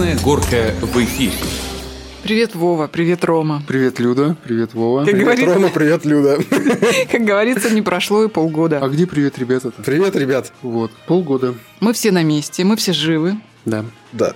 Красная 0.00 0.24
горка 0.24 0.74
в 0.80 0.96
эфире. 1.04 1.34
Привет, 2.22 2.54
Вова, 2.54 2.86
привет, 2.86 3.22
Рома. 3.22 3.62
Привет, 3.68 4.00
Люда, 4.00 4.34
привет, 4.42 4.72
Вова. 4.72 5.00
Как 5.00 5.10
Привет, 5.10 5.24
говорится- 5.26 5.54
Рома, 5.54 5.68
привет, 5.68 6.04
Люда. 6.06 6.38
Как 7.12 7.20
говорится, 7.22 7.68
не 7.68 7.82
прошло 7.82 8.24
и 8.24 8.28
полгода. 8.28 8.78
А 8.82 8.88
где 8.88 9.06
привет, 9.06 9.38
ребята-то? 9.38 9.82
Привет, 9.82 10.16
ребят. 10.16 10.54
Вот, 10.62 10.90
полгода. 11.06 11.54
Мы 11.80 11.92
все 11.92 12.12
на 12.12 12.22
месте, 12.22 12.64
мы 12.64 12.76
все 12.76 12.94
живы. 12.94 13.36
Да. 13.66 13.84
Да. 14.12 14.32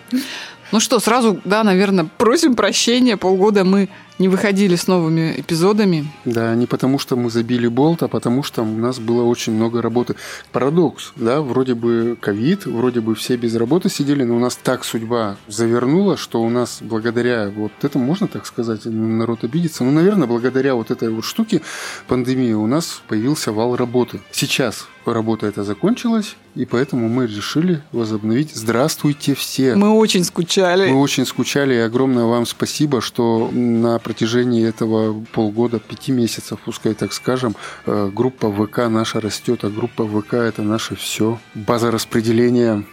Ну 0.70 0.80
что, 0.80 1.00
сразу, 1.00 1.40
да, 1.46 1.64
наверное, 1.64 2.10
просим 2.18 2.56
прощения. 2.56 3.16
Полгода 3.16 3.64
мы 3.64 3.88
не 4.18 4.28
выходили 4.28 4.76
с 4.76 4.86
новыми 4.86 5.34
эпизодами. 5.36 6.06
Да, 6.24 6.54
не 6.54 6.66
потому 6.66 6.98
что 6.98 7.16
мы 7.16 7.30
забили 7.30 7.66
болт, 7.66 8.02
а 8.02 8.08
потому 8.08 8.42
что 8.42 8.62
у 8.62 8.76
нас 8.76 8.98
было 8.98 9.24
очень 9.24 9.52
много 9.52 9.82
работы. 9.82 10.14
Парадокс, 10.52 11.12
да, 11.16 11.40
вроде 11.40 11.74
бы 11.74 12.16
ковид, 12.20 12.66
вроде 12.66 13.00
бы 13.00 13.14
все 13.14 13.36
без 13.36 13.54
работы 13.56 13.88
сидели, 13.88 14.24
но 14.24 14.36
у 14.36 14.38
нас 14.38 14.56
так 14.56 14.84
судьба 14.84 15.36
завернула, 15.48 16.16
что 16.16 16.42
у 16.42 16.48
нас 16.48 16.78
благодаря 16.80 17.50
вот 17.54 17.72
этому, 17.82 18.04
можно 18.04 18.28
так 18.28 18.46
сказать, 18.46 18.84
народ 18.84 19.44
обидится, 19.44 19.84
ну, 19.84 19.90
наверное, 19.90 20.28
благодаря 20.28 20.74
вот 20.74 20.90
этой 20.90 21.10
вот 21.10 21.24
штуке 21.24 21.62
пандемии 22.06 22.52
у 22.52 22.66
нас 22.66 23.02
появился 23.08 23.52
вал 23.52 23.76
работы. 23.76 24.20
Сейчас 24.30 24.86
работа 25.12 25.46
эта 25.46 25.64
закончилась, 25.64 26.36
и 26.54 26.64
поэтому 26.64 27.08
мы 27.08 27.26
решили 27.26 27.82
возобновить. 27.92 28.54
Здравствуйте 28.54 29.34
все! 29.34 29.74
Мы 29.74 29.90
очень 29.90 30.24
скучали. 30.24 30.90
Мы 30.90 31.00
очень 31.00 31.26
скучали, 31.26 31.74
и 31.74 31.78
огромное 31.78 32.24
вам 32.24 32.46
спасибо, 32.46 33.00
что 33.00 33.50
на 33.52 33.98
протяжении 34.04 34.64
этого 34.64 35.24
полгода, 35.32 35.80
пяти 35.80 36.12
месяцев, 36.12 36.60
пускай 36.64 36.94
так 36.94 37.12
скажем, 37.12 37.56
э, 37.86 38.10
группа 38.14 38.52
ВК 38.52 38.88
наша 38.88 39.20
растет, 39.20 39.64
а 39.64 39.70
группа 39.70 40.06
ВК 40.06 40.34
это 40.34 40.62
наше 40.62 40.94
все. 40.94 41.40
База 41.54 41.90
распределения 41.90 42.84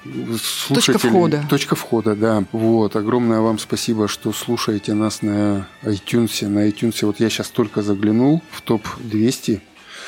слушателей. 0.42 1.10
входа. 1.10 1.44
Точка 1.50 1.76
входа, 1.76 2.16
да. 2.16 2.44
Вот, 2.52 2.96
огромное 2.96 3.42
вам 3.42 3.60
спасибо, 3.60 4.08
что 4.08 4.32
слушаете 4.32 4.94
нас 4.94 5.22
на 5.22 5.68
iTunes. 5.84 6.48
На 6.48 6.68
iTunes 6.68 7.06
вот 7.06 7.20
я 7.20 7.30
сейчас 7.30 7.50
только 7.50 7.82
заглянул 7.82 8.42
в 8.52 8.62
топ-200. 8.62 9.62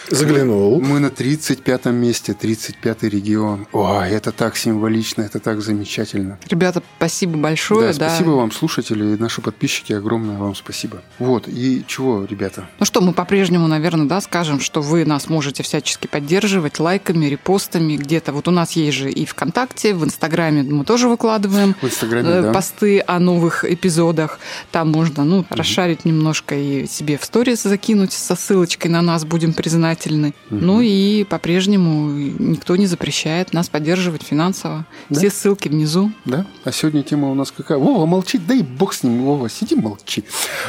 Заглянул. 0.09 0.81
Мы 0.81 0.99
на 0.99 1.09
35 1.09 1.85
месте, 1.85 2.33
35 2.33 3.03
регион. 3.03 3.67
Ой, 3.71 4.09
это 4.09 4.31
так 4.31 4.57
символично, 4.57 5.21
это 5.23 5.39
так 5.39 5.61
замечательно. 5.61 6.37
Ребята, 6.49 6.83
спасибо 6.97 7.37
большое. 7.37 7.93
Да, 7.93 7.99
Да, 7.99 8.09
спасибо 8.09 8.31
вам, 8.31 8.51
слушатели, 8.51 9.15
и 9.15 9.17
наши 9.17 9.41
подписчики, 9.41 9.93
огромное 9.93 10.37
вам 10.37 10.55
спасибо. 10.55 11.01
Вот, 11.19 11.47
и 11.47 11.83
чего, 11.87 12.25
ребята? 12.25 12.67
Ну 12.79 12.85
что, 12.85 13.01
мы 13.01 13.13
по-прежнему, 13.13 13.67
наверное, 13.67 14.05
да, 14.05 14.21
скажем, 14.21 14.59
что 14.59 14.81
вы 14.81 15.05
нас 15.05 15.29
можете 15.29 15.63
всячески 15.63 16.07
поддерживать 16.07 16.79
лайками, 16.79 17.25
репостами 17.25 17.95
где-то. 17.95 18.33
Вот 18.33 18.47
у 18.47 18.51
нас 18.51 18.73
есть 18.73 18.97
же 18.97 19.11
и 19.11 19.25
ВКонтакте, 19.25 19.93
в 19.93 20.03
Инстаграме 20.03 20.63
мы 20.63 20.85
тоже 20.85 21.07
выкладываем 21.07 21.75
В 21.81 21.85
Инстаграме, 21.85 22.29
э, 22.29 22.41
да? 22.43 22.53
посты 22.53 23.03
о 23.05 23.19
новых 23.19 23.63
эпизодах. 23.65 24.39
Там 24.71 24.91
можно, 24.91 25.23
ну, 25.23 25.45
расшарить 25.49 26.05
немножко 26.05 26.55
и 26.55 26.87
себе 26.87 27.17
в 27.17 27.25
сторис 27.25 27.63
закинуть 27.63 28.13
со 28.13 28.35
ссылочкой 28.35 28.91
на 28.91 29.01
нас, 29.01 29.25
будем 29.25 29.53
признательны. 29.95 30.33
Ну 30.49 30.81
и 30.81 31.23
по-прежнему 31.23 32.09
никто 32.39 32.75
не 32.75 32.87
запрещает 32.87 33.53
нас 33.53 33.69
поддерживать 33.69 34.23
финансово. 34.23 34.85
Да. 35.09 35.19
Все 35.19 35.29
ссылки 35.29 35.67
внизу. 35.67 36.11
Да? 36.25 36.45
А 36.63 36.71
сегодня 36.71 37.03
тема 37.03 37.29
у 37.31 37.35
нас 37.35 37.51
какая? 37.51 37.77
Вова 37.77 38.05
молчит, 38.05 38.45
да 38.47 38.53
и 38.53 38.61
бог 38.63 38.93
с 38.93 39.03
ним, 39.03 39.23
Вова, 39.23 39.49
сиди 39.49 39.75
молчи. 39.75 40.23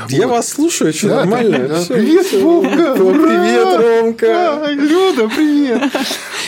Я 0.08 0.26
Вот. 0.26 0.36
вас 0.36 0.48
слушаю, 0.48 0.92
что 0.92 1.08
Да, 1.08 1.16
нормально? 1.16 1.68
да. 1.68 1.80
Всё, 1.82 1.94
Привет, 1.94 2.26
всё. 2.26 2.40
Вовка! 2.42 2.94
Привет! 2.94 4.02
Ромка! 4.02 4.64
А, 4.66 4.70
Люда, 4.72 5.28
привет! 5.28 5.92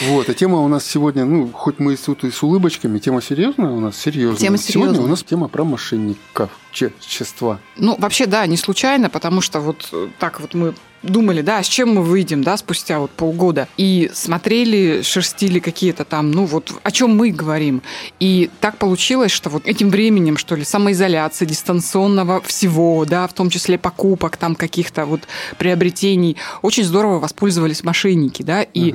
Вот, 0.09 0.29
а 0.29 0.35
тема 0.35 0.61
у 0.61 0.69
нас 0.69 0.85
сегодня, 0.85 1.25
ну, 1.25 1.49
хоть 1.53 1.79
мы 1.79 1.95
и 1.95 1.97
тут 1.97 2.25
и 2.25 2.31
с 2.31 2.43
улыбочками, 2.43 2.99
тема 2.99 3.23
серьезная 3.23 3.71
у 3.71 3.81
нас, 3.81 3.97
серьезная. 3.97 4.39
Тема 4.39 4.59
Сегодня 4.59 4.89
серьезная. 4.93 5.05
у 5.07 5.09
нас 5.09 5.23
тема 5.23 5.49
про 5.49 5.65
мошенников, 5.65 6.51
чества. 6.73 7.59
Ну, 7.77 7.97
вообще, 7.99 8.27
да, 8.27 8.47
не 8.47 8.57
случайно, 8.57 9.09
потому 9.09 9.41
что 9.41 9.61
вот 9.61 9.91
так 10.19 10.41
вот 10.41 10.55
мы 10.55 10.75
думали, 11.03 11.41
да, 11.41 11.63
с 11.63 11.67
чем 11.67 11.95
мы 11.95 12.03
выйдем, 12.03 12.43
да, 12.43 12.57
спустя 12.57 12.99
вот 12.99 13.11
полгода. 13.11 13.69
И 13.77 14.11
смотрели, 14.15 15.03
шерстили 15.03 15.59
какие-то 15.59 16.05
там, 16.05 16.31
ну 16.31 16.45
вот 16.45 16.73
о 16.83 16.91
чем 16.91 17.17
мы 17.17 17.31
говорим. 17.31 17.83
И 18.21 18.51
так 18.61 18.79
получилось, 18.79 19.33
что 19.33 19.51
вот 19.51 19.67
этим 19.67 19.91
временем, 19.91 20.37
что 20.37 20.55
ли, 20.55 20.65
самоизоляции, 20.65 21.45
дистанционного 21.45 22.41
всего, 22.43 23.05
да, 23.05 23.27
в 23.27 23.33
том 23.33 23.51
числе 23.51 23.79
покупок 23.79 24.37
там 24.37 24.55
каких-то 24.55 25.07
вот 25.07 25.23
приобретений, 25.59 26.37
очень 26.63 26.85
здорово 26.85 27.19
воспользовались 27.19 27.85
мошенники, 27.85 28.43
да, 28.43 28.63
и 28.63 28.95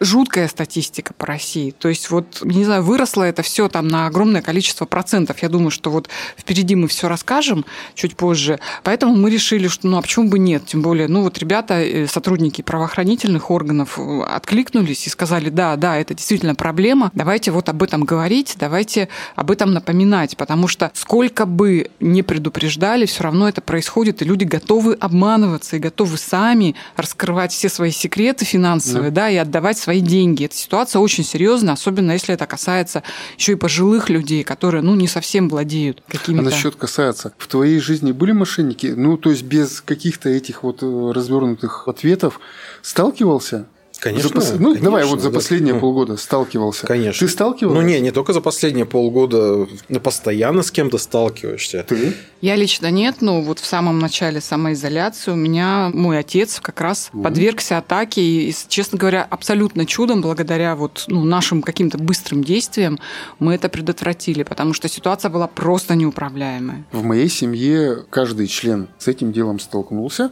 жуткая 0.00 0.48
статистика 0.48 1.14
по 1.14 1.26
России. 1.26 1.70
То 1.70 1.88
есть 1.88 2.10
вот, 2.10 2.42
не 2.42 2.64
знаю, 2.64 2.82
выросло 2.82 3.22
это 3.22 3.42
все 3.42 3.68
там 3.68 3.88
на 3.88 4.06
огромное 4.06 4.42
количество 4.42 4.84
процентов. 4.84 5.42
Я 5.42 5.48
думаю, 5.48 5.70
что 5.70 5.90
вот 5.90 6.08
впереди 6.36 6.74
мы 6.74 6.88
все 6.88 7.08
расскажем 7.08 7.64
чуть 7.94 8.16
позже. 8.16 8.58
Поэтому 8.82 9.16
мы 9.16 9.30
решили, 9.30 9.68
что 9.68 9.88
ну 9.88 9.98
а 9.98 10.02
почему 10.02 10.28
бы 10.28 10.38
нет? 10.38 10.66
Тем 10.66 10.82
более, 10.82 11.08
ну 11.08 11.22
вот 11.22 11.38
ребята, 11.38 11.80
э, 11.80 12.06
сотрудники 12.06 12.62
правоохранительных 12.62 13.50
органов 13.50 13.98
э, 13.98 14.22
откликнулись 14.22 15.06
и 15.06 15.10
сказали, 15.10 15.48
да, 15.50 15.76
да, 15.76 15.96
это 15.96 16.14
действительно 16.14 16.54
проблема. 16.54 17.10
Давайте 17.14 17.50
вот 17.50 17.68
об 17.68 17.82
этом 17.82 18.04
говорить, 18.04 18.56
давайте 18.58 19.08
об 19.34 19.50
этом 19.50 19.72
напоминать, 19.72 20.36
потому 20.36 20.68
что 20.68 20.90
сколько 20.94 21.46
бы 21.46 21.90
не 22.00 22.22
предупреждали, 22.22 23.06
все 23.06 23.22
равно 23.22 23.48
это 23.48 23.60
происходит, 23.60 24.22
и 24.22 24.24
люди 24.24 24.44
готовы 24.44 24.94
обманываться 24.94 25.76
и 25.76 25.78
готовы 25.78 26.18
сами 26.18 26.74
раскрывать 26.96 27.52
все 27.52 27.68
свои 27.68 27.90
секреты 27.90 28.44
финансовые, 28.44 29.10
да, 29.10 29.30
и 29.30 29.36
отдавать 29.36 29.78
свои 29.86 30.00
деньги. 30.00 30.44
Эта 30.44 30.56
ситуация 30.56 30.98
очень 30.98 31.22
серьезная, 31.22 31.74
особенно 31.74 32.10
если 32.10 32.34
это 32.34 32.44
касается 32.46 33.04
еще 33.38 33.52
и 33.52 33.54
пожилых 33.54 34.10
людей, 34.10 34.42
которые, 34.42 34.82
ну, 34.82 34.96
не 34.96 35.06
совсем 35.06 35.48
владеют 35.48 36.02
А 36.08 36.10
какими-то... 36.10 36.42
насчет 36.42 36.74
касается, 36.74 37.32
в 37.38 37.46
твоей 37.46 37.78
жизни 37.78 38.10
были 38.10 38.32
мошенники? 38.32 38.88
Ну, 38.88 39.16
то 39.16 39.30
есть 39.30 39.44
без 39.44 39.80
каких-то 39.80 40.28
этих 40.28 40.64
вот 40.64 40.82
э, 40.82 41.12
развернутых 41.14 41.86
ответов 41.86 42.40
сталкивался? 42.82 43.68
Конечно. 44.00 44.28
За 44.28 44.34
пос- 44.52 44.56
Ну, 44.58 44.66
конечно, 44.68 44.84
давай 44.84 45.04
вот 45.04 45.20
за 45.20 45.30
да. 45.30 45.34
последние 45.34 45.74
Ну, 45.74 45.80
полгода 45.80 46.16
сталкивался. 46.16 46.86
Конечно. 46.86 47.26
Ты 47.26 47.32
сталкивался? 47.32 47.80
Ну, 47.80 47.86
не, 47.86 48.00
не 48.00 48.10
только 48.10 48.32
за 48.32 48.40
последние 48.40 48.84
полгода. 48.86 49.66
Ну, 49.88 50.00
постоянно 50.00 50.62
с 50.62 50.70
кем-то 50.70 50.98
сталкиваешься. 50.98 51.84
Ты? 51.88 52.12
Я 52.42 52.56
лично 52.56 52.90
нет, 52.90 53.16
но 53.22 53.40
вот 53.40 53.58
в 53.58 53.66
самом 53.66 53.98
начале 53.98 54.40
самоизоляции 54.40 55.30
у 55.32 55.36
меня 55.36 55.90
мой 55.94 56.18
отец 56.18 56.60
как 56.60 56.80
раз 56.80 57.08
Мгм. 57.12 57.22
подвергся 57.24 57.78
атаке, 57.78 58.20
и, 58.22 58.54
честно 58.68 58.98
говоря, 58.98 59.26
абсолютно 59.28 59.86
чудом, 59.86 60.20
благодаря 60.20 60.76
вот 60.76 61.04
ну, 61.08 61.24
нашим 61.24 61.62
каким-то 61.62 61.98
быстрым 61.98 62.44
действиям, 62.44 62.98
мы 63.38 63.54
это 63.54 63.68
предотвратили, 63.68 64.42
потому 64.42 64.74
что 64.74 64.88
ситуация 64.88 65.30
была 65.30 65.46
просто 65.46 65.94
неуправляемая. 65.94 66.84
В 66.92 67.02
моей 67.02 67.28
семье 67.28 68.04
каждый 68.10 68.46
член 68.46 68.88
с 68.98 69.08
этим 69.08 69.32
делом 69.32 69.58
столкнулся. 69.58 70.30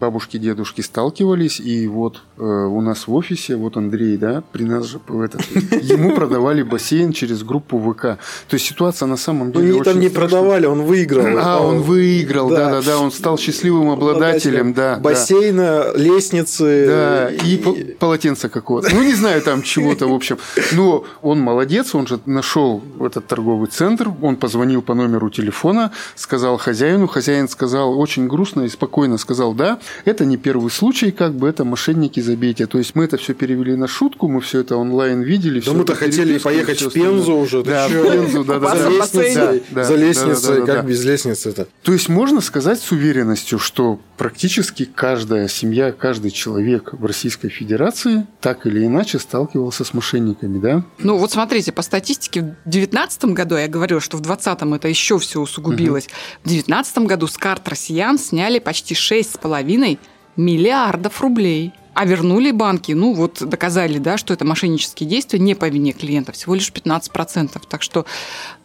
Бабушки, 0.00 0.36
дедушки 0.36 0.82
сталкивались, 0.82 1.58
и 1.60 1.86
вот 1.88 2.22
у 2.38 2.80
нас 2.80 3.06
в 3.06 3.14
офисе, 3.14 3.56
вот 3.56 3.76
Андрей, 3.76 4.16
да, 4.16 4.42
при 4.52 4.64
нас 4.64 4.84
же 4.86 5.00
в 5.08 5.20
этот, 5.22 5.40
ему 5.82 6.14
продавали 6.14 6.62
бассейн 6.62 7.12
через 7.12 7.42
группу 7.42 7.78
ВК. 7.78 8.02
То 8.02 8.18
есть 8.54 8.66
ситуация 8.66 9.06
на 9.06 9.16
самом 9.16 9.48
Ну, 9.48 9.60
деле 9.60 9.72
мне 9.74 9.82
там 9.84 10.00
не 10.00 10.08
страшная. 10.08 10.28
продавали, 10.40 10.66
он 10.66 10.82
выиграл. 10.82 11.26
А, 11.38 11.60
он 11.60 11.80
выиграл, 11.80 12.48
Да. 12.50 12.56
да-да-да, 12.70 12.98
он 12.98 13.10
стал 13.10 13.38
счастливым 13.38 13.90
обладателем, 13.90 14.74
да. 14.74 14.96
да. 14.96 15.00
Бассейна, 15.00 15.92
лестницы. 15.94 16.86
Да, 16.86 17.30
и 17.30 17.56
по- 17.56 17.74
полотенце 17.98 18.48
какого-то. 18.48 18.94
Ну, 18.94 19.02
не 19.02 19.14
знаю, 19.14 19.40
там 19.42 19.62
чего-то, 19.62 20.06
в 20.06 20.12
общем. 20.12 20.38
Но 20.72 21.04
он 21.22 21.40
молодец, 21.40 21.94
он 21.94 22.06
же 22.06 22.18
нашел 22.26 22.82
этот 23.00 23.26
торговый 23.26 23.68
центр, 23.68 24.10
он 24.22 24.36
позвонил 24.36 24.82
по 24.82 24.94
номеру 24.94 25.30
телефона, 25.30 25.92
сказал 26.14 26.58
хозяину, 26.58 27.06
хозяин 27.06 27.48
сказал 27.48 27.98
очень 27.98 28.26
грустно 28.28 28.62
и 28.62 28.68
спокойно 28.68 29.18
сказал, 29.18 29.54
да, 29.54 29.78
это 30.04 30.24
не 30.24 30.36
первый 30.36 30.70
случай, 30.70 31.10
как 31.10 31.32
бы 31.34 31.48
это 31.48 31.64
мошенники, 31.64 32.20
забейте. 32.26 32.66
То 32.66 32.78
есть 32.78 32.94
мы 32.94 33.04
это 33.04 33.16
все 33.16 33.32
перевели 33.34 33.76
на 33.76 33.88
шутку, 33.88 34.28
мы 34.28 34.40
все 34.40 34.60
это 34.60 34.76
онлайн 34.76 35.22
видели. 35.22 35.60
Да 35.60 35.72
мы-то 35.72 35.94
хотели 35.94 36.38
поехать 36.38 36.82
в 36.82 36.90
Пензу 36.90 37.36
уже. 37.36 37.62
Да, 37.62 37.88
в? 37.88 37.90
Пензу, 37.90 38.44
да, 38.44 38.58
да, 38.58 38.76
За 38.76 38.88
лестницей, 38.88 39.62
за 39.72 39.94
лестницей, 39.94 40.66
как 40.66 40.86
без 40.86 41.04
лестницы-то? 41.04 41.68
То 41.82 41.92
есть 41.92 42.08
можно 42.08 42.40
сказать 42.40 42.80
с 42.80 42.92
уверенностью, 42.92 43.58
что 43.58 44.00
практически 44.16 44.84
каждая 44.84 45.48
семья, 45.48 45.92
каждый 45.92 46.30
человек 46.30 46.92
в 46.92 47.04
Российской 47.06 47.48
Федерации 47.48 48.26
так 48.40 48.66
или 48.66 48.84
иначе 48.84 49.18
сталкивался 49.18 49.84
с 49.84 49.94
мошенниками, 49.94 50.58
да? 50.58 50.84
Ну 50.98 51.16
вот 51.16 51.32
смотрите, 51.32 51.72
по 51.72 51.82
статистике 51.82 52.40
в 52.40 52.70
2019 52.70 53.24
году, 53.26 53.56
я 53.56 53.68
говорила, 53.68 54.00
что 54.00 54.16
в 54.16 54.20
2020 54.20 54.76
это 54.76 54.88
еще 54.88 55.18
все 55.18 55.40
усугубилось, 55.40 56.08
в 56.42 56.48
2019 56.48 56.98
году 56.98 57.26
с 57.26 57.38
карт 57.38 57.68
россиян 57.68 58.18
сняли 58.18 58.58
почти 58.58 58.94
6,5 58.94 59.98
миллиардов 60.36 61.20
рублей. 61.20 61.72
А 61.98 62.04
вернули 62.04 62.50
банки, 62.50 62.92
ну 62.92 63.14
вот 63.14 63.38
доказали, 63.40 63.96
да, 63.96 64.18
что 64.18 64.34
это 64.34 64.44
мошеннические 64.44 65.08
действия 65.08 65.38
не 65.38 65.54
по 65.54 65.66
вине 65.66 65.92
клиента, 65.92 66.32
всего 66.32 66.54
лишь 66.54 66.70
15%. 66.70 67.58
Так 67.66 67.82
что, 67.82 68.04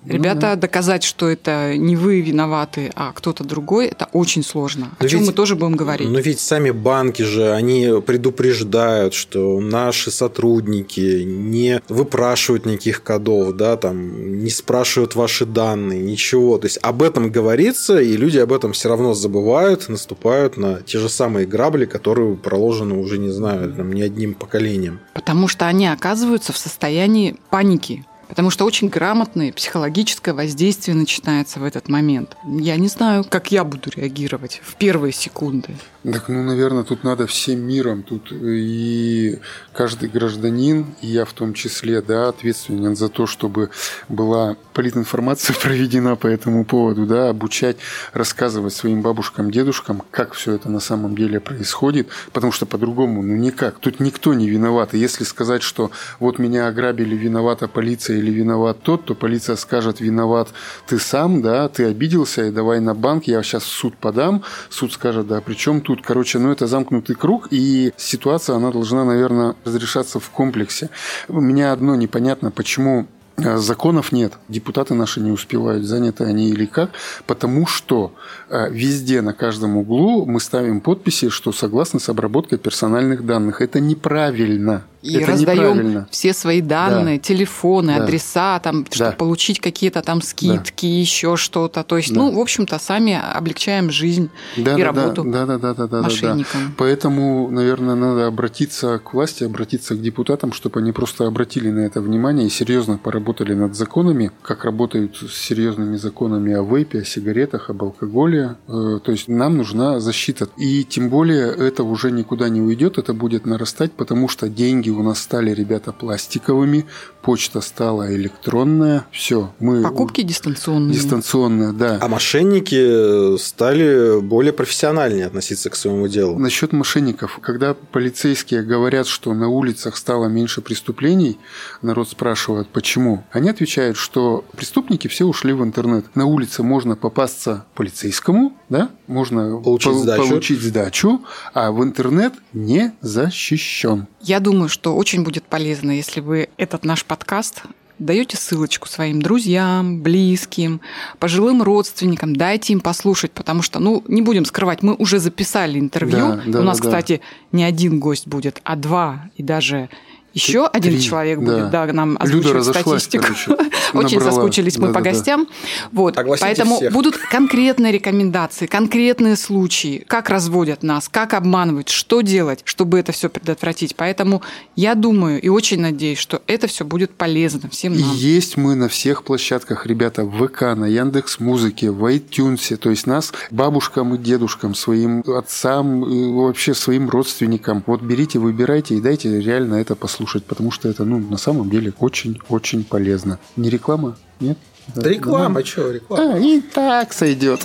Ну 0.03 0.13
ребята, 0.13 0.41
да. 0.41 0.55
доказать, 0.55 1.03
что 1.03 1.29
это 1.29 1.77
не 1.77 1.95
вы 1.95 2.21
виноваты, 2.21 2.91
а 2.95 3.11
кто-то 3.13 3.43
другой, 3.43 3.87
это 3.87 4.09
очень 4.13 4.43
сложно. 4.43 4.87
О 4.97 5.03
Но 5.03 5.09
чем 5.09 5.19
ведь- 5.19 5.29
мы 5.29 5.33
тоже 5.33 5.55
будем 5.55 5.75
говорить. 5.75 6.09
Но 6.09 6.19
ведь 6.19 6.39
сами 6.39 6.71
банки 6.71 7.21
же, 7.21 7.51
они 7.53 8.01
предупреждают, 8.05 9.13
что 9.13 9.59
наши 9.59 10.09
сотрудники 10.11 11.23
не 11.23 11.81
выпрашивают 11.87 12.65
никаких 12.65 13.03
кодов, 13.03 13.55
да, 13.55 13.77
там, 13.77 14.43
не 14.43 14.49
спрашивают 14.49 15.15
ваши 15.15 15.45
данные, 15.45 16.01
ничего. 16.01 16.57
То 16.57 16.65
есть 16.65 16.79
об 16.81 17.03
этом 17.03 17.31
говорится, 17.31 18.01
и 18.01 18.17
люди 18.17 18.39
об 18.39 18.53
этом 18.53 18.73
все 18.73 18.89
равно 18.89 19.13
забывают, 19.13 19.87
наступают 19.89 20.57
на 20.57 20.81
те 20.81 20.97
же 20.99 21.09
самые 21.09 21.45
грабли, 21.45 21.85
которые 21.85 22.35
проложены 22.35 22.95
уже, 22.97 23.17
не 23.19 23.29
знаю, 23.29 23.71
там, 23.73 23.93
не 23.93 24.01
одним 24.01 24.33
поколением. 24.33 24.99
Потому 25.13 25.47
что 25.47 25.67
они 25.67 25.87
оказываются 25.87 26.53
в 26.53 26.57
состоянии 26.57 27.35
паники. 27.49 28.05
Потому 28.31 28.49
что 28.49 28.63
очень 28.63 28.87
грамотное 28.87 29.51
психологическое 29.51 30.31
воздействие 30.31 30.95
начинается 30.95 31.59
в 31.59 31.65
этот 31.65 31.89
момент. 31.89 32.37
Я 32.45 32.77
не 32.77 32.87
знаю, 32.87 33.25
как 33.27 33.51
я 33.51 33.65
буду 33.65 33.91
реагировать 33.93 34.61
в 34.63 34.75
первые 34.75 35.11
секунды. 35.11 35.75
Так, 36.03 36.29
ну, 36.29 36.41
наверное, 36.41 36.83
тут 36.83 37.03
надо 37.03 37.27
всем 37.27 37.59
миром, 37.59 38.01
тут 38.01 38.31
и 38.31 39.39
каждый 39.71 40.09
гражданин, 40.09 40.87
и 41.01 41.07
я 41.07 41.25
в 41.25 41.33
том 41.33 41.53
числе, 41.53 42.01
да, 42.01 42.29
ответственен 42.29 42.95
за 42.95 43.07
то, 43.07 43.27
чтобы 43.27 43.69
была 44.09 44.57
политинформация 44.73 45.55
проведена 45.61 46.15
по 46.15 46.25
этому 46.25 46.65
поводу, 46.65 47.05
да, 47.05 47.29
обучать, 47.29 47.77
рассказывать 48.13 48.73
своим 48.73 49.03
бабушкам, 49.03 49.51
дедушкам, 49.51 50.01
как 50.09 50.33
все 50.33 50.53
это 50.53 50.69
на 50.69 50.79
самом 50.79 51.15
деле 51.15 51.39
происходит, 51.39 52.07
потому 52.33 52.51
что 52.51 52.65
по-другому, 52.65 53.21
ну, 53.21 53.35
никак. 53.35 53.77
Тут 53.77 53.99
никто 53.99 54.33
не 54.33 54.49
виноват. 54.49 54.95
И 54.95 54.97
если 54.97 55.23
сказать, 55.23 55.61
что 55.61 55.91
вот 56.19 56.39
меня 56.39 56.67
ограбили, 56.67 57.15
виновата 57.15 57.67
полиция 57.67 58.17
или 58.17 58.31
виноват 58.31 58.81
тот, 58.81 59.05
то 59.05 59.13
полиция 59.13 59.55
скажет, 59.55 59.99
виноват 59.99 60.49
ты 60.87 60.97
сам, 60.97 61.43
да, 61.43 61.69
ты 61.69 61.85
обиделся, 61.85 62.47
и 62.47 62.51
давай 62.51 62.79
на 62.79 62.95
банк, 62.95 63.25
я 63.25 63.43
сейчас 63.43 63.63
в 63.63 63.67
суд 63.67 63.95
подам, 63.97 64.43
суд 64.71 64.93
скажет, 64.93 65.27
да, 65.27 65.41
при 65.41 65.53
чем 65.53 65.81
тут, 65.95 66.05
короче, 66.05 66.39
ну, 66.39 66.51
это 66.51 66.67
замкнутый 66.67 67.15
круг, 67.15 67.47
и 67.51 67.91
ситуация, 67.97 68.55
она 68.55 68.71
должна, 68.71 69.03
наверное, 69.03 69.55
разрешаться 69.65 70.19
в 70.19 70.29
комплексе. 70.29 70.89
У 71.27 71.41
меня 71.41 71.73
одно 71.73 71.95
непонятно, 71.95 72.49
почему 72.49 73.07
э, 73.35 73.57
Законов 73.57 74.13
нет, 74.13 74.33
депутаты 74.47 74.93
наши 74.93 75.19
не 75.19 75.31
успевают, 75.31 75.83
заняты 75.83 76.23
они 76.23 76.49
или 76.49 76.65
как, 76.65 76.91
потому 77.27 77.67
что 77.67 78.13
э, 78.49 78.71
везде, 78.71 79.21
на 79.21 79.33
каждом 79.33 79.75
углу 79.75 80.25
мы 80.25 80.39
ставим 80.39 80.79
подписи, 80.79 81.27
что 81.27 81.51
согласны 81.51 81.99
с 81.99 82.07
обработкой 82.07 82.57
персональных 82.57 83.25
данных. 83.25 83.59
Это 83.59 83.81
неправильно. 83.81 84.85
И 85.01 85.15
это 85.17 85.31
раздаем 85.31 86.05
все 86.11 86.33
свои 86.33 86.61
данные, 86.61 87.17
телефоны, 87.19 87.95
Да. 87.97 88.03
адреса, 88.03 88.59
там, 88.59 88.85
чтобы 88.91 89.11
Да. 89.11 89.15
получить 89.17 89.59
какие-то 89.59 90.01
там 90.01 90.21
скидки, 90.21 90.85
еще 90.85 91.37
что-то. 91.37 91.83
То 91.83 91.97
есть, 91.97 92.13
Да. 92.13 92.19
ну, 92.21 92.31
в 92.31 92.39
общем-то, 92.39 92.77
сами 92.79 93.19
облегчаем 93.37 93.89
жизнь 93.91 94.29
Да, 94.57 94.75
и 94.75 94.77
да, 94.81 94.85
работу 94.91 95.23
да, 95.23 95.45
да, 95.45 95.57
да, 95.57 95.57
да, 95.57 95.73
да, 95.73 95.87
да, 95.87 95.87
да. 95.87 96.01
мошенникам. 96.03 96.73
Поэтому, 96.77 97.49
наверное, 97.49 97.95
надо 97.95 98.27
обратиться 98.27 98.99
к 98.99 99.13
власти, 99.13 99.43
обратиться 99.43 99.95
к 99.95 100.01
депутатам, 100.01 100.53
чтобы 100.53 100.79
они 100.79 100.91
просто 100.91 101.25
обратили 101.25 101.69
на 101.71 101.79
это 101.79 102.01
внимание 102.01 102.47
и 102.47 102.49
серьезно 102.49 102.97
поработали 102.97 103.53
над 103.53 103.75
законами, 103.75 104.31
как 104.41 104.65
работают 104.65 105.17
с 105.17 105.33
серьезными 105.35 105.97
законами 105.97 106.53
о 106.53 106.63
вейпе, 106.63 106.99
о 106.99 107.05
сигаретах, 107.05 107.69
об 107.69 107.83
алкоголе. 107.83 108.55
Э, 108.67 108.99
То 109.03 109.11
есть 109.11 109.27
нам 109.27 109.57
нужна 109.57 109.99
защита. 109.99 110.47
И 110.57 110.83
тем 110.83 111.09
более 111.09 111.47
это 111.51 111.83
уже 111.83 112.11
никуда 112.11 112.49
не 112.49 112.61
уйдет, 112.61 112.97
это 112.97 113.13
будет 113.13 113.45
нарастать, 113.45 113.91
потому 113.93 114.27
что 114.27 114.47
деньги 114.47 114.90
у 114.99 115.03
нас 115.03 115.19
стали, 115.19 115.51
ребята, 115.53 115.91
пластиковыми, 115.91 116.85
почта 117.21 117.61
стала 117.61 118.13
электронная, 118.15 119.05
все, 119.11 119.53
мы 119.59 119.83
Покупки 119.83 120.21
дистанционные. 120.21 120.93
дистанционные, 120.93 121.71
да. 121.71 121.99
А 122.01 122.07
мошенники 122.07 123.37
стали 123.37 124.19
более 124.21 124.53
профессиональнее 124.53 125.27
относиться 125.27 125.69
к 125.69 125.75
своему 125.75 126.07
делу. 126.07 126.37
Насчет 126.39 126.73
мошенников. 126.73 127.39
Когда 127.41 127.73
полицейские 127.73 128.63
говорят, 128.63 129.07
что 129.07 129.33
на 129.33 129.47
улицах 129.49 129.97
стало 129.97 130.27
меньше 130.27 130.61
преступлений, 130.61 131.37
народ 131.81 132.09
спрашивает, 132.09 132.67
почему. 132.69 133.23
Они 133.31 133.49
отвечают, 133.49 133.97
что 133.97 134.43
преступники 134.55 135.07
все 135.07 135.25
ушли 135.25 135.53
в 135.53 135.63
интернет. 135.63 136.05
На 136.15 136.25
улице 136.25 136.63
можно 136.63 136.95
попасться 136.95 137.65
полицейскому, 137.75 138.57
да, 138.69 138.89
можно 139.07 139.57
Получить 139.61 139.93
сдачу. 139.95 140.27
получить 140.27 140.61
сдачу, 140.61 141.21
а 141.53 141.71
в 141.71 141.83
интернет 141.83 142.33
не 142.53 142.93
защищен. 143.01 144.07
Я 144.23 144.39
думаю, 144.39 144.69
что 144.69 144.95
очень 144.95 145.23
будет 145.23 145.43
полезно, 145.43 145.91
если 145.91 146.19
вы 146.19 146.49
этот 146.57 146.85
наш 146.85 147.05
подкаст 147.05 147.63
даете 148.01 148.35
ссылочку 148.35 148.87
своим 148.87 149.21
друзьям, 149.21 150.01
близким, 150.01 150.81
пожилым 151.19 151.61
родственникам, 151.61 152.35
дайте 152.35 152.73
им 152.73 152.81
послушать, 152.81 153.31
потому 153.31 153.61
что, 153.61 153.79
ну, 153.79 154.03
не 154.07 154.21
будем 154.21 154.43
скрывать, 154.45 154.81
мы 154.81 154.95
уже 154.95 155.19
записали 155.19 155.79
интервью. 155.79 156.17
Да, 156.17 156.41
да, 156.45 156.59
У 156.59 156.63
нас, 156.63 156.79
да, 156.79 156.83
да. 156.83 156.89
кстати, 156.89 157.21
не 157.51 157.63
один 157.63 157.99
гость 157.99 158.27
будет, 158.27 158.59
а 158.63 158.75
два 158.75 159.29
и 159.37 159.43
даже 159.43 159.89
еще 160.33 160.69
Три, 160.69 160.77
один 160.79 160.99
человек 161.01 161.39
будет, 161.39 161.69
да, 161.69 161.85
нам 161.87 162.17
Люда 162.23 162.51
озвучивать 162.59 162.65
статистику. 162.65 163.23
короче, 163.23 163.51
Очень 163.93 164.17
набрала. 164.19 164.31
соскучились 164.31 164.77
мы 164.77 164.93
по 164.93 165.01
гостям. 165.01 165.47
Вот, 165.91 166.17
Огласите 166.17 166.45
поэтому 166.45 166.77
всех. 166.77 166.93
будут 166.93 167.17
конкретные 167.17 167.91
рекомендации, 167.91 168.65
конкретные 168.65 169.35
случаи, 169.35 170.05
как 170.07 170.29
разводят 170.29 170.83
нас, 170.83 171.09
как 171.09 171.33
обманывают, 171.33 171.89
что 171.89 172.21
делать, 172.21 172.61
чтобы 172.63 172.99
это 172.99 173.11
все 173.11 173.29
предотвратить. 173.29 173.95
Поэтому 173.95 174.41
я 174.75 174.95
думаю 174.95 175.41
и 175.41 175.49
очень 175.49 175.81
надеюсь, 175.81 176.19
что 176.19 176.41
это 176.47 176.67
все 176.67 176.85
будет 176.85 177.11
полезно 177.11 177.69
всем 177.69 177.93
И 177.93 178.01
нам. 178.01 178.15
есть 178.15 178.55
мы 178.57 178.75
на 178.75 178.87
всех 178.87 179.23
площадках, 179.23 179.85
ребята, 179.85 180.23
в 180.23 180.47
ВК, 180.47 180.61
на 180.75 180.85
Яндекс 180.85 181.39
Музыке, 181.39 181.91
в 181.91 182.05
iTunes. 182.05 182.77
То 182.77 182.89
есть 182.89 183.05
нас 183.07 183.33
бабушкам 183.51 184.15
и 184.15 184.17
дедушкам, 184.17 184.75
своим 184.75 185.23
отцам, 185.27 186.05
и 186.05 186.31
вообще 186.31 186.73
своим 186.73 187.09
родственникам. 187.09 187.83
Вот 187.85 188.01
берите, 188.01 188.39
выбирайте 188.39 188.95
и 188.95 189.01
дайте 189.01 189.41
реально 189.41 189.75
это 189.75 189.95
послушать, 189.95 190.20
потому 190.45 190.71
что 190.71 190.89
это, 190.89 191.05
ну, 191.05 191.19
на 191.19 191.37
самом 191.37 191.69
деле 191.69 191.93
очень-очень 191.99 192.83
полезно. 192.83 193.39
Не 193.55 193.69
реклама? 193.69 194.17
Нет? 194.39 194.57
Да 194.95 195.09
реклама, 195.09 195.63
что 195.63 195.91
реклама? 195.91 196.33
А, 196.35 196.39
и 196.39 196.61
так 196.61 197.13
сойдет. 197.13 197.61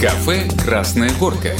Кафе 0.00 0.48
«Красная 0.64 1.10
горка». 1.18 1.54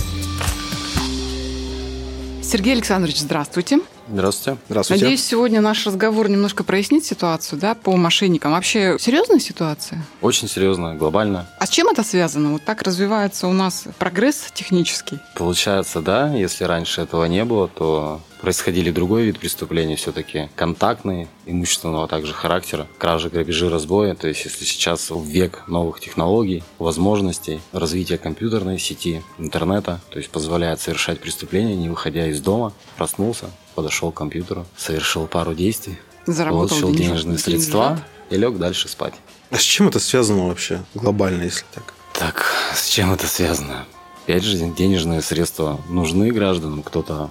Сергей 2.42 2.74
Александрович, 2.74 3.20
здравствуйте. 3.20 3.80
Здравствуйте. 4.08 4.58
Здравствуйте. 4.68 5.04
Надеюсь, 5.04 5.24
сегодня 5.24 5.60
наш 5.60 5.86
разговор 5.86 6.28
немножко 6.28 6.64
прояснит 6.64 7.04
ситуацию 7.04 7.58
да, 7.58 7.74
по 7.74 7.96
мошенникам. 7.96 8.52
Вообще 8.52 8.96
серьезная 9.00 9.40
ситуация? 9.40 10.04
Очень 10.20 10.48
серьезно, 10.48 10.94
глобально. 10.94 11.48
А 11.58 11.66
с 11.66 11.70
чем 11.70 11.88
это 11.88 12.02
связано? 12.02 12.52
Вот 12.52 12.64
так 12.64 12.82
развивается 12.82 13.48
у 13.48 13.52
нас 13.52 13.84
прогресс 13.98 14.46
технический. 14.54 15.18
Получается, 15.34 16.00
да, 16.00 16.32
если 16.32 16.64
раньше 16.64 17.00
этого 17.00 17.24
не 17.24 17.44
было, 17.44 17.68
то 17.68 18.20
происходили 18.40 18.90
другой 18.90 19.24
вид 19.24 19.40
преступлений, 19.40 19.96
все-таки 19.96 20.50
контактные, 20.54 21.26
имущественного 21.46 22.06
также 22.06 22.32
характера, 22.32 22.86
кражи, 22.98 23.28
грабежи, 23.28 23.68
разбои. 23.68 24.12
То 24.12 24.28
есть, 24.28 24.44
если 24.44 24.64
сейчас 24.64 25.10
в 25.10 25.24
век 25.24 25.64
новых 25.66 26.00
технологий, 26.00 26.62
возможностей, 26.78 27.60
развития 27.72 28.18
компьютерной 28.18 28.78
сети, 28.78 29.22
интернета, 29.38 30.00
то 30.10 30.18
есть 30.18 30.30
позволяет 30.30 30.80
совершать 30.80 31.18
преступления, 31.18 31.74
не 31.74 31.88
выходя 31.88 32.26
из 32.26 32.40
дома, 32.40 32.72
проснулся, 32.96 33.46
подошел 33.76 34.10
к 34.10 34.16
компьютеру, 34.16 34.66
совершил 34.76 35.26
пару 35.28 35.54
действий, 35.54 35.98
Заработал 36.26 36.68
получил 36.68 36.92
денежные 36.92 37.38
средства 37.38 37.90
деньжат. 37.90 38.04
и 38.30 38.36
лег 38.36 38.58
дальше 38.58 38.88
спать. 38.88 39.14
А 39.50 39.56
с 39.58 39.62
чем 39.62 39.86
это 39.88 40.00
связано 40.00 40.48
вообще 40.48 40.82
глобально, 40.94 41.44
если 41.44 41.64
так? 41.72 41.94
Так, 42.12 42.46
с 42.74 42.88
чем 42.88 43.12
это 43.12 43.28
связано? 43.28 43.84
Опять 44.24 44.42
же, 44.42 44.56
денежные 44.56 45.22
средства 45.22 45.80
нужны 45.88 46.32
гражданам. 46.32 46.82
Кто-то 46.82 47.30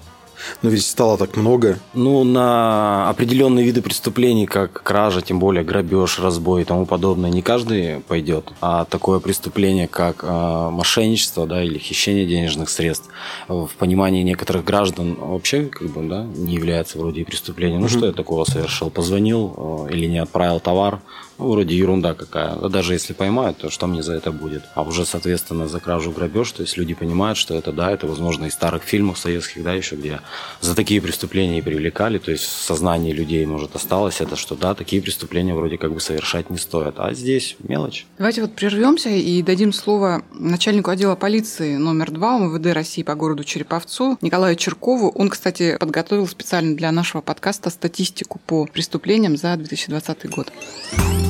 Но 0.62 0.70
ведь 0.70 0.86
стало 0.86 1.18
так 1.18 1.36
много. 1.38 1.80
Ну, 1.94 2.24
на 2.24 3.10
определенные 3.10 3.66
виды 3.66 3.82
преступлений, 3.82 4.46
как 4.46 4.84
кража, 4.84 5.22
тем 5.22 5.40
более 5.40 5.64
грабеж, 5.64 6.20
разбой 6.20 6.62
и 6.62 6.66
тому 6.66 6.86
подобное, 6.86 7.30
не 7.30 7.42
каждый 7.42 8.00
пойдет. 8.02 8.52
А 8.62 8.86
такое 8.86 9.20
преступление, 9.20 9.88
как 9.88 10.24
э, 10.24 10.70
мошенничество, 10.72 11.46
да, 11.48 11.64
или 11.64 11.78
хищение 11.78 12.26
денежных 12.26 12.70
средств, 12.70 13.10
в 13.48 13.70
понимании 13.78 14.24
некоторых 14.24 14.64
граждан 14.64 15.16
вообще, 15.20 15.66
как 15.66 15.90
бы, 15.90 16.04
да, 16.08 16.24
не 16.24 16.56
является 16.56 16.98
вроде 16.98 17.22
и 17.22 17.24
преступлением. 17.24 17.82
Ну, 17.82 17.90
что 17.90 18.06
я 18.06 18.12
такого 18.12 18.44
совершил? 18.46 18.90
Позвонил 18.90 19.88
э, 19.90 19.94
или 19.94 20.06
не 20.08 20.20
отправил 20.20 20.60
товар, 20.60 21.00
вроде 21.38 21.76
ерунда 21.76 22.14
какая. 22.14 22.54
А 22.54 22.70
даже 22.70 22.94
если 22.94 23.14
поймают, 23.14 23.58
то 23.58 23.70
что 23.70 23.88
мне 23.88 24.04
за 24.04 24.14
это 24.14 24.32
будет? 24.32 24.64
А 24.74 24.84
уже, 24.84 25.06
соответственно, 25.06 25.68
за 25.68 25.80
кражу 25.80 26.12
грабеж, 26.12 26.52
то 26.52 26.62
есть 26.62 26.78
люди 26.78 26.94
понимают, 26.94 27.38
что 27.38 27.56
это, 27.56 27.72
да, 27.72 27.92
это, 27.92 28.08
возможно, 28.08 28.46
из 28.46 28.54
старых 28.54 28.84
фильмов 28.84 29.18
советских, 29.18 29.64
да, 29.64 29.74
еще 29.74 29.96
где 29.96 30.22
за 30.62 30.76
такие 30.76 31.02
преступления 31.02 31.60
и 31.60 31.62
привлекали, 31.62 32.18
то 32.18 32.32
есть 32.32 32.44
в 32.44 32.64
сознании 32.64 33.12
людей, 33.12 33.46
может, 33.46 33.76
осталось 33.76 34.22
это, 34.22 34.36
что, 34.36 34.56
да, 34.56 34.74
такие 34.74 35.02
преступления 35.02 35.54
вроде 35.54 35.78
как 35.78 35.94
бы 35.94 36.00
совершать 36.00 36.50
не 36.50 36.58
стоит. 36.58 36.96
А 36.98 37.14
здесь 37.14 37.56
мелочь. 37.60 38.06
Давайте 38.18 38.42
вот 38.42 38.54
прервемся 38.54 39.10
и 39.10 39.42
дадим 39.42 39.74
слово 39.74 40.24
начальнику 40.34 40.92
отдела 40.92 41.16
полиции 41.16 41.76
номер 41.76 42.12
два 42.12 42.38
МВД 42.38 42.74
России 42.74 43.04
по 43.04 43.16
городу 43.16 43.44
Череповцу 43.44 44.18
Николаю 44.22 44.56
Черкову. 44.56 45.10
Он, 45.10 45.30
кстати, 45.30 45.78
подготовил 45.80 46.28
специально 46.28 46.76
для 46.76 46.92
нашего 46.92 47.22
подкаста 47.22 47.70
статистику 47.70 48.40
по 48.46 48.66
преступлениям 48.66 49.38
за 49.38 49.56
2020 49.56 50.30
год. 50.30 50.52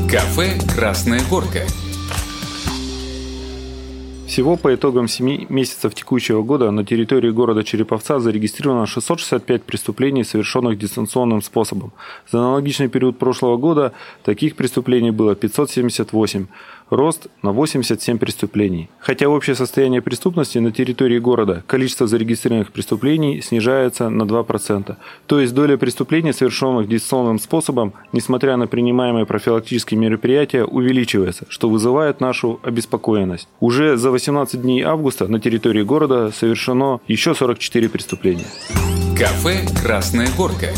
Кафе 0.10 0.60
«Красная 0.76 1.22
горка». 1.30 1.62
Всего 4.28 4.56
по 4.56 4.76
итогам 4.76 5.08
7 5.08 5.48
месяцев 5.50 5.96
текущего 5.96 6.44
года 6.44 6.70
на 6.70 6.86
территории 6.86 7.32
города 7.32 7.64
Череповца 7.64 8.20
зарегистрировано 8.20 8.86
665 8.86 9.64
преступлений, 9.64 10.24
совершенных 10.24 10.78
дистанционным 10.78 11.42
способом. 11.42 11.92
За 12.32 12.40
аналогичный 12.40 12.88
период 12.88 13.18
прошлого 13.18 13.58
года 13.58 13.94
таких 14.24 14.56
преступлений 14.56 15.12
было 15.12 15.36
578 15.36 16.48
рост 16.96 17.28
на 17.42 17.52
87 17.52 18.18
преступлений. 18.18 18.90
Хотя 19.00 19.30
общее 19.30 19.56
состояние 19.56 20.02
преступности 20.02 20.58
на 20.58 20.72
территории 20.72 21.20
города, 21.20 21.64
количество 21.68 22.08
зарегистрированных 22.08 22.72
преступлений 22.72 23.42
снижается 23.42 24.10
на 24.10 24.24
2%. 24.24 24.96
То 25.28 25.40
есть 25.40 25.54
доля 25.54 25.78
преступлений, 25.78 26.34
совершенных 26.34 26.88
дистанционным 26.88 27.40
способом, 27.40 27.94
несмотря 28.14 28.58
на 28.58 28.68
принимаемые 28.68 29.26
профилактические 29.26 30.00
мероприятия, 30.00 30.64
увеличивается, 30.64 31.46
что 31.50 31.70
вызывает 31.70 32.22
нашу 32.22 32.60
обеспокоенность. 32.64 33.48
Уже 33.60 33.98
за 33.98 34.12
18 34.12 34.62
дней 34.62 34.82
августа 34.84 35.28
на 35.28 35.40
территории 35.40 35.84
города 35.84 36.32
совершено 36.32 37.00
еще 37.08 37.36
44 37.36 37.90
преступления. 37.90 38.46
Кафе 39.18 39.66
«Красная 39.82 40.28
горка». 40.38 40.70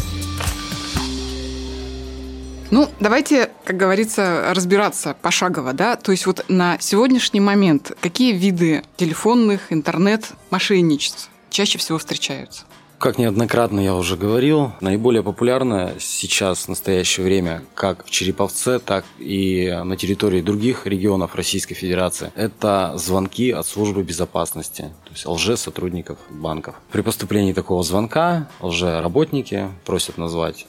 Ну, 2.69 2.89
давайте, 2.99 3.49
как 3.63 3.77
говорится, 3.77 4.53
разбираться 4.53 5.15
пошагово, 5.21 5.73
да. 5.73 5.95
То 5.95 6.11
есть 6.11 6.25
вот 6.25 6.43
на 6.49 6.77
сегодняшний 6.79 7.39
момент 7.39 7.93
какие 8.01 8.33
виды 8.33 8.83
телефонных, 8.97 9.71
интернет-мошенничеств 9.71 11.29
чаще 11.49 11.77
всего 11.77 11.97
встречаются? 11.97 12.63
Как 12.99 13.19
неоднократно 13.19 13.79
я 13.79 13.93
уже 13.93 14.17
говорил, 14.17 14.71
наиболее 14.81 15.21
популярно 15.21 15.93
сейчас 15.99 16.65
в 16.65 16.69
настоящее 16.69 17.25
время 17.25 17.61
как 17.75 18.03
в 18.03 18.09
Череповце, 18.09 18.79
так 18.79 19.05
и 19.19 19.71
на 19.83 19.95
территории 19.95 20.41
других 20.41 20.87
регионов 20.87 21.35
Российской 21.35 21.75
Федерации. 21.75 22.31
Это 22.35 22.93
звонки 22.95 23.51
от 23.51 23.67
службы 23.67 24.01
безопасности, 24.01 24.91
то 25.05 25.11
есть 25.11 25.27
лже-сотрудников 25.27 26.17
банков. 26.31 26.73
При 26.91 27.01
поступлении 27.01 27.53
такого 27.53 27.83
звонка 27.83 28.49
лже-работники 28.61 29.69
просят 29.85 30.17
назвать 30.17 30.65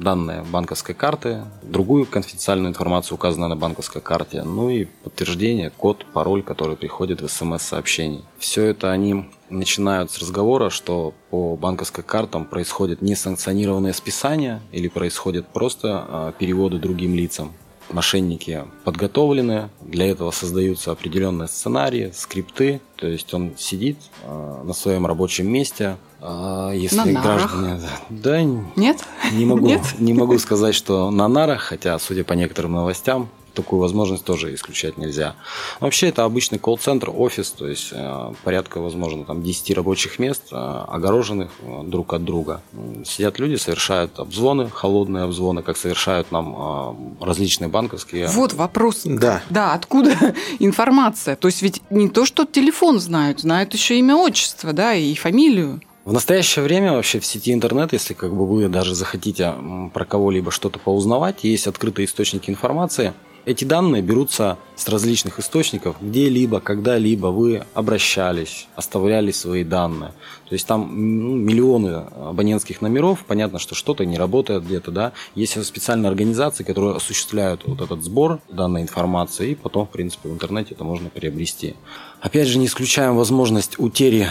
данные 0.00 0.44
банковской 0.50 0.94
карты, 0.94 1.42
другую 1.62 2.06
конфиденциальную 2.06 2.70
информацию, 2.70 3.16
указанную 3.16 3.48
на 3.50 3.56
банковской 3.56 4.00
карте, 4.00 4.42
ну 4.42 4.70
и 4.70 4.84
подтверждение, 4.84 5.70
код, 5.70 6.06
пароль, 6.12 6.42
который 6.42 6.76
приходит 6.76 7.20
в 7.20 7.28
смс-сообщении. 7.28 8.24
Все 8.38 8.64
это 8.64 8.92
они 8.92 9.28
начинают 9.50 10.10
с 10.10 10.18
разговора, 10.18 10.70
что 10.70 11.14
по 11.30 11.56
банковским 11.56 12.02
картам 12.02 12.44
происходит 12.44 13.02
несанкционированное 13.02 13.92
списание 13.92 14.60
или 14.72 14.88
происходят 14.88 15.48
просто 15.48 16.04
а, 16.08 16.32
переводы 16.32 16.78
другим 16.78 17.14
лицам. 17.14 17.52
Мошенники 17.90 18.64
подготовлены, 18.84 19.70
для 19.80 20.10
этого 20.10 20.30
создаются 20.30 20.90
определенные 20.90 21.48
сценарии, 21.48 22.12
скрипты, 22.14 22.80
то 22.96 23.06
есть 23.06 23.32
он 23.32 23.52
сидит 23.56 23.98
э, 24.22 24.62
на 24.64 24.72
своем 24.72 25.06
рабочем 25.06 25.50
месте, 25.50 25.96
э, 26.20 26.72
если 26.74 27.12
на 27.12 27.22
граждане, 27.22 27.80
да, 28.10 28.42
нет, 28.42 29.04
не 29.32 29.44
могу, 29.44 29.66
нет? 29.66 29.82
не 29.98 30.14
могу 30.14 30.38
сказать, 30.38 30.74
что 30.74 31.10
на 31.10 31.28
нарах, 31.28 31.62
хотя, 31.62 31.98
судя 31.98 32.24
по 32.24 32.32
некоторым 32.32 32.72
новостям, 32.72 33.28
такую 33.56 33.80
возможность 33.80 34.24
тоже 34.24 34.54
исключать 34.54 34.98
нельзя. 34.98 35.34
Вообще 35.80 36.08
это 36.08 36.24
обычный 36.24 36.58
колл-центр, 36.58 37.10
офис, 37.12 37.50
то 37.50 37.66
есть 37.66 37.88
э, 37.90 38.32
порядка, 38.44 38.80
возможно, 38.80 39.24
там 39.24 39.42
10 39.42 39.74
рабочих 39.74 40.18
мест, 40.18 40.42
э, 40.52 40.56
огороженных 40.56 41.50
э, 41.62 41.82
друг 41.84 42.12
от 42.12 42.24
друга. 42.24 42.62
Сидят 43.04 43.38
люди, 43.40 43.56
совершают 43.56 44.18
обзвоны, 44.18 44.68
холодные 44.68 45.24
обзвоны, 45.24 45.62
как 45.62 45.76
совершают 45.76 46.30
нам 46.30 47.16
различные 47.20 47.68
банковские. 47.68 48.28
Вот 48.28 48.52
вопрос. 48.52 49.02
Да. 49.04 49.42
Да, 49.50 49.72
откуда 49.72 50.14
информация? 50.58 51.36
То 51.36 51.48
есть 51.48 51.62
ведь 51.62 51.82
не 51.90 52.08
то, 52.08 52.26
что 52.26 52.44
телефон 52.44 53.00
знают, 53.00 53.40
знают 53.40 53.72
еще 53.74 53.98
имя, 53.98 54.16
отчество, 54.16 54.72
да, 54.72 54.94
и 54.94 55.14
фамилию. 55.14 55.80
В 56.04 56.12
настоящее 56.12 56.62
время 56.62 56.92
вообще 56.92 57.18
в 57.18 57.26
сети 57.26 57.52
интернет, 57.52 57.92
если 57.92 58.14
как 58.14 58.32
бы 58.32 58.46
вы 58.46 58.68
даже 58.68 58.94
захотите 58.94 59.54
про 59.92 60.04
кого-либо 60.04 60.52
что-то 60.52 60.78
поузнавать, 60.78 61.42
есть 61.42 61.66
открытые 61.66 62.06
источники 62.06 62.50
информации– 62.50 63.12
эти 63.46 63.64
данные 63.64 64.02
берутся 64.02 64.58
с 64.74 64.88
различных 64.88 65.38
источников, 65.38 65.96
где-либо, 66.00 66.60
когда-либо 66.60 67.28
вы 67.28 67.64
обращались, 67.74 68.66
оставляли 68.74 69.30
свои 69.30 69.62
данные. 69.62 70.10
То 70.48 70.54
есть 70.54 70.66
там 70.66 70.90
ну, 70.92 71.36
миллионы 71.36 72.06
абонентских 72.28 72.82
номеров, 72.82 73.24
понятно, 73.24 73.60
что 73.60 73.76
что-то 73.76 74.04
не 74.04 74.18
работает 74.18 74.64
где-то, 74.64 74.90
да. 74.90 75.12
Есть 75.36 75.64
специальные 75.64 76.08
организации, 76.10 76.64
которые 76.64 76.96
осуществляют 76.96 77.62
вот 77.64 77.80
этот 77.80 78.02
сбор 78.02 78.40
данной 78.50 78.82
информации, 78.82 79.52
и 79.52 79.54
потом, 79.54 79.86
в 79.86 79.90
принципе, 79.90 80.28
в 80.28 80.32
интернете 80.32 80.74
это 80.74 80.82
можно 80.82 81.08
приобрести. 81.08 81.76
Опять 82.20 82.48
же, 82.48 82.58
не 82.58 82.66
исключаем 82.66 83.16
возможность 83.16 83.78
утери 83.78 84.26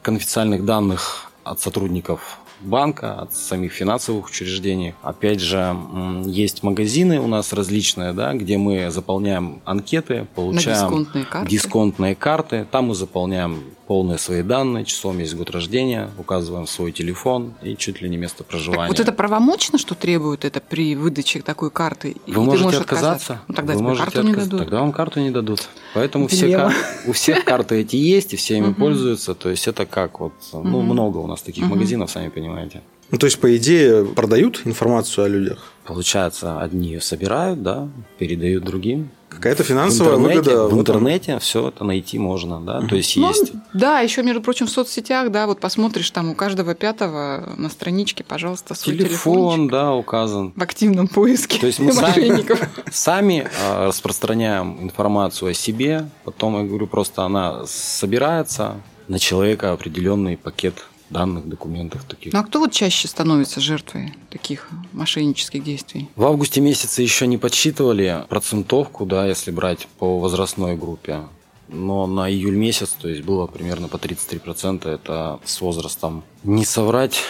конфиденциальных 0.00 0.64
данных 0.64 1.30
от 1.44 1.60
сотрудников 1.60 2.38
банка, 2.60 3.20
от 3.20 3.34
самих 3.34 3.72
финансовых 3.72 4.26
учреждений. 4.26 4.94
Опять 5.02 5.40
же, 5.40 5.76
есть 6.24 6.62
магазины 6.62 7.20
у 7.20 7.26
нас 7.26 7.52
различные, 7.52 8.12
да, 8.12 8.32
где 8.34 8.58
мы 8.58 8.90
заполняем 8.90 9.60
анкеты, 9.64 10.26
получаем 10.34 10.88
дисконтные 10.88 11.24
карты. 11.24 11.50
дисконтные 11.50 12.14
карты. 12.14 12.66
Там 12.70 12.86
мы 12.86 12.94
заполняем 12.94 13.64
полные 13.86 14.18
свои 14.18 14.42
данные, 14.42 14.84
число, 14.84 15.12
месяц, 15.12 15.34
год 15.34 15.50
рождения, 15.50 16.10
указываем 16.18 16.66
свой 16.66 16.92
телефон 16.92 17.54
и 17.62 17.76
чуть 17.76 18.00
ли 18.00 18.08
не 18.08 18.16
место 18.16 18.44
проживания. 18.44 18.88
Так 18.88 18.98
вот 18.98 19.00
это 19.00 19.12
правомочно, 19.12 19.78
что 19.78 19.94
требует 19.94 20.44
это 20.44 20.60
при 20.60 20.96
выдаче 20.96 21.42
такой 21.42 21.70
карты? 21.70 22.16
Вы 22.26 22.32
и 22.32 22.36
можете 22.36 22.78
отказаться. 22.78 23.40
Ну, 23.48 23.54
тогда 23.54 23.74
Вы 23.74 23.78
тебе 23.78 23.88
можете 23.88 24.04
карту 24.04 24.20
отказ... 24.20 24.34
не 24.34 24.44
дадут. 24.44 24.60
Тогда 24.60 24.80
вам 24.80 24.92
карту 24.92 25.20
не 25.20 25.30
дадут. 25.30 25.68
Поэтому 25.94 26.28
все, 26.28 26.70
у 27.06 27.12
всех 27.12 27.44
карты 27.44 27.80
эти 27.80 27.96
есть, 27.96 28.34
и 28.34 28.36
все 28.36 28.56
ими 28.56 28.72
пользуются. 28.72 29.34
То 29.34 29.50
есть 29.50 29.68
это 29.68 29.86
как 29.86 30.20
вот, 30.20 30.32
ну, 30.52 30.80
много 30.82 31.18
у 31.18 31.26
нас 31.26 31.42
таких 31.42 31.64
магазинов, 31.64 32.10
сами 32.10 32.28
понимаете. 32.28 32.82
Ну, 33.10 33.18
то 33.18 33.26
есть, 33.26 33.38
по 33.38 33.54
идее, 33.56 34.04
продают 34.04 34.62
информацию 34.64 35.24
о 35.24 35.28
людях? 35.28 35.73
Получается, 35.86 36.60
одни 36.60 36.88
ее 36.88 37.00
собирают, 37.00 37.62
да, 37.62 37.88
передают 38.18 38.64
другим. 38.64 39.10
Какая-то 39.28 39.64
финансовая 39.64 40.14
в 40.16 40.20
интернете, 40.20 40.50
выгода. 40.50 40.74
В 40.74 40.78
интернете 40.78 41.38
все 41.40 41.68
это 41.68 41.84
найти 41.84 42.18
можно, 42.18 42.60
да, 42.60 42.80
то 42.82 42.94
есть 42.94 43.16
Ну, 43.16 43.28
есть. 43.28 43.52
Да, 43.74 44.00
еще, 44.00 44.22
между 44.22 44.40
прочим, 44.40 44.66
в 44.66 44.70
соцсетях, 44.70 45.30
да, 45.30 45.46
вот 45.46 45.60
посмотришь, 45.60 46.10
там 46.10 46.30
у 46.30 46.34
каждого 46.34 46.74
пятого 46.74 47.52
на 47.56 47.68
страничке, 47.68 48.22
пожалуйста, 48.24 48.74
свой 48.74 48.96
Телефон, 48.96 49.68
да, 49.68 49.92
указан. 49.92 50.52
в 50.54 50.62
активном 50.62 51.08
поиске 51.08 51.58
То 51.58 51.66
есть 51.66 51.80
мы 51.80 51.92
сами, 51.92 52.44
сами 52.90 53.48
а, 53.62 53.88
распространяем 53.88 54.82
информацию 54.82 55.50
о 55.50 55.54
себе, 55.54 56.08
потом, 56.24 56.56
я 56.62 56.66
говорю, 56.66 56.86
просто 56.86 57.24
она 57.24 57.66
собирается 57.66 58.76
на 59.08 59.18
человека 59.18 59.72
определенный 59.72 60.36
пакет 60.36 60.74
данных, 61.10 61.48
документов 61.48 62.04
таких. 62.04 62.32
Ну 62.32 62.38
а 62.38 62.42
кто 62.44 62.60
вот 62.60 62.72
чаще 62.72 63.08
становится 63.08 63.60
жертвой 63.60 64.14
таких 64.30 64.68
мошеннических 64.92 65.62
действий? 65.62 66.08
В 66.16 66.24
августе 66.24 66.60
месяце 66.60 67.02
еще 67.02 67.26
не 67.26 67.38
подсчитывали 67.38 68.24
процентовку, 68.28 69.06
да, 69.06 69.26
если 69.26 69.50
брать 69.50 69.86
по 69.98 70.18
возрастной 70.18 70.76
группе. 70.76 71.20
Но 71.68 72.06
на 72.06 72.30
июль 72.30 72.56
месяц, 72.56 72.90
то 72.90 73.08
есть 73.08 73.22
было 73.22 73.46
примерно 73.46 73.88
по 73.88 73.96
33%, 73.96 74.88
это 74.88 75.40
с 75.44 75.60
возрастом. 75.60 76.22
Не 76.42 76.64
соврать, 76.64 77.22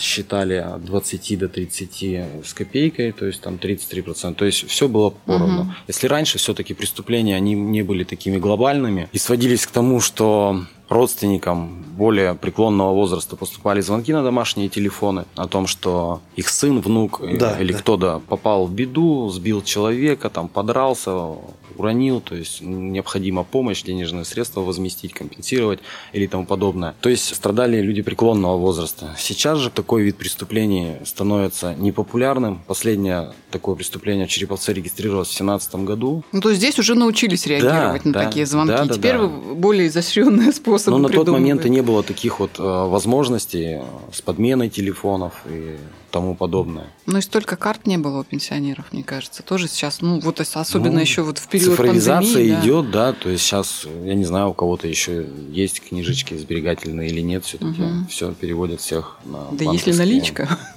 считали 0.00 0.54
от 0.54 0.84
20 0.84 1.38
до 1.38 1.48
30 1.48 2.02
с 2.44 2.54
копейкой, 2.54 3.12
то 3.12 3.26
есть 3.26 3.40
там 3.40 3.54
33%. 3.54 4.34
То 4.34 4.44
есть 4.44 4.68
все 4.68 4.88
было 4.88 5.10
поровну. 5.10 5.62
Угу. 5.62 5.70
Если 5.88 6.06
раньше 6.06 6.38
все-таки 6.38 6.74
преступления, 6.74 7.36
они 7.36 7.54
не 7.54 7.82
были 7.82 8.04
такими 8.04 8.38
глобальными 8.38 9.08
и 9.12 9.18
сводились 9.18 9.66
к 9.66 9.70
тому, 9.70 10.00
что 10.00 10.62
родственникам 10.88 11.84
более 11.96 12.34
преклонного 12.34 12.92
возраста 12.92 13.36
поступали 13.36 13.80
звонки 13.80 14.12
на 14.12 14.22
домашние 14.22 14.68
телефоны 14.68 15.24
о 15.34 15.48
том, 15.48 15.66
что 15.66 16.20
их 16.36 16.48
сын, 16.48 16.80
внук 16.80 17.20
Да, 17.38 17.58
или 17.60 17.72
да. 17.72 17.78
кто-то 17.78 18.22
попал 18.28 18.66
в 18.66 18.72
беду, 18.72 19.28
сбил 19.30 19.62
человека, 19.62 20.30
там 20.30 20.48
подрался, 20.48 21.34
уронил, 21.78 22.20
то 22.20 22.34
есть 22.34 22.60
необходима 22.60 23.44
помощь, 23.44 23.82
денежные 23.82 24.24
средства 24.24 24.60
возместить, 24.60 25.12
компенсировать 25.12 25.80
или 26.12 26.26
тому 26.26 26.46
подобное. 26.46 26.94
То 27.00 27.08
есть 27.08 27.34
страдали 27.34 27.80
люди 27.80 28.02
преклонного 28.02 28.56
возраста. 28.56 29.14
Сейчас 29.18 29.58
же 29.58 29.70
такой 29.70 30.02
вид 30.02 30.16
преступлений 30.16 30.96
становится 31.04 31.74
непопулярным. 31.74 32.60
Последнее 32.66 33.32
такое 33.50 33.74
преступление 33.74 34.26
в 34.26 34.30
Череповце 34.30 34.72
регистрировалось 34.72 35.28
в 35.28 35.30
2017 35.36 35.74
году. 35.76 36.24
Ну, 36.32 36.40
то 36.40 36.50
есть 36.50 36.60
здесь 36.60 36.78
уже 36.78 36.94
научились 36.94 37.46
реагировать 37.46 38.02
Да, 38.04 38.08
на 38.08 38.12
да, 38.14 38.24
такие 38.24 38.46
звонки. 38.46 38.72
да, 38.72 38.84
да, 38.84 38.94
Теперь 38.94 39.18
да. 39.18 39.26
более 39.26 39.88
изощренные 39.88 40.52
способы 40.52 40.96
Но 40.98 41.08
на 41.08 41.12
тот 41.14 41.28
момент 41.28 41.64
и 41.66 41.70
не 41.70 41.82
было 41.82 42.02
таких 42.02 42.40
вот 42.40 42.58
э, 42.58 42.62
возможностей 42.62 43.80
с 44.12 44.20
подменой 44.22 44.68
телефонов 44.68 45.32
и 45.48 45.76
тому 46.10 46.34
подобное. 46.34 46.86
Ну 47.06 47.18
и 47.18 47.20
столько 47.20 47.56
карт 47.56 47.86
не 47.86 47.98
было 47.98 48.20
у 48.20 48.24
пенсионеров, 48.24 48.86
мне 48.92 49.02
кажется. 49.04 49.42
Тоже 49.42 49.68
сейчас, 49.68 50.00
ну 50.00 50.20
вот 50.20 50.40
ос- 50.40 50.56
особенно 50.56 50.94
Ну, 50.94 51.00
еще 51.00 51.22
вот 51.22 51.38
в 51.38 51.48
период 51.48 51.70
Цифровизация 51.76 52.34
пандемии. 52.34 52.50
да. 52.54 52.60
идет, 52.62 52.90
да, 52.90 53.12
то 53.12 53.28
есть 53.30 53.44
сейчас, 53.44 53.86
я 54.04 54.14
не 54.14 54.24
знаю, 54.24 54.48
у 54.50 54.54
кого-то 54.54 54.88
еще 54.88 55.26
есть 55.50 55.80
книжечки 55.88 56.34
сберегательные 56.36 57.08
или 57.10 57.20
нет, 57.20 57.44
все-таки 57.44 57.80
Мгм. 57.82 58.06
все 58.08 58.32
переводят 58.32 58.80
всех 58.80 59.16
на 59.24 59.46
Да 59.52 59.64
если 59.72 59.92
наличка. 59.92 60.58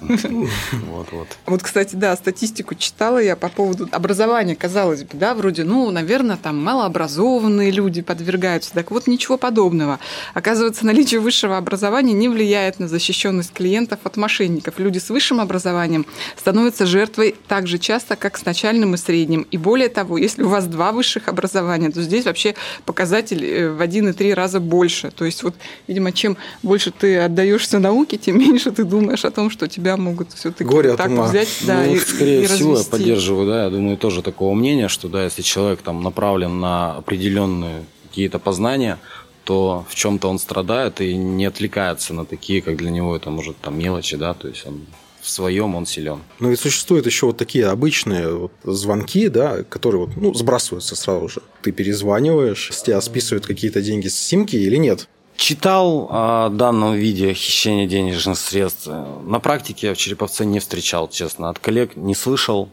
Вот, 0.90 1.08
вот. 1.12 1.28
Вот, 1.46 1.62
кстати, 1.62 1.96
да, 1.96 2.14
статистику 2.16 2.74
читала 2.74 3.18
я 3.18 3.36
по 3.36 3.48
поводу 3.48 3.88
образования, 3.92 4.54
казалось 4.56 5.02
бы, 5.04 5.10
да, 5.16 5.34
вроде, 5.34 5.64
ну, 5.64 5.90
наверное, 5.90 6.36
там 6.36 6.62
малообразованные 6.62 7.70
люди 7.70 8.02
подвергаются. 8.02 8.72
Так 8.72 8.90
вот, 8.90 9.06
ничего 9.06 9.38
подобного. 9.38 9.98
Оказывается, 10.34 10.84
наличие 10.86 11.20
высшего 11.20 11.56
образования 11.56 12.12
не 12.12 12.28
влияет 12.28 12.78
на 12.78 12.88
защищенность 12.88 13.52
клиентов 13.52 14.00
от 14.04 14.16
мошенников. 14.16 14.78
Люди 14.78 14.98
с 14.98 15.10
высшим 15.20 15.40
образованием 15.40 16.06
становятся 16.34 16.86
жертвой 16.86 17.34
так 17.46 17.66
же 17.66 17.78
часто, 17.78 18.16
как 18.16 18.38
с 18.38 18.46
начальным 18.46 18.94
и 18.94 18.96
средним. 18.96 19.46
И 19.50 19.58
более 19.58 19.90
того, 19.90 20.16
если 20.16 20.42
у 20.42 20.48
вас 20.48 20.66
два 20.66 20.92
высших 20.92 21.28
образования, 21.28 21.90
то 21.90 22.00
здесь 22.00 22.24
вообще 22.24 22.54
показатель 22.86 23.44
э, 23.44 23.70
в 23.70 23.82
один 23.82 24.08
и 24.08 24.12
три 24.14 24.32
раза 24.32 24.60
больше. 24.60 25.10
То 25.10 25.26
есть 25.26 25.42
вот, 25.42 25.54
видимо, 25.88 26.12
чем 26.12 26.38
больше 26.62 26.90
ты 26.90 27.18
отдаешься 27.18 27.78
науке, 27.78 28.16
тем 28.16 28.38
меньше 28.38 28.70
ты 28.70 28.84
думаешь 28.84 29.26
о 29.26 29.30
том, 29.30 29.50
что 29.50 29.68
тебя 29.68 29.98
могут 29.98 30.32
все-таки 30.32 30.64
Горе 30.64 30.96
так 30.96 31.10
взять, 31.10 31.48
да, 31.66 31.84
ну, 31.84 31.94
и, 31.94 31.98
скорее 31.98 32.44
и 32.44 32.46
всего, 32.46 32.72
развести. 32.72 32.92
я 32.92 32.98
поддерживаю, 32.98 33.46
да, 33.46 33.64
я 33.64 33.70
думаю, 33.70 33.98
тоже 33.98 34.22
такого 34.22 34.54
мнения, 34.54 34.88
что, 34.88 35.08
да, 35.08 35.24
если 35.24 35.42
человек 35.42 35.82
там 35.82 36.02
направлен 36.02 36.60
на 36.60 36.96
определенные 36.96 37.84
какие-то 38.08 38.38
познания, 38.38 38.98
то 39.44 39.84
в 39.88 39.94
чем-то 39.94 40.28
он 40.28 40.38
страдает 40.38 41.00
и 41.00 41.14
не 41.16 41.44
отвлекается 41.44 42.14
на 42.14 42.24
такие, 42.24 42.62
как 42.62 42.76
для 42.76 42.90
него 42.90 43.16
это 43.16 43.30
может 43.30 43.56
там 43.58 43.78
мелочи, 43.78 44.16
да, 44.16 44.32
то 44.32 44.48
есть 44.48 44.66
он 44.66 44.86
в 45.20 45.28
своем 45.28 45.74
он 45.74 45.86
силен. 45.86 46.20
Но 46.38 46.48
ведь 46.48 46.60
существуют 46.60 47.06
еще 47.06 47.26
вот 47.26 47.36
такие 47.36 47.66
обычные 47.66 48.34
вот 48.34 48.52
звонки, 48.64 49.28
да, 49.28 49.62
которые 49.64 50.06
вот, 50.06 50.16
ну, 50.16 50.34
сбрасываются 50.34 50.96
сразу 50.96 51.28
же. 51.28 51.42
Ты 51.62 51.72
перезваниваешь, 51.72 52.70
с 52.72 52.82
тебя 52.82 53.00
списывают 53.00 53.46
какие-то 53.46 53.82
деньги 53.82 54.08
с 54.08 54.18
симки 54.18 54.56
или 54.56 54.76
нет? 54.76 55.08
Читал 55.36 56.08
о 56.10 56.50
данном 56.50 56.94
виде 56.94 57.32
хищения 57.32 57.86
денежных 57.86 58.38
средств. 58.38 58.88
На 59.24 59.40
практике 59.40 59.88
я 59.88 59.94
в 59.94 59.96
Череповце 59.96 60.44
не 60.44 60.60
встречал, 60.60 61.08
честно. 61.08 61.48
От 61.48 61.58
коллег 61.58 61.96
не 61.96 62.14
слышал. 62.14 62.68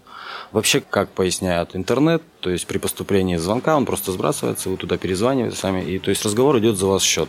Вообще, 0.51 0.82
как 0.82 1.10
поясняют 1.10 1.75
интернет, 1.75 2.22
то 2.39 2.50
есть 2.50 2.68
при 2.68 2.77
поступлении 2.77 3.36
звонка 3.36 3.75
он 3.75 3.86
просто 3.86 4.12
сбрасывается, 4.12 4.70
вы 4.70 4.77
туда 4.77 4.98
перезваниваете 4.98 5.58
сами, 5.58 5.84
и 5.84 6.00
то 6.00 6.10
есть 6.10 6.24
разговор 6.24 6.58
идет 6.60 6.77
за 6.77 6.88
вас 6.88 7.04
счет. 7.04 7.27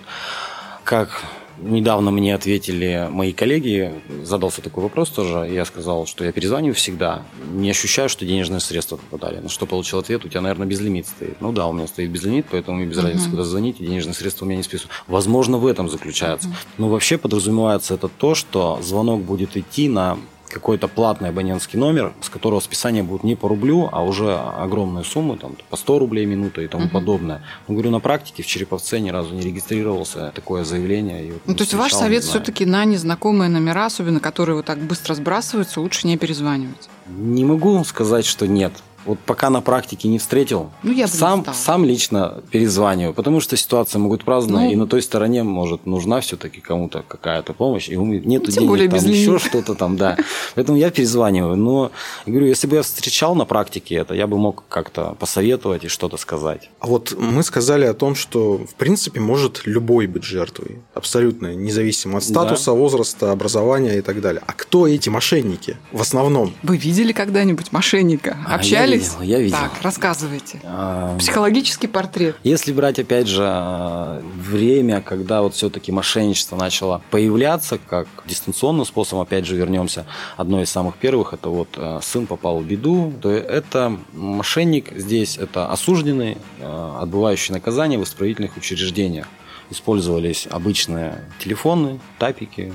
Как 0.85 1.23
недавно 1.61 2.11
мне 2.11 2.35
ответили 2.35 3.09
мои 3.11 3.33
коллеги, 3.33 3.93
задался 4.23 4.63
такой 4.63 4.85
вопрос 4.85 5.11
тоже, 5.11 5.49
я 5.51 5.65
сказал, 5.65 6.07
что 6.07 6.25
я 6.25 6.33
перезваниваю 6.33 6.75
всегда, 6.75 7.23
не 7.53 7.71
ощущаю, 7.71 8.09
что 8.09 8.25
денежные 8.25 8.61
средства 8.61 8.97
попадали. 8.97 9.41
На 9.41 9.49
что 9.49 9.67
получил 9.67 9.99
ответ, 9.99 10.25
у 10.25 10.29
тебя, 10.29 10.41
наверное, 10.41 10.67
безлимит 10.67 11.07
стоит. 11.07 11.41
Ну 11.41 11.53
да, 11.53 11.67
у 11.67 11.73
меня 11.73 11.87
стоит 11.87 12.11
безлимит, 12.11 12.47
поэтому 12.51 12.79
мне 12.79 12.87
без 12.87 12.99
разницы, 12.99 13.31
куда 13.31 13.45
звонить, 13.45 13.81
и 13.81 13.87
денежные 13.87 14.15
средства 14.15 14.45
у 14.45 14.49
меня 14.49 14.59
не 14.59 14.65
списывают. 14.65 14.93
Возможно, 15.07 15.59
в 15.59 15.67
этом 15.67 15.89
заключается. 15.89 16.49
Но 16.77 16.89
вообще 16.89 17.19
подразумевается 17.19 17.95
это 17.95 18.09
то, 18.09 18.35
что 18.35 18.79
звонок 18.83 19.23
будет 19.23 19.57
идти 19.57 19.89
на 19.89 20.19
какой-то 20.49 20.89
платный 20.89 21.29
абонентский 21.31 21.79
номер, 21.79 22.13
с 22.21 22.29
которого 22.29 22.61
списание 22.61 23.03
будет 23.03 23.25
не 23.25 23.37
по 23.37 23.49
рублю, 23.49 23.89
а 23.93 24.03
уже 24.03 24.35
огромные 24.35 25.05
суммы, 25.05 25.37
там, 25.37 25.57
по 25.71 25.77
100 25.77 25.99
рублей 25.99 26.27
минута 26.27 26.61
и 26.63 26.69
тому 26.69 26.89
подобное. 26.89 27.43
Но, 27.67 27.75
говорю, 27.75 27.91
на 27.91 28.01
практике 28.01 28.43
в 28.43 28.47
Череповце 28.47 29.01
ни 29.01 29.11
разу 29.11 29.35
не 29.35 29.43
регистрировался 29.43 30.33
такое 30.35 30.65
заявление. 30.65 31.27
и 31.27 31.33
вот 31.33 31.43
Ну, 31.47 31.55
то 31.55 31.63
есть 31.63 31.75
ваш 31.75 31.93
совет 31.93 32.25
все-таки 32.25 32.65
на 32.65 32.85
незнакомые 32.85 33.49
номера, 33.49 33.87
особенно 33.87 34.21
которые 34.21 34.57
вот 34.57 34.67
так 34.67 34.79
быстро 34.79 35.15
сбрасываются, 35.15 35.81
лучше 35.81 36.07
не 36.07 36.17
перезванивать. 36.17 36.89
Не 37.07 37.45
могу 37.45 37.83
сказать, 37.85 38.27
что 38.27 38.47
нет. 38.47 38.73
Вот 39.09 39.19
пока 39.21 39.49
на 39.49 39.63
практике 39.63 40.07
не 40.09 40.19
встретил, 40.19 40.69
Ну, 40.83 40.91
я 40.93 41.07
бы 41.07 41.13
не 41.13 41.19
сам, 41.19 41.45
сам 41.55 41.83
лично 41.87 42.43
перезваниваю, 42.51 43.15
потому 43.15 43.41
что 43.41 43.57
ситуация 43.57 43.99
могут 44.01 44.23
праздная, 44.23 44.67
Ну. 44.67 44.73
и 44.73 44.77
на 44.77 44.87
той 44.87 45.01
стороне 45.01 45.43
может 45.45 45.87
нужна 45.87 46.21
все-таки 46.21 46.61
кому-то 46.61 47.03
какая-то 47.09 47.55
помощь, 47.55 47.89
и 47.89 47.97
у 47.97 48.05
меня 48.05 48.21
нету 48.23 48.47
Ну, 48.49 48.53
денег, 48.53 48.69
более 48.69 48.89
там 48.91 49.03
еще 49.07 49.39
что-то 49.39 49.75
там, 49.75 49.97
да. 49.97 50.19
Поэтому 50.55 50.77
я 50.77 50.91
перезваниваю. 50.91 51.57
Но, 51.57 51.91
я 52.27 52.33
говорю, 52.33 52.49
если 52.49 52.67
бы 52.67 52.77
я 52.77 52.83
встречал 52.83 53.35
на 53.35 53.47
практике 53.47 53.95
это, 53.95 54.13
я 54.13 54.27
бы 54.27 54.37
мог 54.37 54.65
как-то 54.69 55.17
посоветовать 55.19 55.85
и 55.85 55.89
что-то 55.89 56.19
сказать. 56.19 56.69
А 56.81 56.87
вот 56.87 57.17
мы 57.19 57.43
сказали 57.43 57.87
о 57.87 57.95
том, 57.95 58.15
что, 58.15 58.59
в 58.59 58.75
принципе, 58.75 59.21
может 59.21 59.63
любой 59.65 60.07
быть 60.07 60.25
жертвой. 60.25 60.81
Абсолютно, 60.93 61.55
независимо 61.55 62.19
от 62.19 62.25
статуса, 62.25 62.73
возраста, 62.73 63.33
образования 63.33 63.97
и 63.97 64.03
так 64.03 64.21
далее. 64.21 64.43
А 64.47 64.53
кто 64.53 64.87
эти 64.87 65.09
мошенники 65.09 65.79
в 65.93 66.03
основном? 66.03 66.53
Вы 66.63 66.77
видели 66.77 67.13
когда-нибудь 67.13 67.73
мошенника? 67.73 68.37
А, 68.47 68.57
Общались? 68.57 68.98
Видел, 68.99 69.21
я 69.23 69.39
видел. 69.39 69.57
Так, 69.57 69.83
рассказывайте. 69.83 70.61
А, 70.65 71.17
Психологический 71.19 71.87
портрет. 71.87 72.37
Если 72.45 72.73
брать, 72.73 72.99
опять 72.99 73.27
же, 73.27 74.23
время, 74.37 75.01
когда 75.01 75.43
вот 75.43 75.55
все-таки 75.55 75.93
мошенничество 75.93 76.57
начало 76.57 77.03
появляться, 77.11 77.79
как 77.79 78.09
дистанционным 78.27 78.85
способом, 78.85 79.23
опять 79.23 79.47
же, 79.47 79.57
вернемся, 79.57 80.07
одно 80.37 80.63
из 80.63 80.71
самых 80.71 80.97
первых, 80.97 81.33
это 81.33 81.49
вот 81.49 81.69
э, 81.77 82.01
сын 82.03 82.27
попал 82.27 82.59
в 82.61 82.65
беду, 82.65 83.13
то 83.21 83.31
это 83.31 83.99
мошенник 84.13 84.93
здесь, 84.97 85.39
это 85.39 85.71
осужденный, 85.71 86.39
э, 86.59 86.99
отбывающий 87.01 87.55
наказание 87.55 87.99
в 87.99 88.05
исправительных 88.05 88.57
учреждениях. 88.57 89.27
Использовались 89.71 90.49
обычные 90.51 91.25
телефоны, 91.39 92.01
тапики, 92.19 92.73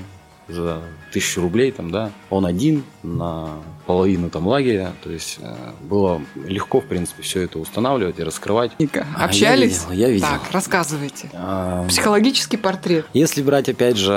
за 0.48 0.82
тысячу 1.12 1.40
рублей, 1.42 1.70
там, 1.72 1.90
да, 1.90 2.10
он 2.30 2.44
один 2.44 2.84
на 3.02 3.50
половину 3.86 4.30
там 4.30 4.46
лагеря, 4.46 4.92
то 5.02 5.10
есть 5.10 5.38
э, 5.40 5.54
было 5.82 6.20
легко, 6.34 6.80
в 6.80 6.86
принципе, 6.86 7.22
все 7.22 7.42
это 7.42 7.58
устанавливать 7.58 8.18
и 8.18 8.22
раскрывать. 8.22 8.72
Ника, 8.78 9.06
А, 9.14 9.20
я 9.20 9.24
Общались? 9.26 9.82
видел, 9.86 9.92
я 9.92 10.08
видел. 10.10 10.26
Так, 10.26 10.50
рассказывайте. 10.52 11.30
А, 11.34 11.86
Психологический 11.88 12.56
портрет. 12.56 13.06
Если 13.12 13.42
брать, 13.42 13.68
опять 13.68 13.96
же, 13.96 14.12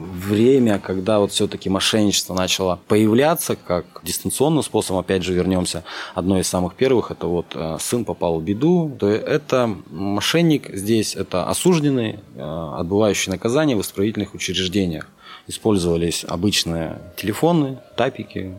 время, 0.00 0.78
когда 0.78 1.18
вот 1.20 1.32
все-таки 1.32 1.68
мошенничество 1.70 2.34
начало 2.34 2.78
появляться, 2.88 3.56
как 3.56 3.84
дистанционным 4.02 4.62
способом, 4.62 5.00
опять 5.00 5.22
же, 5.22 5.32
вернемся, 5.32 5.84
одно 6.14 6.38
из 6.38 6.46
самых 6.46 6.74
первых, 6.74 7.10
это 7.10 7.26
вот 7.26 7.46
э, 7.54 7.76
сын 7.80 8.04
попал 8.04 8.38
в 8.40 8.42
беду, 8.44 8.94
то 8.98 9.08
это 9.08 9.74
мошенник 9.90 10.68
здесь, 10.74 11.16
это 11.16 11.48
осужденный, 11.48 12.20
э, 12.36 12.74
отбывающий 12.78 13.30
наказание 13.32 13.76
в 13.76 13.80
исправительных 13.80 14.34
учреждениях. 14.34 15.08
Использовались 15.46 16.24
обычные 16.24 16.98
телефоны, 17.16 17.78
тапики 17.96 18.54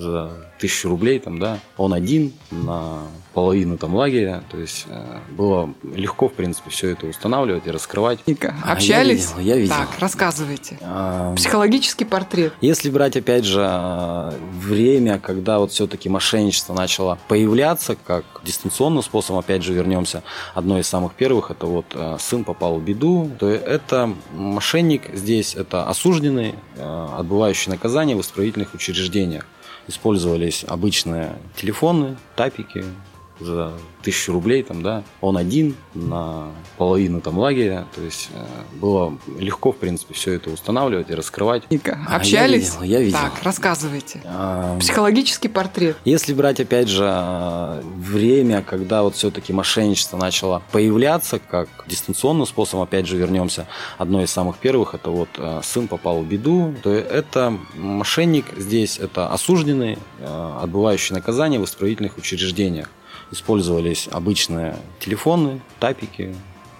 за 0.00 0.30
тысячу 0.58 0.88
рублей, 0.88 1.18
там, 1.20 1.38
да, 1.38 1.58
он 1.76 1.92
один 1.92 2.32
на 2.50 3.02
половину 3.32 3.78
там 3.78 3.94
лагеря, 3.94 4.42
то 4.50 4.58
есть 4.58 4.86
э, 4.88 5.18
было 5.30 5.72
легко, 5.94 6.28
в 6.28 6.32
принципе, 6.32 6.70
все 6.70 6.90
это 6.90 7.06
устанавливать 7.06 7.66
и 7.66 7.70
раскрывать. 7.70 8.18
Ника, 8.26 8.54
А, 8.64 8.68
я 8.68 8.72
общались? 8.72 9.28
видел, 9.30 9.40
я 9.40 9.56
видел. 9.56 9.74
Так, 9.74 9.90
рассказывайте. 10.00 10.78
А, 10.82 11.34
Психологический 11.36 12.04
портрет. 12.04 12.52
Если 12.60 12.90
брать, 12.90 13.16
опять 13.16 13.44
же, 13.44 13.64
э, 13.64 14.32
время, 14.60 15.20
когда 15.20 15.60
вот 15.60 15.70
все-таки 15.70 16.08
мошенничество 16.08 16.74
начало 16.74 17.18
появляться, 17.28 17.96
как 18.04 18.24
дистанционным 18.44 19.02
способом, 19.04 19.38
опять 19.38 19.62
же, 19.62 19.72
вернемся, 19.72 20.24
одно 20.54 20.78
из 20.80 20.88
самых 20.88 21.14
первых, 21.14 21.52
это 21.52 21.66
вот 21.66 21.86
э, 21.94 22.16
сын 22.18 22.42
попал 22.42 22.78
в 22.78 22.82
беду, 22.82 23.30
то 23.38 23.46
это 23.48 24.12
мошенник 24.34 25.02
здесь, 25.14 25.54
это 25.54 25.84
осужденный, 25.84 26.54
э, 26.76 27.06
отбывающий 27.18 27.70
наказание 27.70 28.16
в 28.16 28.20
исправительных 28.22 28.74
учреждениях. 28.74 29.46
Использовались 29.88 30.64
обычные 30.68 31.36
телефоны, 31.56 32.16
тапики, 32.36 32.84
за 33.40 33.72
тысячу 34.02 34.32
рублей, 34.32 34.62
там, 34.62 34.82
да, 34.82 35.02
он 35.20 35.36
один 35.36 35.74
на 35.94 36.46
половину 36.76 37.20
там 37.20 37.38
лагеря, 37.38 37.86
то 37.94 38.00
есть 38.00 38.30
э, 38.32 38.46
было 38.80 39.16
легко, 39.38 39.72
в 39.72 39.76
принципе, 39.76 40.14
все 40.14 40.32
это 40.34 40.50
устанавливать 40.50 41.10
и 41.10 41.14
раскрывать. 41.14 41.68
Ника, 41.70 41.98
А, 42.08 42.16
общались? 42.16 42.74
Я 42.78 42.78
видел, 42.78 42.82
я 42.82 43.00
видел. 43.00 43.18
Так, 43.18 43.42
рассказывайте. 43.42 44.22
А, 44.24 44.78
Психологический 44.78 45.48
портрет. 45.48 45.96
Если 46.04 46.32
брать, 46.32 46.60
опять 46.60 46.88
же, 46.88 47.04
э, 47.06 47.82
время, 47.96 48.62
когда 48.62 49.02
вот 49.02 49.16
все-таки 49.16 49.52
мошенничество 49.52 50.16
начало 50.16 50.62
появляться, 50.72 51.38
как 51.40 51.68
дистанционным 51.86 52.46
способом, 52.46 52.84
опять 52.84 53.06
же, 53.06 53.16
вернемся, 53.16 53.66
одно 53.98 54.22
из 54.22 54.30
самых 54.30 54.58
первых, 54.58 54.94
это 54.94 55.10
вот 55.10 55.28
э, 55.38 55.60
сын 55.64 55.88
попал 55.88 56.20
в 56.20 56.26
беду, 56.26 56.74
то 56.82 56.90
это 56.90 57.58
мошенник 57.74 58.46
здесь, 58.56 58.98
это 58.98 59.28
осужденный, 59.28 59.98
отбывающий 60.60 61.14
наказание 61.14 61.58
в 61.60 61.64
исправительных 61.64 62.16
учреждениях. 62.16 62.88
Использовались 63.30 64.08
обычные 64.10 64.76
телефоны, 65.00 65.60
тапики 65.80 66.34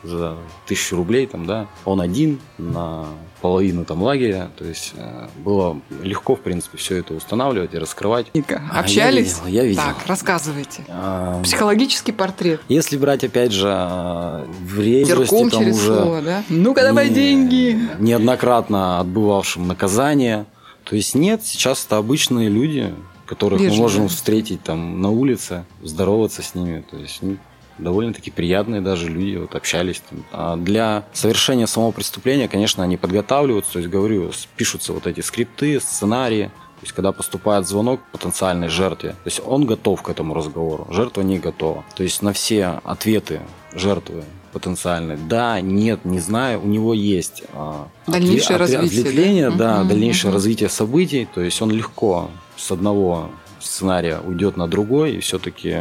за 0.04 0.36
тысячу 0.66 0.96
рублей, 0.96 1.26
там, 1.26 1.44
да, 1.44 1.66
он 1.84 2.00
один 2.00 2.38
на 2.56 3.06
половину 3.40 3.84
там 3.84 4.00
лагеря, 4.02 4.48
то 4.56 4.64
есть 4.64 4.92
э, 4.96 5.26
было 5.44 5.80
легко, 6.02 6.36
в 6.36 6.40
принципе, 6.40 6.78
все 6.78 6.96
это 6.96 7.14
устанавливать 7.14 7.74
и 7.74 7.78
раскрывать. 7.78 8.32
Ника, 8.32 8.62
А, 8.70 8.76
я 8.76 8.80
общались? 8.80 9.34
видел, 9.40 9.46
я 9.48 9.64
видел. 9.64 9.82
Так, 9.82 10.06
рассказывайте. 10.06 10.84
А, 10.88 11.42
Психологический 11.42 12.12
портрет. 12.12 12.60
Если 12.68 12.96
брать, 12.96 13.24
опять 13.24 13.52
же, 13.52 13.68
э, 13.68 14.44
время 14.62 15.04
Терком 15.06 15.50
там 15.50 15.60
через 15.64 15.76
уже 15.76 15.86
слово, 16.00 16.22
да? 16.22 16.44
Ну-ка 16.48 16.82
давай 16.82 17.08
не- 17.08 17.14
деньги. 17.14 17.78
неоднократно 17.98 19.00
отбывавшим 19.00 19.66
наказание. 19.66 20.46
То 20.84 20.96
есть 20.96 21.14
нет, 21.14 21.42
сейчас 21.44 21.84
это 21.84 21.96
обычные 21.98 22.48
люди, 22.48 22.94
которых 23.28 23.60
Вежливые. 23.60 23.76
мы 23.78 23.82
можем 23.82 24.08
встретить 24.08 24.62
там 24.62 25.00
на 25.00 25.10
улице, 25.10 25.64
здороваться 25.82 26.42
с 26.42 26.54
ними. 26.54 26.84
То 26.90 26.96
есть 26.96 27.18
ну, 27.22 27.36
довольно-таки 27.78 28.30
приятные 28.30 28.80
даже 28.80 29.08
люди, 29.08 29.36
вот 29.36 29.54
общались. 29.54 30.02
Там. 30.08 30.24
А 30.32 30.56
для 30.56 31.04
совершения 31.12 31.66
самого 31.66 31.92
преступления, 31.92 32.48
конечно, 32.48 32.82
они 32.82 32.96
подготавливаются, 32.96 33.74
то 33.74 33.78
есть, 33.78 33.90
говорю, 33.90 34.32
пишутся 34.56 34.92
вот 34.92 35.06
эти 35.06 35.20
скрипты, 35.20 35.78
сценарии, 35.80 36.44
то 36.80 36.84
есть, 36.84 36.92
когда 36.92 37.10
поступает 37.12 37.66
звонок 37.66 38.00
потенциальной 38.12 38.68
жертве, 38.68 39.10
то 39.10 39.26
есть 39.26 39.40
он 39.44 39.66
готов 39.66 40.00
к 40.02 40.08
этому 40.10 40.32
разговору, 40.34 40.86
жертва 40.90 41.22
не 41.22 41.38
готова. 41.38 41.84
То 41.96 42.02
есть 42.04 42.22
на 42.22 42.32
все 42.32 42.80
ответы 42.84 43.40
жертвы 43.74 44.22
потенциальной, 44.52 45.16
да, 45.16 45.60
нет, 45.60 46.04
не 46.04 46.20
знаю, 46.20 46.62
у 46.62 46.66
него 46.66 46.94
есть 46.94 47.42
а, 47.52 47.88
Дальнейшее 48.06 48.56
отве- 48.56 48.58
развитие, 48.78 48.80
да? 48.80 48.86
ответвление, 49.10 49.50
да, 49.50 49.78
Мгм, 49.80 49.88
дальнейшее 49.88 50.28
мгм. 50.30 50.34
развитие 50.36 50.68
событий, 50.68 51.28
то 51.34 51.40
есть 51.42 51.60
он 51.60 51.70
легко 51.70 52.30
с 52.58 52.70
одного 52.70 53.30
сценария 53.60 54.20
уйдет 54.20 54.56
на 54.56 54.68
другой 54.68 55.12
и 55.12 55.20
все-таки 55.20 55.78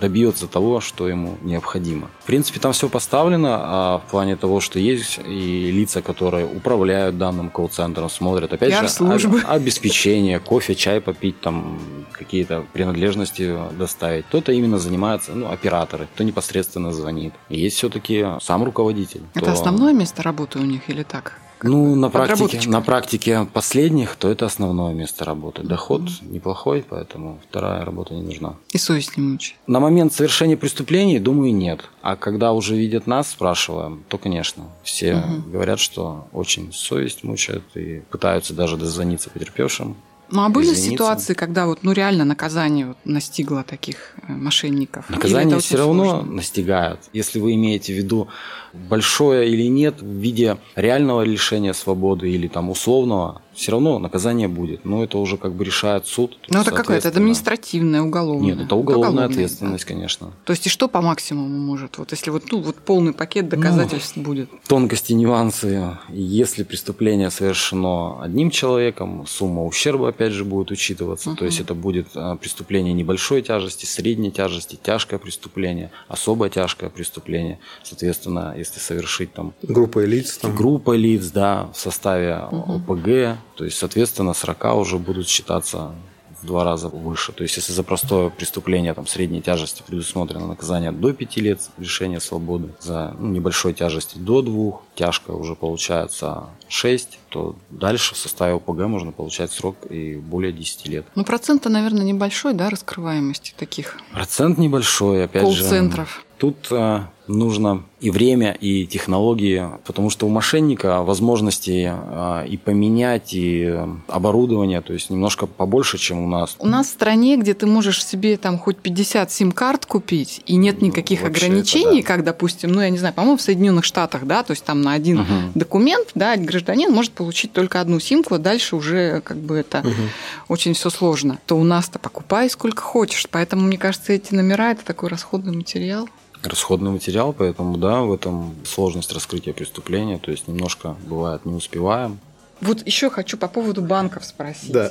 добьется 0.00 0.48
того, 0.48 0.80
что 0.80 1.08
ему 1.08 1.36
необходимо. 1.42 2.10
В 2.22 2.26
принципе, 2.26 2.58
там 2.58 2.72
все 2.72 2.88
поставлено 2.88 3.50
а 3.62 3.98
в 3.98 4.10
плане 4.10 4.34
того, 4.34 4.58
что 4.58 4.80
есть 4.80 5.20
и 5.24 5.70
лица, 5.70 6.02
которые 6.02 6.44
управляют 6.44 7.18
данным 7.18 7.50
колл-центром, 7.50 8.10
смотрят, 8.10 8.52
опять 8.52 8.72
же, 8.72 8.80
Пиар-службы. 8.80 9.40
об- 9.42 9.50
обеспечение, 9.52 10.40
кофе, 10.40 10.74
чай 10.74 11.00
попить, 11.00 11.40
там 11.40 11.78
какие-то 12.10 12.64
принадлежности 12.72 13.56
доставить. 13.78 14.26
Кто-то 14.26 14.50
именно 14.50 14.78
занимается, 14.78 15.32
ну, 15.34 15.48
операторы, 15.48 16.08
кто 16.12 16.24
непосредственно 16.24 16.92
звонит. 16.92 17.32
И 17.48 17.60
есть 17.60 17.76
все-таки 17.76 18.26
сам 18.40 18.64
руководитель. 18.64 19.22
Это 19.34 19.42
кто- 19.44 19.52
основное 19.52 19.92
место 19.92 20.22
работы 20.24 20.58
у 20.58 20.64
них 20.64 20.90
или 20.90 21.04
так? 21.04 21.38
Ну, 21.64 21.94
на 21.94 22.10
практике, 22.10 22.68
на 22.68 22.80
практике 22.80 23.46
последних, 23.52 24.16
то 24.16 24.28
это 24.30 24.46
основное 24.46 24.94
место 24.94 25.24
работы. 25.24 25.62
Доход 25.62 26.02
неплохой, 26.22 26.84
поэтому 26.88 27.38
вторая 27.48 27.84
работа 27.84 28.14
не 28.14 28.22
нужна. 28.22 28.54
И 28.70 28.78
совесть 28.78 29.16
не 29.16 29.22
мучает. 29.22 29.56
На 29.66 29.80
момент 29.80 30.12
совершения 30.12 30.56
преступлений, 30.56 31.18
думаю, 31.18 31.54
нет. 31.54 31.80
А 32.02 32.16
когда 32.16 32.52
уже 32.52 32.76
видят 32.76 33.06
нас, 33.06 33.30
спрашиваем, 33.30 34.04
то, 34.08 34.18
конечно. 34.18 34.64
Все 34.82 35.14
Мгм. 35.16 35.50
говорят, 35.52 35.78
что 35.80 36.26
очень 36.32 36.72
совесть 36.72 37.24
мучает 37.24 37.62
и 37.74 38.02
пытаются 38.10 38.54
даже 38.54 38.76
дозвониться 38.76 39.30
потерпевшим. 39.30 39.96
Ну 40.34 40.44
а 40.44 40.48
были 40.48 40.72
Извиниться. 40.72 40.90
ситуации, 40.92 41.34
когда 41.34 41.66
вот 41.66 41.80
ну 41.82 41.92
реально 41.92 42.24
наказание 42.24 42.86
вот 42.86 42.96
настигло 43.04 43.64
таких 43.64 44.14
э, 44.26 44.32
мошенников? 44.32 45.10
Наказание 45.10 45.58
все 45.58 45.76
равно 45.76 46.04
сложно? 46.08 46.32
настигают. 46.32 47.00
Если 47.12 47.38
вы 47.38 47.52
имеете 47.54 47.92
в 47.92 47.96
виду 47.96 48.28
большое 48.72 49.48
или 49.48 49.68
нет 49.68 50.00
в 50.00 50.06
виде 50.06 50.56
реального 50.76 51.22
лишения 51.22 51.72
свободы 51.72 52.30
или 52.30 52.48
там 52.48 52.70
условного, 52.70 53.42
все 53.54 53.72
равно 53.72 53.98
наказание 53.98 54.48
будет. 54.48 54.84
Но 54.84 55.04
это 55.04 55.18
уже 55.18 55.36
как 55.36 55.52
бы 55.52 55.64
решает 55.64 56.06
суд. 56.06 56.38
Ну 56.48 56.60
это 56.60 56.70
какая-то 56.70 57.08
административная, 57.08 58.02
уголовная. 58.02 58.54
Нет, 58.54 58.64
это 58.66 58.74
уголовная 58.74 59.02
Уголовная, 59.10 59.26
ответственность, 59.26 59.84
конечно. 59.84 60.28
да. 60.28 60.32
То 60.44 60.52
есть 60.52 60.66
и 60.66 60.70
что 60.70 60.88
по 60.88 61.00
максимуму 61.02 61.58
может? 61.58 61.98
Вот 61.98 62.12
если 62.12 62.30
вот, 62.30 62.44
ну, 62.50 62.60
вот 62.60 62.76
полный 62.76 63.12
пакет 63.12 63.44
Ну, 63.44 63.50
доказательств 63.50 64.16
будет. 64.16 64.48
Тонкости, 64.66 65.12
нюансы. 65.12 65.96
Если 66.08 66.62
преступление 66.62 67.30
совершено 67.30 68.22
одним 68.22 68.50
человеком, 68.50 69.26
сумма 69.26 69.64
ущерба, 69.64 70.08
опять 70.08 70.32
же, 70.32 70.44
будет 70.44 70.70
учитываться. 70.70 71.30
Мгм. 71.30 71.36
То 71.38 71.44
есть 71.44 71.60
это 71.60 71.74
будет 71.74 72.08
а, 72.14 72.36
преступление 72.36 72.94
небольшой 72.94 73.42
тяжести, 73.42 73.84
средней 73.84 74.30
тяжести, 74.30 74.78
тяжкое 74.82 75.18
преступление, 75.18 75.90
особо 76.08 76.48
тяжкое 76.48 76.88
преступление. 76.90 77.58
Соответственно, 77.82 78.54
если 78.62 78.80
совершить 78.80 79.32
там 79.32 79.52
Группа 79.62 80.04
лиц 80.04 80.38
там. 80.38 80.54
группа 80.56 80.94
лиц, 80.96 81.30
да, 81.30 81.68
в 81.74 81.78
составе 81.78 82.38
Мгм. 82.50 82.76
ОПГ, 82.90 83.38
то 83.56 83.64
есть, 83.64 83.76
соответственно, 83.78 84.34
срока 84.34 84.74
уже 84.74 84.98
будут 84.98 85.28
считаться 85.28 85.92
в 86.40 86.46
два 86.46 86.64
раза 86.64 86.88
выше. 86.88 87.30
То 87.32 87.44
есть, 87.44 87.56
если 87.56 87.72
за 87.72 87.84
простое 87.84 88.28
преступление 88.30 88.94
там, 88.94 89.06
средней 89.06 89.40
тяжести 89.42 89.84
предусмотрено 89.86 90.48
наказание 90.48 90.90
до 90.90 91.12
5 91.12 91.36
лет 91.36 91.60
лишения 91.78 92.18
свободы, 92.18 92.70
за 92.80 93.14
ну, 93.16 93.28
небольшой 93.28 93.74
тяжести 93.74 94.18
до 94.18 94.42
2, 94.42 94.80
тяжкое 94.96 95.36
уже 95.36 95.54
получается 95.54 96.46
6, 96.68 97.18
то 97.28 97.54
дальше 97.70 98.14
в 98.14 98.18
составе 98.18 98.54
ОПГ 98.54 98.80
можно 98.88 99.12
получать 99.12 99.52
срок 99.52 99.76
и 99.88 100.16
более 100.16 100.52
10 100.52 100.88
лет. 100.88 101.06
Ну 101.14 101.24
процент-то, 101.24 101.68
наверное, 101.68 102.02
небольшой, 102.04 102.54
да, 102.54 102.70
раскрываемости 102.70 103.54
таких 103.56 103.98
Процент 104.12 104.58
небольшой, 104.58 105.24
опять 105.26 105.48
же. 105.48 105.60
колл-центров. 105.62 106.24
Тут 106.38 106.56
э, 106.72 107.02
нужно 107.28 107.82
и 108.00 108.10
время, 108.10 108.52
и 108.52 108.84
технологии, 108.86 109.64
потому 109.84 110.10
что 110.10 110.26
у 110.26 110.28
мошенника 110.28 111.02
возможности 111.02 111.92
э, 111.94 112.46
и 112.48 112.56
поменять, 112.56 113.32
и 113.32 113.62
э, 113.64 113.86
оборудование, 114.08 114.80
то 114.80 114.92
есть 114.92 115.08
немножко 115.08 115.46
побольше, 115.46 115.98
чем 115.98 116.18
у 116.24 116.28
нас. 116.28 116.56
У 116.58 116.66
нас 116.66 116.88
в 116.88 116.90
стране, 116.90 117.36
где 117.36 117.54
ты 117.54 117.66
можешь 117.66 118.04
себе 118.04 118.36
там 118.36 118.58
хоть 118.58 118.78
50 118.78 119.30
сим-карт 119.30 119.86
купить, 119.86 120.42
и 120.46 120.56
нет 120.56 120.80
Ну, 120.80 120.88
никаких 120.88 121.22
вообще 121.22 121.46
ограничений, 121.46 122.00
это 122.00 122.08
да. 122.08 122.14
как, 122.16 122.24
допустим, 122.24 122.72
ну, 122.72 122.80
я 122.80 122.90
не 122.90 122.98
знаю, 122.98 123.14
по-моему, 123.14 123.36
в 123.38 123.42
Соединенных 123.42 123.84
Штатах, 123.84 124.26
да, 124.26 124.42
то 124.42 124.50
есть 124.52 124.64
там 124.64 124.82
на 124.82 124.92
один 124.92 125.18
Мгм. 125.20 125.52
документ, 125.54 126.08
да, 126.16 126.36
гражданин 126.36 126.90
может 126.92 127.12
получить 127.12 127.52
только 127.52 127.80
одну 127.80 128.00
симку, 128.00 128.34
а 128.34 128.38
дальше 128.38 128.74
уже 128.74 129.20
как 129.20 129.36
бы 129.36 129.56
это 129.56 129.78
Мгм. 129.84 130.08
очень 130.48 130.74
все 130.74 130.90
сложно. 130.90 131.38
То 131.46 131.56
у 131.56 131.62
нас-то 131.64 131.98
покупай 132.00 132.50
сколько 132.50 132.82
хочешь. 132.82 133.26
Поэтому, 133.30 133.62
мне 133.62 133.78
кажется, 133.78 134.12
эти 134.12 134.34
номера 134.34 134.72
это 134.72 134.84
такой 134.84 135.08
расходный 135.08 135.54
материал. 135.56 136.08
Расходный 136.42 136.90
материал, 136.90 137.32
поэтому 137.32 137.76
да, 137.76 138.00
в 138.02 138.12
этом 138.12 138.54
сложность 138.64 139.12
раскрытия 139.12 139.52
преступления, 139.52 140.18
то 140.18 140.30
есть 140.30 140.48
немножко 140.48 140.96
бывает 141.06 141.44
не 141.46 141.54
успеваем. 141.54 142.18
Вот 142.60 142.86
еще 142.86 143.10
хочу 143.10 143.36
по 143.36 143.48
поводу 143.48 143.82
банков 143.82 144.24
спросить. 144.24 144.70
Да. 144.70 144.88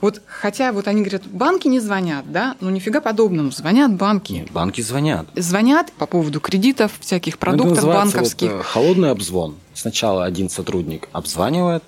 Вот 0.00 0.22
хотя 0.26 0.72
вот 0.72 0.88
они 0.88 1.02
говорят, 1.02 1.26
банки 1.26 1.68
не 1.68 1.78
звонят, 1.78 2.30
да? 2.32 2.56
Ну 2.60 2.70
нифига 2.70 3.00
подобного, 3.02 3.50
звонят 3.50 3.94
банки. 3.94 4.32
Нет, 4.32 4.50
банки 4.50 4.80
звонят. 4.80 5.26
Звонят 5.36 5.92
по 5.92 6.06
поводу 6.06 6.40
кредитов, 6.40 6.90
всяких 7.00 7.34
Ну, 7.34 7.36
это 7.36 7.40
продуктов 7.40 7.76
называется 7.76 8.16
банковских. 8.16 8.50
вот, 8.52 8.60
э, 8.60 8.62
холодный 8.62 9.10
обзвон. 9.10 9.56
Сначала 9.74 10.24
один 10.24 10.48
сотрудник 10.48 11.08
обзванивает, 11.12 11.82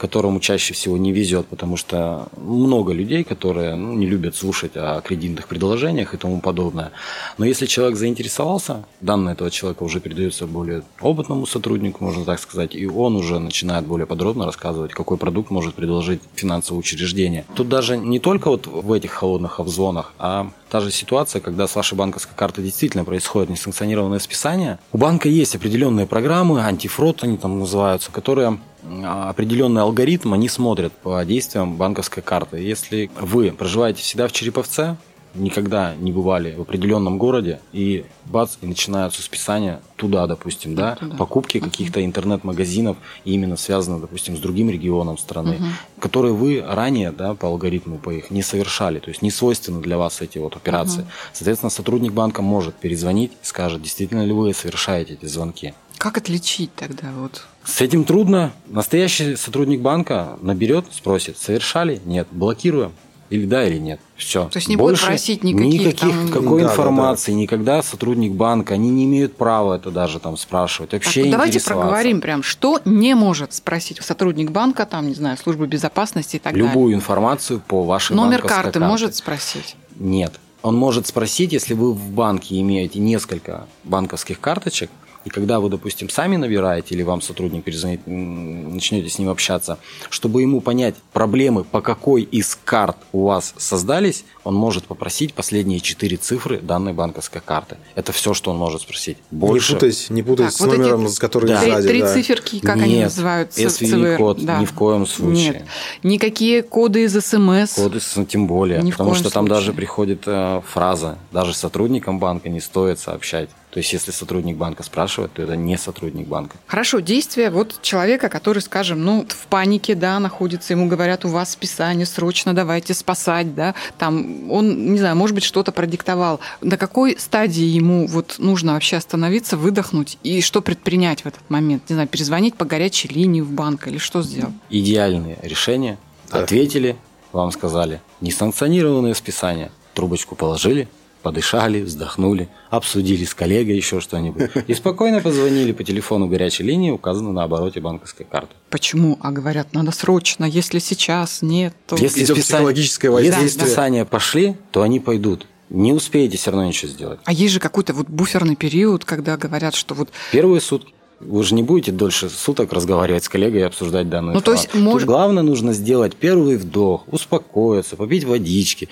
которому 0.00 0.40
чаще 0.40 0.72
всего 0.72 0.96
не 0.96 1.12
везет, 1.12 1.46
потому 1.46 1.76
что 1.76 2.28
много 2.38 2.94
людей, 2.94 3.22
которые 3.22 3.74
ну, 3.74 3.92
не 3.92 4.06
любят 4.06 4.34
слушать 4.34 4.72
о 4.74 5.02
кредитных 5.02 5.46
предложениях 5.46 6.14
и 6.14 6.16
тому 6.16 6.40
подобное. 6.40 6.90
Но 7.36 7.44
если 7.44 7.66
человек 7.66 7.98
заинтересовался, 7.98 8.84
данные 9.02 9.34
этого 9.34 9.50
человека 9.50 9.82
уже 9.82 10.00
передаются 10.00 10.46
более 10.46 10.82
опытному 11.02 11.46
сотруднику, 11.46 12.02
можно 12.02 12.24
так 12.24 12.40
сказать, 12.40 12.74
и 12.74 12.86
он 12.86 13.14
уже 13.14 13.38
начинает 13.38 13.86
более 13.86 14.06
подробно 14.06 14.46
рассказывать, 14.46 14.92
какой 14.92 15.18
продукт 15.18 15.50
может 15.50 15.74
предложить 15.74 16.22
финансовое 16.34 16.80
учреждение. 16.80 17.44
Тут 17.54 17.68
даже 17.68 17.98
не 17.98 18.20
только 18.20 18.48
вот 18.48 18.66
в 18.66 18.92
этих 18.92 19.10
холодных 19.10 19.60
обзвонах, 19.60 20.14
а 20.18 20.50
та 20.70 20.80
же 20.80 20.90
ситуация, 20.90 21.40
когда 21.40 21.68
с 21.68 21.76
вашей 21.76 21.98
банковской 21.98 22.34
карты 22.34 22.62
действительно 22.62 23.04
происходит 23.04 23.50
несанкционированное 23.50 24.18
списание. 24.18 24.78
У 24.92 24.98
банка 24.98 25.28
есть 25.28 25.54
определенные 25.54 26.06
программы, 26.06 26.62
антифрод 26.62 27.22
они 27.22 27.36
там 27.36 27.58
называются, 27.58 28.10
которые 28.10 28.58
определенный 29.04 29.82
алгоритм 29.82 30.34
они 30.34 30.48
смотрят 30.48 30.92
по 30.92 31.24
действиям 31.24 31.76
банковской 31.76 32.22
карты. 32.22 32.58
Если 32.58 33.10
вы 33.20 33.52
проживаете 33.52 34.02
всегда 34.02 34.28
в 34.28 34.32
Череповце, 34.32 34.96
никогда 35.34 35.94
не 35.96 36.12
бывали 36.12 36.54
в 36.54 36.60
определенном 36.62 37.18
городе, 37.18 37.60
и 37.72 38.04
бац, 38.26 38.56
и 38.60 38.66
начинаются 38.66 39.22
списания 39.22 39.80
туда, 39.96 40.26
допустим, 40.26 40.74
да, 40.74 40.96
Туда. 40.96 41.16
покупки 41.16 41.58
Мгм. 41.58 41.70
каких-то 41.70 42.04
интернет-магазинов, 42.04 42.96
именно 43.24 43.56
связаны, 43.56 44.00
допустим, 44.00 44.36
с 44.36 44.40
другим 44.40 44.70
регионом 44.70 45.18
страны, 45.18 45.56
Мгм. 45.58 45.68
которые 46.00 46.34
вы 46.34 46.62
ранее, 46.66 47.12
да, 47.12 47.34
по 47.34 47.48
алгоритму 47.48 47.98
по 47.98 48.10
их 48.10 48.30
не 48.30 48.42
совершали, 48.42 48.98
то 48.98 49.08
есть 49.10 49.22
не 49.22 49.30
свойственны 49.30 49.80
для 49.80 49.98
вас 49.98 50.20
эти 50.20 50.38
вот 50.38 50.56
операции. 50.56 51.06
Соответственно, 51.32 51.70
сотрудник 51.70 52.12
банка 52.12 52.42
может 52.42 52.74
перезвонить 52.76 53.32
и 53.32 53.46
скажет, 53.46 53.82
действительно 53.82 54.24
ли 54.24 54.32
вы 54.32 54.52
совершаете 54.54 55.14
эти 55.14 55.26
звонки. 55.26 55.74
Как 55.98 56.16
отличить 56.16 56.74
тогда 56.76 57.08
вот? 57.14 57.42
С 57.62 57.82
этим 57.82 58.04
трудно. 58.04 58.52
Настоящий 58.68 59.36
сотрудник 59.36 59.80
банка 59.82 60.38
наберет, 60.40 60.86
спросит, 60.92 61.36
совершали? 61.36 62.00
Нет. 62.06 62.26
Блокируем? 62.30 62.92
Или 63.30 63.46
да, 63.46 63.64
или 63.66 63.78
нет. 63.78 64.00
Все. 64.16 64.48
То 64.48 64.56
есть 64.58 64.68
не 64.68 64.76
будет 64.76 65.00
просить 65.00 65.44
никаких 65.44 65.72
никаких 65.80 66.00
там- 66.00 66.28
какой 66.28 66.60
Да, 66.62 66.66
да, 66.66 66.72
информации, 66.72 67.32
никогда 67.32 67.80
сотрудник 67.82 68.32
банка, 68.32 68.74
они 68.74 68.90
не 68.90 69.04
имеют 69.04 69.36
права 69.36 69.76
это 69.76 69.90
даже 69.92 70.18
там 70.18 70.36
спрашивать, 70.36 70.90
Так, 70.90 71.04
вообще 71.04 71.22
вот 71.22 71.30
давайте 71.30 71.58
интересоваться. 71.58 71.86
проговорим 71.88 72.20
прям, 72.20 72.42
что 72.42 72.80
не 72.84 73.14
может 73.14 73.52
спросить 73.54 74.02
сотрудник 74.02 74.50
банка, 74.50 74.84
там, 74.84 75.06
не 75.06 75.14
знаю, 75.14 75.36
службы 75.38 75.66
безопасности 75.68 76.36
и 76.36 76.38
так 76.40 76.54
Любую 76.54 76.92
информацию 76.94 77.60
по 77.66 77.84
вашей 77.84 78.10
далее. 78.16 78.24
Номер 78.24 78.42
карты 78.42 78.64
карте. 78.64 78.78
может 78.80 79.14
спросить? 79.14 79.76
Нет. 79.96 80.34
Он 80.62 80.76
может 80.76 81.06
спросить, 81.06 81.52
если 81.52 81.72
вы 81.72 81.92
в 81.94 82.10
банке 82.10 82.60
имеете 82.60 82.98
несколько 82.98 83.66
банковских 83.84 84.40
карточек, 84.40 84.90
и 85.24 85.30
когда 85.30 85.60
вы, 85.60 85.68
допустим, 85.68 86.08
сами 86.08 86.36
набираете, 86.36 86.94
или 86.94 87.02
вам 87.02 87.20
сотрудник 87.20 87.64
перезвонит, 87.64 88.00
начнете 88.06 89.08
с 89.08 89.18
ним 89.18 89.28
общаться, 89.28 89.78
чтобы 90.08 90.42
ему 90.42 90.60
понять 90.60 90.94
проблемы, 91.12 91.64
по 91.64 91.80
какой 91.80 92.22
из 92.22 92.58
карт 92.64 92.96
у 93.12 93.24
вас 93.24 93.54
создались, 93.56 94.24
он 94.44 94.54
может 94.54 94.84
попросить 94.84 95.34
последние 95.34 95.80
четыре 95.80 96.16
цифры 96.16 96.58
данной 96.58 96.92
банковской 96.92 97.40
карты. 97.44 97.76
Это 97.94 98.12
все, 98.12 98.32
что 98.34 98.50
он 98.50 98.56
может 98.56 98.82
спросить. 98.82 99.18
Больше 99.30 99.72
Не 99.74 99.78
путать, 99.78 100.06
не 100.10 100.22
путать 100.22 100.46
Так, 100.46 100.54
с 100.54 100.60
вот 100.60 100.72
эти 100.72 100.80
номером, 100.80 101.08
с 101.08 101.18
который 101.18 101.48
Да. 101.48 101.60
Три, 101.60 101.70
сзади. 101.72 101.88
три 101.88 102.00
да. 102.00 102.14
циферки, 102.14 102.60
как 102.60 102.76
они 102.76 102.94
Нет, 102.94 103.04
называются? 103.04 103.60
SVI 103.60 104.16
код 104.16 104.44
да. 104.44 104.58
ни 104.60 104.64
в 104.64 104.72
коем 104.72 105.06
случае. 105.06 105.52
Нет. 105.52 105.64
Никакие 106.02 106.62
коды 106.62 107.04
из 107.04 107.12
СМС. 107.12 107.74
Коды, 107.74 108.00
с- 108.00 108.24
тем 108.26 108.46
более, 108.46 108.80
Ни 108.82 108.90
потому 108.90 109.14
что 109.14 109.30
там 109.30 109.46
случае. 109.46 109.54
даже 109.60 109.72
приходит 109.72 110.22
э, 110.26 110.62
фраза, 110.66 111.18
даже 111.32 111.54
сотрудникам 111.54 112.18
банка 112.18 112.48
не 112.48 112.60
стоит 112.60 112.98
сообщать. 112.98 113.50
То 113.70 113.78
есть, 113.78 113.92
если 113.92 114.10
сотрудник 114.10 114.56
банка 114.56 114.82
спрашивает, 114.82 115.32
то 115.32 115.42
это 115.42 115.54
не 115.54 115.78
сотрудник 115.78 116.26
банка. 116.26 116.56
Хорошо, 116.66 116.98
действия 116.98 117.50
вот 117.50 117.80
человека, 117.82 118.28
который, 118.28 118.60
скажем, 118.60 119.04
ну, 119.04 119.24
в 119.28 119.46
панике, 119.46 119.94
да, 119.94 120.18
находится, 120.18 120.72
ему 120.72 120.88
говорят, 120.88 121.24
у 121.24 121.28
вас 121.28 121.52
списание, 121.52 122.04
срочно 122.04 122.52
давайте 122.52 122.94
спасать, 122.94 123.54
да, 123.54 123.74
там, 123.96 124.50
он, 124.50 124.92
не 124.92 124.98
знаю, 124.98 125.14
может 125.14 125.34
быть, 125.34 125.44
что-то 125.44 125.70
продиктовал. 125.70 126.40
На 126.60 126.76
какой 126.76 127.16
стадии 127.18 127.64
ему 127.64 128.08
вот 128.08 128.36
нужно 128.38 128.72
вообще 128.72 128.96
остановиться, 128.96 129.56
выдохнуть 129.56 130.18
и 130.24 130.40
что 130.40 130.62
предпринять 130.62 131.22
в 131.22 131.26
этот 131.26 131.48
момент? 131.48 131.84
Не 131.88 131.94
знаю, 131.94 132.08
перезвонить 132.08 132.56
по 132.56 132.64
горячей 132.64 133.08
линии 133.08 133.40
в 133.40 133.52
банк 133.52 133.86
или 133.86 133.98
что 133.98 134.22
сделать? 134.22 134.54
Идеальные 134.68 135.38
решения. 135.42 135.98
Да. 136.30 136.40
Ответили, 136.40 136.96
вам 137.32 137.52
сказали, 137.52 138.00
несанкционированное 138.20 139.14
списание. 139.14 139.70
Трубочку 139.94 140.34
положили, 140.34 140.88
подышали, 141.20 141.82
вздохнули, 141.82 142.48
обсудили 142.70 143.24
с 143.24 143.34
коллегой 143.34 143.76
еще 143.76 144.00
что-нибудь. 144.00 144.50
И 144.66 144.74
спокойно 144.74 145.20
позвонили 145.20 145.72
по 145.72 145.84
телефону 145.84 146.26
горячей 146.26 146.64
линии, 146.64 146.90
указано 146.90 147.32
на 147.32 147.44
обороте 147.44 147.80
банковской 147.80 148.26
карты. 148.28 148.54
Почему? 148.70 149.18
А 149.20 149.30
говорят, 149.30 149.72
надо 149.72 149.92
срочно, 149.92 150.44
если 150.44 150.78
сейчас 150.78 151.42
нет, 151.42 151.74
то... 151.86 151.96
Если 151.96 152.20
Идет 152.24 152.36
списание- 152.36 152.42
психологическое 152.42 153.08
Если 153.18 153.30
воздействие. 153.30 153.66
списания 153.66 154.04
пошли, 154.04 154.56
то 154.72 154.82
они 154.82 155.00
пойдут. 155.00 155.46
Не 155.68 155.92
успеете 155.92 156.36
все 156.36 156.50
равно 156.50 156.66
ничего 156.66 156.90
сделать. 156.90 157.20
А 157.24 157.32
есть 157.32 157.54
же 157.54 157.60
какой-то 157.60 157.92
вот 157.94 158.08
буферный 158.08 158.56
период, 158.56 159.04
когда 159.04 159.36
говорят, 159.36 159.74
что 159.74 159.94
вот 159.94 160.08
Первые 160.32 160.60
сутки. 160.60 160.92
Вы 161.20 161.42
же 161.44 161.54
не 161.54 161.62
будете 161.62 161.92
дольше 161.92 162.30
суток 162.30 162.72
разговаривать 162.72 163.24
с 163.24 163.28
коллегой 163.28 163.60
и 163.60 163.64
обсуждать 163.64 164.08
данную 164.08 164.34
Ну, 164.34 164.40
то 164.40 164.52
есть, 164.52 164.68
информацию. 164.68 164.90
мож- 164.94 164.98
Тут 165.00 165.06
главное 165.06 165.42
нужно 165.42 165.74
сделать 165.74 166.16
первый 166.16 166.56
вдох, 166.56 167.04
успокоиться, 167.12 167.94
попить 167.96 168.24
водички, 168.24 168.88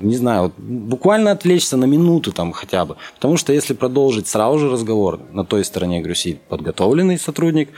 не 0.00 0.16
знаю, 0.16 0.42
вот 0.44 0.52
буквально 0.58 1.30
отвлечься 1.32 1.76
на 1.76 1.84
минуту 1.84 2.32
там 2.32 2.52
хотя 2.52 2.84
бы. 2.84 2.96
Потому 3.14 3.36
что 3.36 3.52
если 3.52 3.74
продолжить 3.74 4.28
сразу 4.28 4.58
же 4.58 4.70
разговор, 4.70 5.20
на 5.32 5.44
той 5.44 5.64
стороне, 5.64 5.98
говорю, 6.00 6.14
сидит 6.14 6.40
подготовленный 6.42 7.18
сотрудник, 7.18 7.70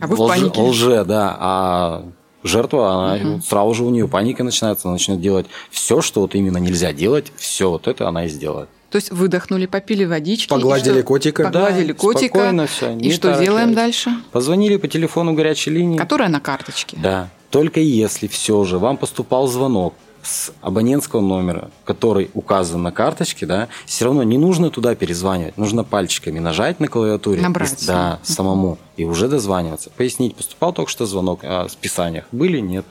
А 0.00 0.06
вы 0.06 0.16
в 0.16 0.20
лже- 0.20 0.28
панике. 0.28 0.60
лже, 0.60 1.04
да, 1.04 1.36
а 1.38 2.04
жертва, 2.44 2.92
она 3.14 3.32
вот 3.34 3.44
сразу 3.44 3.74
же 3.74 3.84
у 3.84 3.90
нее 3.90 4.08
паника 4.08 4.44
начинается, 4.44 4.88
она 4.88 4.92
начнет 4.94 5.20
делать 5.20 5.46
все, 5.70 6.00
что 6.00 6.20
вот 6.20 6.34
именно 6.34 6.58
нельзя 6.58 6.92
делать, 6.92 7.32
все 7.36 7.70
вот 7.70 7.88
это 7.88 8.08
она 8.08 8.24
и 8.26 8.28
сделает. 8.28 8.68
То 8.90 8.96
есть 8.96 9.10
выдохнули, 9.12 9.66
попили 9.66 10.06
водички. 10.06 10.48
Погладили 10.48 11.00
что? 11.00 11.06
котика. 11.08 11.44
Погладили 11.44 11.88
Да, 11.92 11.98
котика. 11.98 12.38
спокойно 12.38 12.66
всё, 12.66 12.96
и 12.96 13.12
что 13.12 13.32
делаем 13.38 13.74
торопясь. 13.74 13.74
дальше? 13.74 14.10
Позвонили 14.32 14.76
по 14.78 14.88
телефону 14.88 15.34
горячей 15.34 15.72
линии. 15.72 15.98
Которая 15.98 16.30
на 16.30 16.40
карточке. 16.40 16.96
Да. 17.02 17.28
Только 17.50 17.80
если 17.80 18.28
все 18.28 18.64
же 18.64 18.78
вам 18.78 18.96
поступал 18.96 19.46
звонок 19.46 19.92
с 20.28 20.52
абонентского 20.60 21.20
номера, 21.20 21.70
который 21.84 22.30
указан 22.34 22.82
на 22.82 22.92
карточке, 22.92 23.46
да, 23.46 23.68
все 23.86 24.04
равно 24.04 24.22
не 24.22 24.36
нужно 24.38 24.70
туда 24.70 24.94
перезванивать. 24.94 25.56
Нужно 25.56 25.84
пальчиками 25.84 26.38
нажать 26.38 26.80
на 26.80 26.88
клавиатуре. 26.88 27.40
Набрать. 27.40 27.82
И- 27.82 27.86
да, 27.86 28.18
самому. 28.22 28.78
И 28.98 29.04
уже 29.04 29.28
дозваниваться. 29.28 29.90
Пояснить, 29.96 30.34
поступал 30.34 30.72
только 30.72 30.90
что 30.90 31.06
звонок 31.06 31.40
о 31.44 31.68
списаниях. 31.68 32.24
Были, 32.32 32.58
нет. 32.58 32.84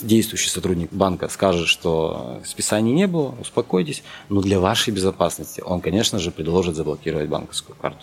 Действующий 0.00 0.48
сотрудник 0.48 0.90
банка 0.90 1.28
скажет, 1.28 1.68
что 1.68 2.40
списаний 2.46 2.92
не 2.92 3.06
было, 3.06 3.34
успокойтесь. 3.40 4.02
Но 4.30 4.40
для 4.40 4.58
вашей 4.58 4.90
безопасности 4.92 5.60
он, 5.64 5.80
конечно 5.82 6.18
же, 6.18 6.30
предложит 6.30 6.76
заблокировать 6.76 7.28
банковскую 7.28 7.76
карту. 7.76 7.98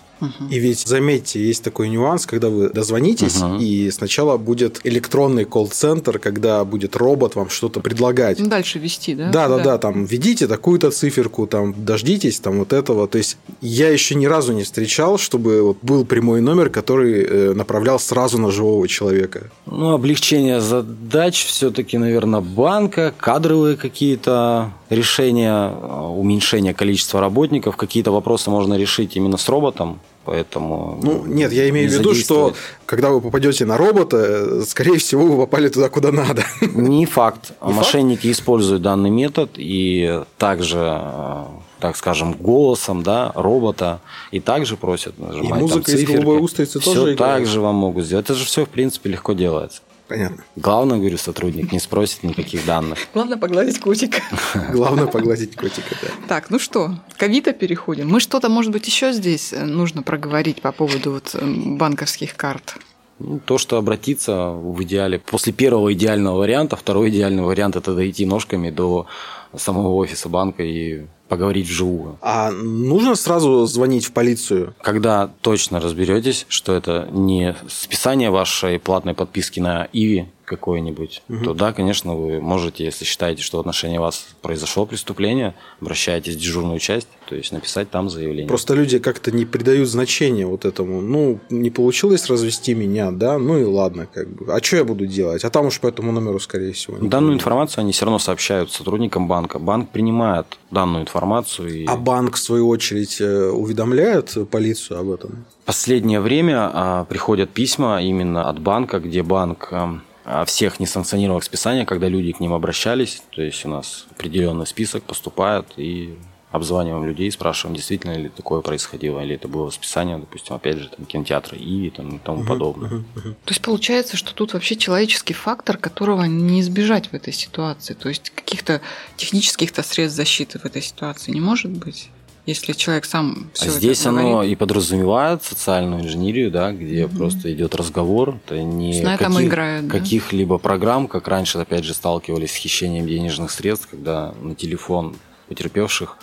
И 0.51 0.59
ведь, 0.59 0.87
заметьте, 0.87 1.43
есть 1.43 1.63
такой 1.63 1.89
нюанс, 1.89 2.25
когда 2.27 2.49
вы 2.49 2.69
дозвонитесь, 2.69 3.39
Мгм. 3.41 3.57
и 3.59 3.89
сначала 3.91 4.37
будет 4.37 4.79
электронный 4.83 5.45
колл-центр, 5.45 6.19
когда 6.19 6.63
будет 6.63 6.95
робот 6.95 7.35
вам 7.35 7.49
что-то 7.49 7.79
предлагать. 7.79 8.39
Ну, 8.39 8.47
дальше 8.77 8.83
вести, 8.83 9.15
да? 9.15 9.31
Да, 9.31 9.47
да, 9.47 9.63
да, 9.63 9.77
там 9.77 10.05
введите 10.05 10.47
такую-то 10.47 10.91
циферку, 10.91 11.47
там 11.47 11.73
дождитесь, 11.77 12.39
там 12.39 12.59
вот 12.59 12.73
этого. 12.73 13.07
То 13.07 13.17
есть 13.17 13.37
я 13.61 13.89
еще 13.89 14.15
ни 14.15 14.27
разу 14.27 14.53
не 14.53 14.63
встречал, 14.63 15.17
чтобы 15.17 15.61
вот 15.61 15.77
был 15.81 16.05
прямой 16.05 16.41
номер, 16.41 16.69
который 16.69 17.23
э, 17.23 17.53
направлял 17.53 17.99
сразу 17.99 18.37
на 18.37 18.51
живого 18.51 18.87
человека. 18.87 19.49
Ну, 19.65 19.91
облегчение 19.91 20.61
задач 20.61 21.45
все-таки, 21.45 21.97
наверное, 21.97 22.41
банка, 22.41 23.13
кадровые 23.17 23.75
какие-то 23.75 24.71
решения, 24.89 25.69
э, 25.69 26.01
уменьшение 26.17 26.73
количества 26.73 27.19
работников, 27.19 27.75
какие-то 27.75 28.11
вопросы 28.11 28.49
можно 28.49 28.77
решить 28.77 29.17
именно 29.17 29.37
с 29.37 29.49
роботом, 29.49 29.99
поэтому... 30.27 30.99
Ну, 31.01 31.25
нет, 31.25 31.53
я 31.53 31.69
имею 31.69 31.89
в 31.89 31.91
не 31.93 31.97
виду, 31.99 32.13
что 32.13 32.53
когда 32.85 33.09
вы 33.11 33.21
попадете 33.21 33.65
на 33.65 33.77
робота, 33.77 34.17
э, 34.17 34.63
скорее 34.67 34.97
всего, 34.97 35.25
вы 35.25 35.37
попали 35.37 35.69
туда, 35.69 35.87
куда 35.89 36.11
надо. 36.11 36.43
Не 36.61 37.05
факт. 37.05 37.53
Не 37.65 37.73
Мошенники 37.73 38.29
используют 38.29 38.81
данный 38.81 39.09
метод 39.09 39.51
и 39.55 40.21
также, 40.37 40.79
э, 41.01 41.43
так 41.79 41.95
скажем, 41.95 42.33
голосом, 42.33 43.03
да, 43.03 43.31
робота, 43.35 44.01
и 44.31 44.41
также 44.41 44.75
просят 44.75 45.17
нажимать 45.17 45.49
там 45.49 45.59
музыка 45.59 45.91
из 45.91 45.99
циферки. 46.01 46.21
«Голубой 46.21 46.43
устрицы» 46.43 46.79
тоже 46.79 46.89
Все 46.91 47.13
играет? 47.13 47.17
так 47.17 47.45
же 47.45 47.61
вам 47.61 47.75
могут 47.75 48.05
сделать. 48.05 48.25
Это 48.25 48.33
же 48.33 48.45
все, 48.45 48.65
в 48.65 48.69
принципе, 48.69 49.09
легко 49.09 49.31
делается. 49.31 49.81
Понятно. 50.07 50.43
Главное, 50.55 50.97
говорю, 50.97 51.17
сотрудник 51.17 51.71
не 51.71 51.79
спросит 51.79 52.23
никаких 52.23 52.65
данных. 52.65 52.99
Главное 53.13 53.37
погладить 53.37 53.79
котика. 53.79 54.21
Главное 54.71 55.07
погладить 55.07 55.55
котика, 55.55 55.95
да. 56.01 56.07
Так, 56.27 56.49
ну 56.49 56.59
что, 56.59 56.95
ковида 57.17 57.51
переходим. 57.51 58.07
Мы 58.07 58.19
что-то, 58.19 58.47
может 58.49 58.71
быть, 58.71 58.87
еще 58.87 59.11
здесь 59.11 59.51
э, 59.51 59.65
нужно 59.65 60.03
проговорить 60.03 60.61
по 60.61 60.71
поводу 60.71 61.11
вот 61.11 61.35
э, 61.35 61.39
банковских 61.43 62.35
карт. 62.35 62.77
Ну, 63.19 63.39
то, 63.39 63.57
что 63.57 63.77
обратиться 63.77 64.51
в 64.51 64.81
идеале. 64.83 65.19
После 65.19 65.51
первого 65.51 65.91
идеального 65.93 66.37
варианта, 66.37 66.75
второй 66.75 67.09
идеальный 67.09 67.43
вариант– 67.43 67.75
это 67.77 67.93
дойти 67.93 68.25
ножками 68.25 68.69
до 68.69 69.07
самого 69.55 69.95
офиса 69.95 70.29
банка 70.29 70.63
и 70.63 71.05
поговорить 71.27 71.67
вживую. 71.67 72.17
А 72.21 72.51
нужно 72.51 73.15
сразу 73.15 73.65
звонить 73.65 74.05
в 74.05 74.11
полицию? 74.11 74.73
Когда 74.81 75.29
точно 75.41 75.79
разберетесь, 75.79 76.45
что 76.49 76.73
это 76.73 77.07
не 77.11 77.55
списание 77.67 78.29
вашей 78.29 78.79
платной 78.79 79.13
подписки 79.13 79.59
на 79.59 79.87
Иви 79.93 80.27
какой-нибудь, 80.47 81.23
то 81.43 81.53
да, 81.53 81.73
конечно, 81.73 82.15
вы 82.15 82.39
можете, 82.39 82.85
если 82.85 83.03
считаете, 83.03 83.43
что 83.43 83.57
в 83.57 83.59
отношении 83.59 83.97
вас 83.97 84.27
произошло 84.41 84.85
преступление, 84.85 85.55
обращайтесь 85.81 86.35
в 86.35 86.39
дежурную 86.39 86.79
часть, 86.79 87.09
то 87.27 87.35
есть 87.35 87.51
написать 87.51 87.91
там 87.91 88.09
заявление. 88.09 88.47
Просто 88.47 88.73
люди 88.73 88.97
как-то 88.99 89.31
не 89.31 89.45
придают 89.45 89.89
значения 89.89 90.45
вот 90.45 90.63
этому. 90.63 91.01
Ну, 91.01 91.39
не 91.49 91.69
получилось 91.69 92.29
развести 92.29 92.73
меня, 92.73 93.11
да, 93.11 93.37
ну 93.37 93.59
и 93.59 93.65
ладно, 93.65 94.07
как 94.11 94.29
бы. 94.29 94.53
А 94.53 94.63
что 94.63 94.77
я 94.77 94.85
буду 94.85 95.05
делать? 95.05 95.43
А 95.43 95.49
там 95.49 95.65
уж 95.65 95.81
по 95.81 95.87
этому 95.87 96.13
номеру, 96.13 96.39
скорее 96.39 96.71
всего. 96.71 96.95
Данную 96.95 97.09
позвонят. 97.09 97.41
информацию 97.41 97.81
они 97.81 97.91
все 97.91 98.05
равно 98.05 98.19
сообщают 98.19 98.71
сотрудникам 98.71 99.27
банка. 99.27 99.59
Банк 99.59 99.89
принимает 99.89 100.45
данную 100.71 101.03
информацию 101.03 101.67
и 101.67 101.85
А 101.85 101.97
банк, 101.97 102.35
в 102.35 102.39
свою 102.39 102.69
очередь, 102.69 103.19
э, 103.19 103.49
уведомляет 103.49 104.37
полицию 104.49 104.99
об 105.01 105.11
этом? 105.11 105.45
последнее 105.67 106.21
время 106.21 106.71
а, 106.73 107.03
приходят 107.03 107.49
письма 107.49 108.01
именно 108.01 108.49
от 108.49 108.57
банка, 108.59 108.99
где 108.99 109.21
банк 109.21 109.67
о 109.71 109.99
всех 110.45 110.79
несанкционированных 110.79 111.43
списаниях, 111.43 111.87
когда 111.87 112.07
люди 112.07 112.31
к 112.31 112.39
ним 112.39 112.53
обращались. 112.53 113.23
То 113.31 113.41
есть 113.41 113.65
у 113.65 113.69
нас 113.69 114.07
определенный 114.11 114.67
список 114.67 115.03
поступает, 115.03 115.65
и 115.77 116.17
обзваниваем 116.51 117.05
людей, 117.05 117.31
спрашиваем, 117.31 117.75
действительно 117.75 118.13
ли 118.17 118.29
такое 118.29 118.61
происходило, 118.61 119.19
или 119.19 119.35
это 119.35 119.47
было 119.47 119.69
списание, 119.69 120.17
допустим, 120.17 120.55
опять 120.55 120.77
же, 120.77 120.89
там, 120.89 121.05
кинотеатра 121.05 121.57
и 121.57 121.89
там, 121.89 122.15
и 122.15 122.19
тому 122.19 122.45
подобное. 122.45 123.03
То 123.15 123.49
есть 123.49 123.61
получается, 123.61 124.17
что 124.17 124.33
тут 124.33 124.53
вообще 124.53 124.75
человеческий 124.75 125.33
фактор, 125.33 125.77
которого 125.77 126.23
не 126.23 126.61
избежать 126.61 127.07
в 127.07 127.13
этой 127.13 127.33
ситуации. 127.33 127.93
То 127.93 128.09
есть 128.09 128.29
каких-то 128.29 128.81
технических-то 129.17 129.83
средств 129.83 130.17
защиты 130.17 130.59
в 130.59 130.65
этой 130.65 130.81
ситуации 130.81 131.31
не 131.31 131.41
может 131.41 131.71
быть. 131.71 132.09
Если 132.47 132.71
человек 132.71 133.03
сам 133.03 133.49
все 133.53 133.67
а 133.67 133.69
здесь 133.71 134.05
оно 134.05 134.41
и 134.41 134.55
подразумевает 134.55 135.43
социальную 135.43 136.01
инженерию, 136.03 136.49
да, 136.49 136.71
где 136.71 137.05
угу. 137.05 137.17
просто 137.17 137.53
идет 137.53 137.75
разговор, 137.75 138.39
это 138.45 138.63
не 138.63 139.01
на 139.01 139.17
каких, 139.17 139.41
играют, 139.41 139.87
да? 139.87 139.99
каких-либо 139.99 140.57
программ, 140.57 141.09
как 141.09 141.27
раньше, 141.27 141.57
опять 141.57 141.83
же, 141.83 141.93
сталкивались 141.93 142.53
с 142.53 142.55
хищением 142.55 143.05
денежных 143.05 143.51
средств, 143.51 143.89
когда 143.91 144.33
на 144.41 144.55
телефон 144.55 145.17
потерпевших 145.49 146.17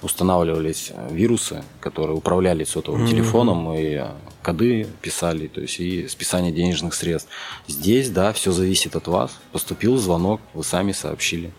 устанавливались 0.00 0.92
вирусы, 1.10 1.64
которые 1.80 2.16
управляли 2.16 2.62
сотовым 2.62 3.04
mm-hmm. 3.04 3.10
телефоном 3.10 3.74
и 3.74 4.00
коды 4.42 4.86
писали, 5.02 5.48
то 5.48 5.60
есть 5.60 5.80
и 5.80 6.06
списание 6.06 6.52
денежных 6.52 6.94
средств. 6.94 7.30
Здесь, 7.66 8.10
да, 8.10 8.32
все 8.32 8.52
зависит 8.52 8.94
от 8.94 9.08
вас. 9.08 9.32
Поступил 9.50 9.96
звонок, 9.96 10.40
вы 10.52 10.62
сами 10.62 10.92
сообщили, 10.92 11.52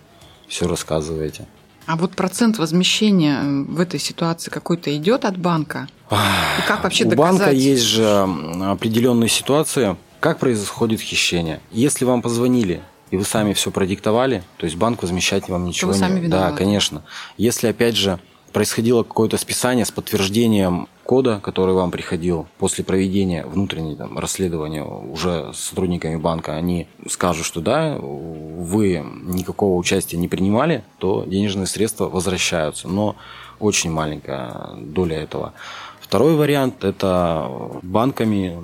все 0.48 0.68
рассказываете. 0.68 1.48
А 1.86 1.96
вот 1.96 2.16
процент 2.16 2.58
возмещения 2.58 3.42
э, 3.42 3.64
в 3.64 3.80
этой 3.80 4.00
ситуации 4.00 4.50
какой-то 4.50 4.96
идет 4.96 5.26
от 5.26 5.38
банка? 5.38 5.88
И 6.12 6.68
как 6.68 6.84
вообще 6.84 7.06
доказать? 7.06 7.34
У 7.34 7.38
банка 7.38 7.52
есть 7.52 7.84
же 7.84 8.28
определенные 8.64 9.30
ситуации, 9.30 9.96
как 10.20 10.40
происходит 10.40 11.02
хищение. 11.02 11.60
Если 11.72 12.06
вам 12.06 12.22
позвонили, 12.22 12.82
и 13.12 13.18
вы 13.18 13.24
сами 13.24 13.54
все 13.54 13.72
продиктовали, 13.72 14.44
то 14.58 14.66
есть 14.66 14.78
банк 14.78 15.04
возмещать 15.04 15.48
вам 15.48 15.66
ничего 15.66 15.92
вы 15.92 15.98
сами 15.98 16.20
не... 16.20 16.28
Да, 16.28 16.52
конечно. 16.52 17.04
Если, 17.38 17.68
опять 17.68 17.96
же, 17.96 18.20
происходило 18.56 19.04
какое-то 19.04 19.36
списание 19.38 19.84
с 19.84 19.92
подтверждением 19.92 20.88
кода, 21.04 21.42
который 21.44 21.76
вам 21.76 21.92
приходил 21.92 22.48
после 22.58 22.86
проведения 22.86 23.46
внутреннего 23.46 23.98
там, 23.98 24.18
расследования 24.18 24.82
уже 24.82 25.52
с 25.54 25.60
сотрудниками 25.60 26.16
банка, 26.16 26.56
они 26.56 26.88
скажут, 27.06 27.46
что 27.46 27.60
да, 27.60 27.98
вы 28.00 29.06
никакого 29.24 29.78
участия 29.78 30.16
не 30.16 30.30
принимали, 30.30 30.86
то 31.00 31.26
денежные 31.28 31.66
средства 31.66 32.06
возвращаются, 32.06 32.88
но 32.88 33.18
очень 33.60 33.92
маленькая 33.92 34.70
доля 34.78 35.18
этого. 35.18 35.52
Второй 36.00 36.38
вариант– 36.38 36.76
это 36.86 37.52
банками 37.82 38.58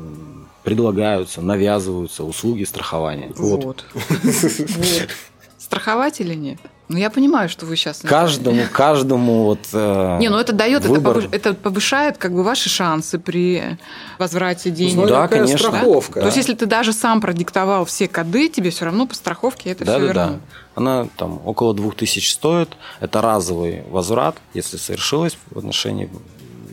предлагаются, 0.63 1.41
навязываются 1.41 2.23
услуги 2.23 2.63
страхования. 2.63 3.33
Вот. 3.35 3.83
Страховать 5.57 6.21
или 6.21 6.33
нет? 6.33 6.59
Ну, 6.91 6.97
я 6.97 7.09
понимаю, 7.09 7.47
что 7.47 7.65
вы 7.65 7.77
сейчас... 7.77 8.01
Каждому, 8.01 8.63
каждому 8.71 9.45
вот 9.45 9.59
э, 9.71 10.17
Не, 10.19 10.29
ну 10.29 10.37
это 10.37 10.51
дает, 10.51 10.85
выбор. 10.85 11.23
это 11.31 11.53
повышает 11.53 12.17
как 12.17 12.33
бы 12.33 12.43
ваши 12.43 12.69
шансы 12.69 13.17
при 13.17 13.77
возврате 14.19 14.71
денег. 14.71 14.95
Ну, 14.95 15.07
да, 15.07 15.27
конечно. 15.29 15.69
Страховка. 15.69 16.15
Да? 16.15 16.21
То 16.21 16.25
есть, 16.27 16.37
если 16.37 16.53
ты 16.53 16.65
даже 16.65 16.91
сам 16.91 17.21
продиктовал 17.21 17.85
все 17.85 18.09
коды, 18.09 18.49
тебе 18.49 18.71
все 18.71 18.85
равно 18.85 19.07
по 19.07 19.15
страховке 19.15 19.69
это 19.69 19.85
да, 19.85 19.93
все 19.93 20.01
да, 20.01 20.05
вернут. 20.05 20.35
Да. 20.35 20.39
Она 20.75 21.07
там 21.15 21.41
около 21.45 21.73
2000 21.73 22.29
стоит. 22.29 22.69
Это 22.99 23.21
разовый 23.21 23.83
возврат, 23.89 24.35
если 24.53 24.75
совершилось 24.75 25.37
в 25.49 25.57
отношении 25.57 26.09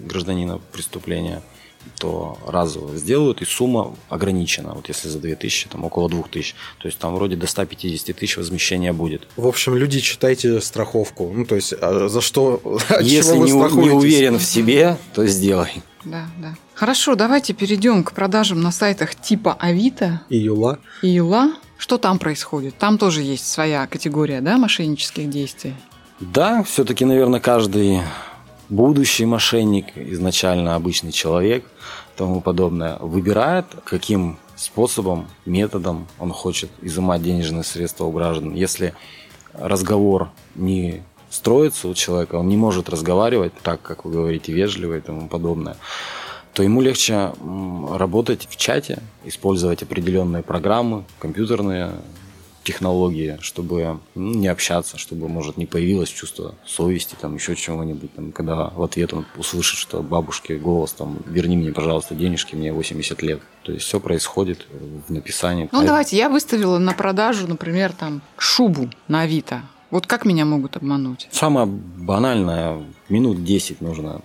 гражданина 0.04 0.58
преступления 0.72 1.42
то 1.98 2.38
разово 2.46 2.96
сделают, 2.96 3.42
и 3.42 3.44
сумма 3.44 3.94
ограничена. 4.08 4.72
Вот 4.74 4.88
если 4.88 5.08
за 5.08 5.18
2000, 5.18 5.68
там 5.68 5.84
около 5.84 6.08
2000. 6.08 6.54
То 6.78 6.88
есть 6.88 6.98
там 6.98 7.14
вроде 7.14 7.36
до 7.36 7.46
150 7.46 8.16
тысяч 8.16 8.36
возмещения 8.36 8.92
будет. 8.92 9.26
В 9.36 9.46
общем, 9.46 9.74
люди, 9.74 10.00
читайте 10.00 10.60
страховку. 10.60 11.32
Ну, 11.34 11.44
то 11.44 11.54
есть, 11.54 11.74
а 11.80 12.08
за 12.08 12.20
что, 12.20 12.60
Если 13.00 13.36
не, 13.36 13.52
не 13.52 13.90
уверен 13.90 14.38
в 14.38 14.44
себе, 14.44 14.96
то 15.14 15.26
сделай. 15.26 15.82
Да, 16.04 16.26
да. 16.38 16.54
Хорошо, 16.74 17.14
давайте 17.14 17.54
перейдем 17.54 18.04
к 18.04 18.12
продажам 18.12 18.60
на 18.60 18.70
сайтах 18.70 19.14
типа 19.14 19.56
Авито. 19.58 20.22
И 20.28 20.38
Юла. 20.38 20.78
И 21.02 21.08
Юла. 21.08 21.54
Что 21.76 21.96
там 21.96 22.18
происходит? 22.18 22.76
Там 22.76 22.98
тоже 22.98 23.22
есть 23.22 23.46
своя 23.46 23.86
категория, 23.86 24.40
да, 24.40 24.58
мошеннических 24.58 25.30
действий? 25.30 25.74
Да, 26.20 26.64
все-таки, 26.64 27.04
наверное, 27.04 27.38
каждый 27.38 28.00
будущий 28.68 29.24
мошенник, 29.24 29.86
изначально 29.96 30.74
обычный 30.74 31.12
человек, 31.12 31.64
тому 32.16 32.40
подобное, 32.40 32.96
выбирает, 32.98 33.66
каким 33.84 34.38
способом, 34.56 35.28
методом 35.46 36.06
он 36.18 36.32
хочет 36.32 36.70
изымать 36.82 37.22
денежные 37.22 37.64
средства 37.64 38.04
у 38.04 38.10
граждан. 38.10 38.54
Если 38.54 38.94
разговор 39.52 40.30
не 40.54 41.02
строится 41.30 41.88
у 41.88 41.94
человека, 41.94 42.36
он 42.36 42.48
не 42.48 42.56
может 42.56 42.88
разговаривать 42.88 43.52
так, 43.62 43.80
как 43.82 44.04
вы 44.04 44.12
говорите, 44.12 44.52
вежливо 44.52 44.96
и 44.96 45.00
тому 45.00 45.28
подобное, 45.28 45.76
то 46.54 46.62
ему 46.62 46.80
легче 46.80 47.32
работать 47.92 48.48
в 48.50 48.56
чате, 48.56 49.00
использовать 49.24 49.82
определенные 49.82 50.42
программы, 50.42 51.04
компьютерные 51.20 51.92
технологии, 52.68 53.38
чтобы 53.40 53.98
ну, 54.14 54.34
не 54.34 54.48
общаться, 54.48 54.98
чтобы, 54.98 55.26
может, 55.26 55.56
не 55.56 55.64
появилось 55.64 56.10
чувство 56.10 56.54
совести, 56.66 57.16
там, 57.18 57.34
еще 57.34 57.56
чего-нибудь, 57.56 58.14
там, 58.14 58.30
когда 58.30 58.68
в 58.68 58.82
ответ 58.82 59.14
он 59.14 59.24
услышит, 59.38 59.78
что 59.78 60.02
бабушке 60.02 60.58
голос, 60.58 60.92
там, 60.92 61.16
верни 61.24 61.56
мне, 61.56 61.72
пожалуйста, 61.72 62.14
денежки, 62.14 62.54
мне 62.54 62.70
80 62.70 63.22
лет. 63.22 63.40
То 63.62 63.72
есть 63.72 63.86
все 63.86 64.00
происходит 64.00 64.66
в 65.08 65.10
написании. 65.10 65.70
Ну, 65.72 65.82
давайте, 65.82 66.18
я 66.18 66.28
выставила 66.28 66.76
на 66.76 66.92
продажу, 66.92 67.48
например, 67.48 67.92
там, 67.92 68.20
шубу 68.36 68.90
на 69.08 69.22
Авито. 69.22 69.62
Вот 69.90 70.06
как 70.06 70.26
меня 70.26 70.44
могут 70.44 70.76
обмануть? 70.76 71.26
Самое 71.30 71.66
банальное, 71.66 72.84
минут 73.08 73.42
10 73.44 73.80
нужно 73.80 74.20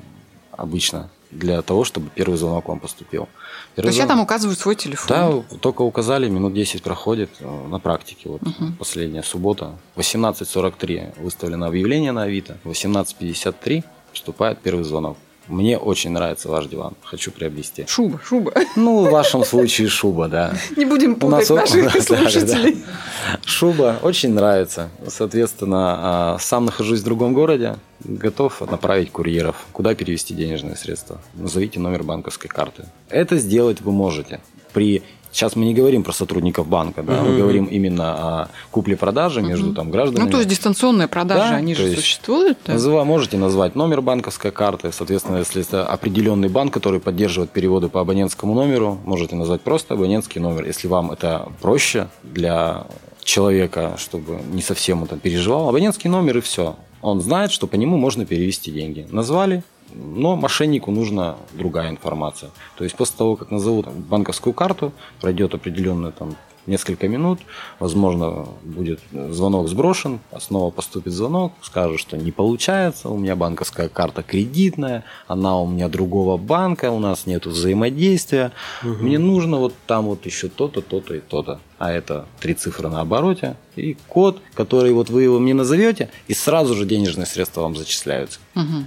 обычно 0.51 1.09
для 1.33 1.61
того, 1.61 1.83
чтобы 1.83 2.09
первый 2.13 2.37
звонок 2.37 2.67
вам 2.67 2.79
поступил. 2.79 3.27
Первый 3.75 3.87
То 3.87 3.89
есть 3.89 3.99
я 3.99 4.07
там 4.07 4.19
указываю 4.19 4.55
свой 4.55 4.75
телефон? 4.75 5.07
Да, 5.07 5.57
только 5.57 5.81
указали, 5.81 6.29
минут 6.29 6.53
10 6.53 6.83
проходит 6.83 7.29
э, 7.39 7.67
на 7.67 7.79
практике. 7.79 8.29
Вот 8.29 8.41
угу. 8.41 8.73
последняя 8.79 9.23
суббота. 9.23 9.77
18.43 9.95 11.21
выставлено 11.21 11.65
объявление 11.67 12.11
на 12.11 12.23
Авито. 12.23 12.57
18.53 12.63 13.83
поступает 14.11 14.59
первый 14.59 14.83
звонок. 14.83 15.17
Мне 15.47 15.77
очень 15.77 16.11
нравится 16.11 16.49
ваш 16.49 16.67
диван. 16.67 16.93
Хочу 17.03 17.31
приобрести. 17.31 17.85
Шуба, 17.87 18.19
шуба. 18.23 18.53
Ну, 18.75 19.05
в 19.05 19.11
вашем 19.11 19.43
случае 19.43 19.89
шуба, 19.89 20.27
да. 20.27 20.53
Не 20.77 20.85
будем 20.85 21.15
путать 21.15 21.51
У 21.51 21.55
нас... 21.55 21.73
наших 21.73 22.01
слушателей. 22.01 22.83
Да, 23.23 23.37
да. 23.37 23.39
Шуба 23.45 23.99
очень 24.01 24.33
нравится. 24.33 24.89
Соответственно, 25.07 26.33
а, 26.33 26.37
сам 26.39 26.65
нахожусь 26.65 26.99
в 27.01 27.03
другом 27.03 27.33
городе. 27.33 27.77
Готов 28.03 28.61
направить 28.69 29.11
курьеров. 29.11 29.55
Куда 29.71 29.95
перевести 29.95 30.33
денежные 30.33 30.75
средства? 30.75 31.21
Назовите 31.33 31.79
номер 31.79 32.03
банковской 32.03 32.49
карты. 32.49 32.85
Это 33.09 33.37
сделать 33.37 33.81
вы 33.81 33.91
можете 33.91 34.41
при 34.73 35.03
Сейчас 35.33 35.55
мы 35.55 35.65
не 35.65 35.73
говорим 35.73 36.03
про 36.03 36.13
сотрудников 36.13 36.67
банка, 36.67 37.01
да, 37.01 37.21
угу. 37.21 37.31
мы 37.31 37.37
говорим 37.39 37.65
именно 37.65 38.13
о 38.13 38.47
купле-продаже 38.69 39.39
угу. 39.39 39.49
между 39.49 39.73
там 39.73 39.89
гражданами. 39.89 40.25
Ну, 40.25 40.31
то 40.31 40.37
есть 40.37 40.49
дистанционные 40.49 41.07
продажи, 41.07 41.49
да, 41.49 41.55
они 41.55 41.73
же 41.73 41.95
существуют. 41.95 42.59
Да? 42.67 42.77
Вы 42.77 43.03
можете 43.03 43.37
назвать 43.37 43.75
номер 43.75 44.01
банковской 44.01 44.51
карты, 44.51 44.91
соответственно, 44.91 45.37
если 45.37 45.63
это 45.63 45.87
определенный 45.87 46.49
банк, 46.49 46.71
который 46.71 46.99
поддерживает 46.99 47.49
переводы 47.49 47.89
по 47.89 47.99
абонентскому 47.99 48.53
номеру, 48.53 48.99
можете 49.05 49.35
назвать 49.35 49.61
просто 49.61 49.95
абонентский 49.95 50.39
номер. 50.39 50.65
Если 50.65 50.87
вам 50.87 51.11
это 51.11 51.49
проще 51.61 52.09
для 52.21 52.85
человека, 53.23 53.95
чтобы 53.97 54.39
не 54.51 54.61
совсем 54.61 55.01
он 55.01 55.07
там 55.07 55.19
переживал, 55.19 55.67
абонентский 55.67 56.09
номер 56.11 56.37
и 56.37 56.41
все. 56.41 56.75
Он 57.01 57.21
знает, 57.21 57.51
что 57.51 57.67
по 57.67 57.75
нему 57.75 57.97
можно 57.97 58.25
перевести 58.25 58.71
деньги. 58.71 59.07
Назвали, 59.09 59.63
но 59.93 60.35
мошеннику 60.35 60.91
нужна 60.91 61.35
другая 61.53 61.89
информация. 61.89 62.51
То 62.77 62.83
есть 62.83 62.95
после 62.95 63.17
того, 63.17 63.35
как 63.35 63.51
назовут 63.51 63.87
банковскую 63.89 64.53
карту, 64.53 64.91
пройдет 65.19 65.53
определенное 65.53 66.11
там 66.11 66.35
несколько 66.65 67.07
минут, 67.07 67.39
возможно, 67.79 68.47
будет 68.63 68.99
звонок 69.11 69.67
сброшен, 69.67 70.19
снова 70.39 70.71
поступит 70.71 71.13
звонок, 71.13 71.53
скажет, 71.61 71.99
что 71.99 72.17
не 72.17 72.31
получается, 72.31 73.09
у 73.09 73.17
меня 73.17 73.35
банковская 73.35 73.89
карта 73.89 74.23
кредитная, 74.23 75.03
она 75.27 75.57
у 75.57 75.67
меня 75.67 75.89
другого 75.89 76.37
банка, 76.37 76.91
у 76.91 76.99
нас 76.99 77.25
нет 77.25 77.45
взаимодействия, 77.45 78.51
угу. 78.81 79.03
мне 79.03 79.19
нужно 79.19 79.57
вот 79.57 79.73
там 79.87 80.05
вот 80.05 80.25
еще 80.25 80.47
то-то, 80.47 80.81
то-то 80.81 81.15
и 81.15 81.19
то-то. 81.19 81.59
А 81.79 81.91
это 81.91 82.27
три 82.39 82.53
цифры 82.53 82.87
на 82.87 83.01
обороте 83.01 83.57
и 83.75 83.97
код, 84.07 84.41
который 84.53 84.93
вот 84.93 85.09
вы 85.09 85.23
его 85.23 85.39
мне 85.39 85.53
назовете, 85.53 86.09
и 86.27 86.33
сразу 86.33 86.75
же 86.75 86.85
денежные 86.85 87.25
средства 87.25 87.61
вам 87.61 87.75
зачисляются. 87.75 88.39
Угу. 88.55 88.85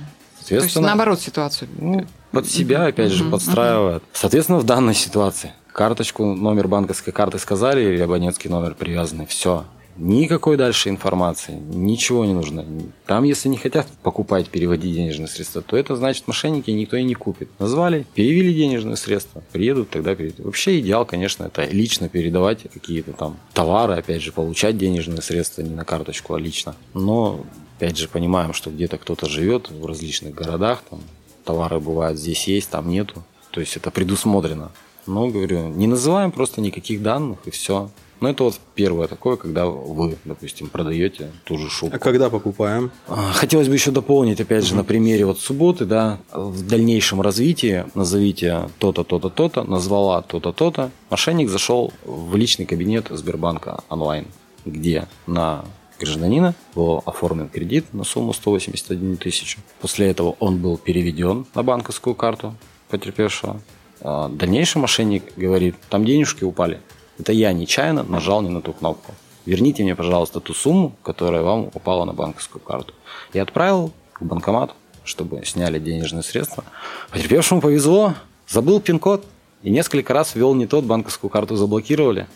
То 0.49 0.55
есть 0.55 0.79
наоборот 0.79 1.21
ситуацию. 1.21 1.69
Ну, 1.79 2.07
под 2.31 2.47
себя, 2.47 2.87
опять 2.87 3.13
же, 3.13 3.25
подстраивает. 3.25 4.03
Соответственно, 4.13 4.59
в 4.59 4.65
данной 4.65 4.95
ситуации 4.95 5.53
карточку, 5.73 6.35
номер 6.35 6.69
банковской 6.69 7.13
карты 7.13 7.39
сказали 7.39 7.83
или 7.83 8.01
абонентский 8.01 8.49
номер 8.49 8.75
привязанный, 8.75 9.27
все. 9.27 9.65
Никакой 9.99 10.59
дальше 10.59 10.91
информации, 10.91 11.53
ничего 11.53 12.27
не 12.27 12.35
нужно. 12.35 12.65
Там, 13.07 13.25
если 13.25 13.49
не 13.49 13.57
хотят 13.57 13.87
покупать, 14.03 14.49
переводить 14.49 14.95
денежные 14.95 15.29
средства, 15.29 15.63
то 15.63 15.77
это 15.77 15.97
значит 15.97 16.29
мошенники 16.29 16.71
никто 16.71 16.99
и 16.99 17.03
не 17.03 17.15
купит. 17.15 17.49
Назвали, 17.59 18.07
перевели 18.15 18.55
денежные 18.55 18.97
средства, 18.97 19.43
приедут, 19.53 19.89
тогда 19.89 20.15
переведут. 20.15 20.45
Вообще 20.45 20.81
идеал, 20.81 21.07
конечно, 21.07 21.45
это 21.45 21.65
лично 21.65 22.11
передавать 22.11 22.65
какие-то 22.73 23.13
там 23.13 23.39
товары, 23.55 23.95
опять 23.95 24.23
же, 24.23 24.33
получать 24.33 24.77
денежные 24.77 25.23
средства 25.23 25.63
не 25.63 25.75
на 25.75 25.85
карточку, 25.87 26.35
а 26.35 26.41
лично. 26.41 26.75
Но, 26.93 27.41
опять 27.77 27.97
же, 27.99 28.09
понимаем, 28.09 28.53
что 28.53 28.71
где-то 28.71 28.99
кто-то 28.99 29.29
живет 29.29 29.71
в 29.71 29.85
различных 29.87 30.35
городах, 30.35 30.83
там 30.89 31.01
товары 31.45 31.79
бывают 31.79 32.19
здесь 32.19 32.49
есть, 32.49 32.71
там 32.71 32.89
нету. 32.89 33.23
То 33.51 33.61
есть 33.61 33.77
это 33.77 33.91
предусмотрено. 33.91 34.71
Но, 35.07 35.29
говорю, 35.29 35.69
не 35.69 35.87
называем 35.87 36.33
просто 36.33 36.61
никаких 36.61 37.03
данных 37.03 37.39
и 37.45 37.51
все. 37.51 37.91
Ну, 38.21 38.29
это 38.29 38.45
вот 38.45 38.59
первое 38.75 39.09
такое, 39.09 39.37
когда 39.37 39.67
вы, 39.67 40.17
допустим, 40.25 40.69
продаете 40.69 41.31
ту 41.45 41.59
же 41.59 41.69
шубку. 41.69 41.95
А 41.95 41.99
когда 41.99 42.31
покупаем? 42.31 42.91
А, 43.09 43.33
хотелось 43.33 43.69
бы 43.69 43.75
еще 43.75 43.91
дополнить, 43.91 44.41
опять 44.41 44.65
же, 44.65 44.75
на 44.75 44.85
примере 44.85 45.27
вот 45.27 45.39
субботы, 45.39 45.85
да, 45.85 46.19
в 46.33 46.67
дальнейшем 46.67 47.21
развитии 47.21 47.85
назовите 47.95 48.71
то-то, 48.79 49.05
то-то, 49.05 49.29
то-то, 49.29 49.65
назвала 49.65 50.23
то-то, 50.23 50.53
то-то. 50.53 50.91
Мошенник 51.11 51.51
зашел 51.51 51.93
в 52.05 52.35
личный 52.37 52.65
кабинет 52.65 53.09
Сбербанка 53.11 53.85
онлайн, 53.91 54.27
где 54.65 55.09
на 55.27 55.67
гражданина 55.99 56.55
был 56.75 57.03
оформлен 57.05 57.49
кредит 57.49 57.93
на 57.93 58.05
сумму 58.05 58.33
181 58.33 59.17
тысячу. 59.17 59.61
После 59.81 60.09
этого 60.09 60.37
он 60.41 60.59
был 60.59 60.79
переведен 60.79 61.47
на 61.55 61.63
банковскую 61.63 62.15
карту 62.15 62.55
потерпевшего. 62.89 63.61
А 64.01 64.29
дальнейший 64.29 64.81
мошенник 64.81 65.37
говорит, 65.37 65.75
там 65.89 66.05
денежки 66.05 66.45
упали, 66.45 66.81
это 67.19 67.33
я 67.33 67.53
нечаянно 67.53 68.03
нажал 68.03 68.43
не 68.43 68.51
на 68.51 68.61
ту 68.61 68.73
кнопку. 68.73 69.15
Верните 69.47 69.83
мне, 69.83 69.95
пожалуйста, 69.95 70.41
ту 70.41 70.55
сумму, 70.55 70.97
которая 71.03 71.43
вам 71.43 71.71
упала 71.73 72.05
на 72.05 72.13
банковскую 72.13 72.61
карту. 72.61 72.95
Я 73.33 73.43
отправил 73.43 73.93
к 74.13 74.23
банкомату, 74.23 74.75
чтобы 75.05 75.45
сняли 75.45 75.79
денежные 75.79 76.23
средства. 76.23 76.65
Потерпевшему 77.11 77.61
повезло, 77.61 78.15
забыл 78.49 78.81
пин-код 78.81 79.25
и 79.63 79.71
несколько 79.71 80.13
раз 80.13 80.35
ввел 80.35 80.55
не 80.55 80.67
тот, 80.67 80.85
банковскую 80.85 81.31
карту 81.31 81.57
заблокировали. 81.57 82.27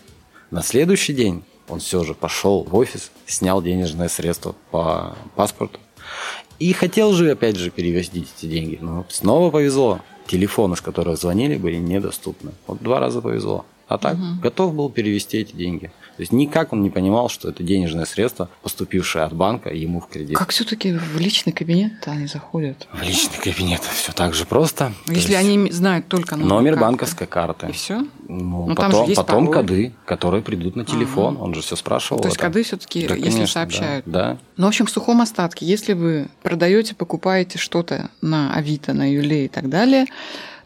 На 0.51 0.63
следующий 0.63 1.13
день 1.13 1.43
он 1.71 1.81
все 1.81 2.05
же 2.05 2.15
пошел 2.15 2.65
в 2.65 2.75
офис, 2.77 3.11
снял 3.27 3.63
денежные 3.63 4.09
средства 4.09 4.55
по 4.71 5.17
паспорту. 5.37 5.79
И 6.59 6.73
хотел 6.73 7.13
же, 7.13 7.31
опять 7.31 7.57
же, 7.57 7.71
перевести 7.71 8.27
эти 8.37 8.47
деньги. 8.47 8.79
Но 8.81 9.07
снова 9.09 9.51
повезло. 9.51 10.01
Телефоны, 10.27 10.77
с 10.77 10.81
которых 10.81 11.19
звонили, 11.19 11.57
были 11.57 11.77
недоступны. 11.77 12.53
Вот 12.67 12.83
два 12.83 13.01
раза 13.01 13.23
повезло. 13.23 13.65
А 13.89 13.99
так 13.99 14.15
угу. 14.15 14.41
готов 14.43 14.75
был 14.75 14.91
перевести 14.91 15.39
эти 15.39 15.57
деньги. 15.57 15.91
То 16.21 16.23
есть 16.23 16.33
никак 16.35 16.75
он 16.75 16.83
не 16.83 16.91
понимал, 16.91 17.31
что 17.31 17.49
это 17.49 17.63
денежное 17.63 18.05
средство, 18.05 18.51
поступившее 18.61 19.25
от 19.25 19.33
банка 19.33 19.71
ему 19.71 20.03
в 20.03 20.07
кредит. 20.07 20.37
Как 20.37 20.51
все-таки 20.51 20.93
в 20.93 21.19
личный 21.19 21.51
кабинет 21.51 21.93
они 22.05 22.27
заходят? 22.27 22.87
В 22.93 23.01
личный 23.01 23.39
кабинет 23.39 23.81
все 23.81 24.13
так 24.13 24.35
же 24.35 24.45
просто. 24.45 24.93
Если 25.07 25.33
они 25.33 25.73
знают 25.73 26.09
только 26.09 26.37
номер, 26.37 26.51
номер 26.51 26.73
карты. 26.73 26.85
банковской 26.85 27.27
карты. 27.27 27.69
И 27.71 27.73
все? 27.73 28.07
Ну, 28.29 28.67
Но 28.67 28.75
потом, 28.75 29.07
там 29.07 29.15
потом 29.15 29.51
коды, 29.51 29.95
которые 30.05 30.43
придут 30.43 30.77
на 30.77 30.85
телефон. 30.85 31.37
Ага. 31.37 31.43
Он 31.43 31.55
же 31.55 31.63
все 31.63 31.75
спрашивал. 31.75 32.21
То 32.21 32.29
есть 32.29 32.37
коды 32.37 32.65
все-таки, 32.65 33.09
да, 33.09 33.15
если 33.15 33.31
конечно, 33.31 33.47
сообщают. 33.47 34.05
Да, 34.05 34.33
да. 34.33 34.39
Ну, 34.59 34.67
в 34.67 34.69
общем, 34.69 34.85
в 34.85 34.91
сухом 34.91 35.23
остатке, 35.23 35.65
если 35.65 35.95
вы 35.95 36.29
продаете, 36.43 36.95
покупаете 36.95 37.57
что-то 37.57 38.11
на 38.21 38.55
Авито, 38.55 38.93
на 38.93 39.11
Юле 39.11 39.47
и 39.47 39.49
так 39.49 39.71
далее, 39.71 40.05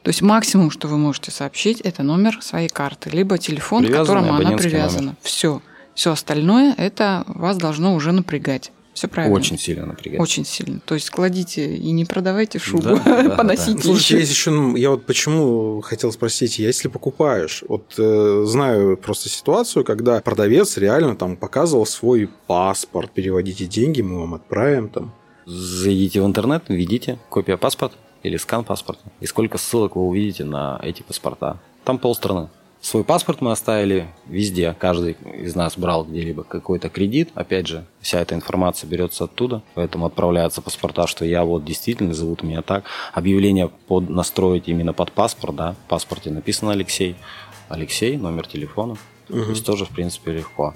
то 0.05 0.11
есть 0.11 0.21
максимум, 0.21 0.71
что 0.71 0.87
вы 0.87 0.99
можете 0.99 1.31
сообщить, 1.31 1.81
это 1.81 2.03
номер 2.03 2.39
своей 2.43 2.69
карты, 2.69 3.09
либо 3.09 3.39
телефон, 3.39 3.87
к 3.87 3.91
которому 3.91 4.35
она 4.35 4.53
привязана. 4.53 5.17
Все. 5.23 5.63
Все 5.95 6.13
остальное 6.13 6.75
это 6.77 7.25
вас 7.27 7.57
должно 7.57 7.95
уже 7.95 8.13
напрягать. 8.13 8.71
Все 8.93 9.09
правильно. 9.09 9.35
Очень 9.35 9.59
сильно 9.59 9.87
напрягать. 9.87 10.21
Очень 10.21 10.45
сильно. 10.45 10.81
То 10.85 10.95
есть 10.95 11.09
кладите 11.09 11.75
и 11.75 11.91
не 11.93 12.05
продавайте 12.05 12.59
шубу, 12.59 12.83
да, 12.83 13.35
поносите. 13.37 13.71
Да, 13.73 13.77
да. 13.79 13.83
Слушайте, 13.83 14.19
есть 14.19 14.31
еще, 14.31 14.75
я 14.77 14.91
вот 14.91 15.07
почему 15.07 15.81
хотел 15.81 16.13
спросить, 16.13 16.59
если 16.59 16.89
покупаешь, 16.89 17.65
вот 17.67 17.95
э, 17.97 18.45
знаю 18.47 18.99
просто 18.99 19.31
ситуацию, 19.31 19.85
когда 19.85 20.21
продавец 20.21 20.77
реально 20.77 21.17
там 21.17 21.39
показывал 21.39 21.87
свой 21.87 22.29
паспорт, 22.47 23.11
переводите 23.11 23.65
деньги, 23.65 24.03
мы 24.03 24.21
вам 24.21 24.35
отправим 24.35 24.91
там. 24.91 25.15
Зайдите 25.47 26.21
в 26.21 26.27
интернет, 26.27 26.65
введите 26.69 27.19
копия 27.31 27.57
паспорта 27.57 27.97
или 28.25 28.37
скан 28.37 28.65
паспорта. 28.65 29.03
И 29.21 29.27
сколько 29.27 29.59
ссылок 29.59 29.95
вы 29.95 30.03
увидите 30.03 30.45
на 30.45 30.81
эти 30.83 31.03
паспорта. 31.03 31.59
Там 31.85 31.99
полстраны. 31.99 32.49
Свой 32.81 33.05
паспорт 33.05 33.41
мы 33.41 33.53
оставили 33.53 34.09
везде. 34.27 34.75
Каждый 34.79 35.17
из 35.39 35.55
нас 35.55 35.79
брал 35.79 36.05
где-либо 36.05 36.43
какой-то 36.43 36.91
кредит. 36.91 37.31
Опять 37.35 37.67
же, 37.67 37.87
вся 38.01 38.21
эта 38.21 38.35
информация 38.35 38.89
берется 38.89 39.25
оттуда. 39.25 39.63
Поэтому 39.75 40.05
отправляются 40.07 40.61
паспорта, 40.61 41.07
что 41.07 41.25
я 41.25 41.45
вот 41.45 41.65
действительно 41.65 42.13
зовут 42.13 42.43
меня 42.43 42.61
так. 42.61 42.85
Объявление 43.13 43.69
под, 43.69 44.11
настроить 44.11 44.69
именно 44.69 44.93
под 44.93 45.13
паспорт. 45.13 45.57
Да? 45.57 45.73
В 45.87 45.89
паспорте 45.89 46.31
написано 46.31 46.73
Алексей. 46.73 47.17
Алексей, 47.69 48.17
номер 48.19 48.47
телефона. 48.47 48.97
Угу. 49.31 49.43
То 49.45 49.51
есть 49.51 49.65
тоже, 49.65 49.87
в 49.87 49.91
принципе, 49.91 50.33
легко. 50.33 50.75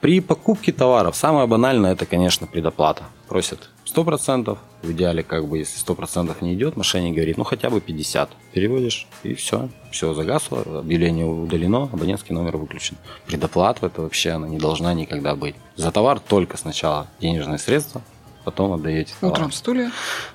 При 0.00 0.20
покупке 0.20 0.72
товаров 0.72 1.16
самое 1.16 1.48
банальное 1.48 1.92
это, 1.92 2.06
конечно, 2.06 2.46
предоплата. 2.46 3.02
Просят 3.28 3.68
100%, 3.94 4.58
в 4.82 4.90
идеале, 4.92 5.22
как 5.22 5.46
бы, 5.46 5.58
если 5.58 5.78
100% 5.84 6.36
не 6.40 6.54
идет, 6.54 6.76
мошенник 6.76 7.14
говорит, 7.14 7.36
ну 7.36 7.44
хотя 7.44 7.70
бы 7.70 7.80
50. 7.80 8.30
Переводишь, 8.52 9.06
и 9.22 9.34
все. 9.34 9.68
Все 9.90 10.14
загасло, 10.14 10.60
объявление 10.60 11.26
удалено, 11.26 11.84
абонентский 11.92 12.34
номер 12.34 12.56
выключен. 12.56 12.96
Предоплата 13.26 13.86
это 13.86 14.02
вообще 14.02 14.30
она 14.30 14.48
не 14.48 14.58
должна 14.58 14.94
никогда 14.94 15.34
быть. 15.34 15.56
За 15.76 15.90
товар 15.90 16.20
только 16.20 16.56
сначала 16.56 17.08
денежные 17.20 17.58
средства, 17.58 18.02
потом 18.44 18.72
отдаете 18.72 19.14
товар. 19.20 19.34
Утром 19.34 19.52
стулья, 19.52 19.90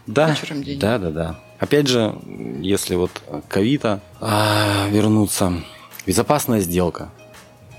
да, 0.08 0.30
вечером 0.32 0.64
деньги. 0.64 0.80
Да, 0.80 0.98
да, 0.98 1.12
да. 1.12 1.40
Опять 1.60 1.88
же, 1.88 2.16
если 2.60 2.96
вот 2.96 3.12
ковита 3.48 4.02
а, 4.20 4.88
вернуться, 4.90 5.54
безопасная 6.06 6.60
сделка 6.60 7.10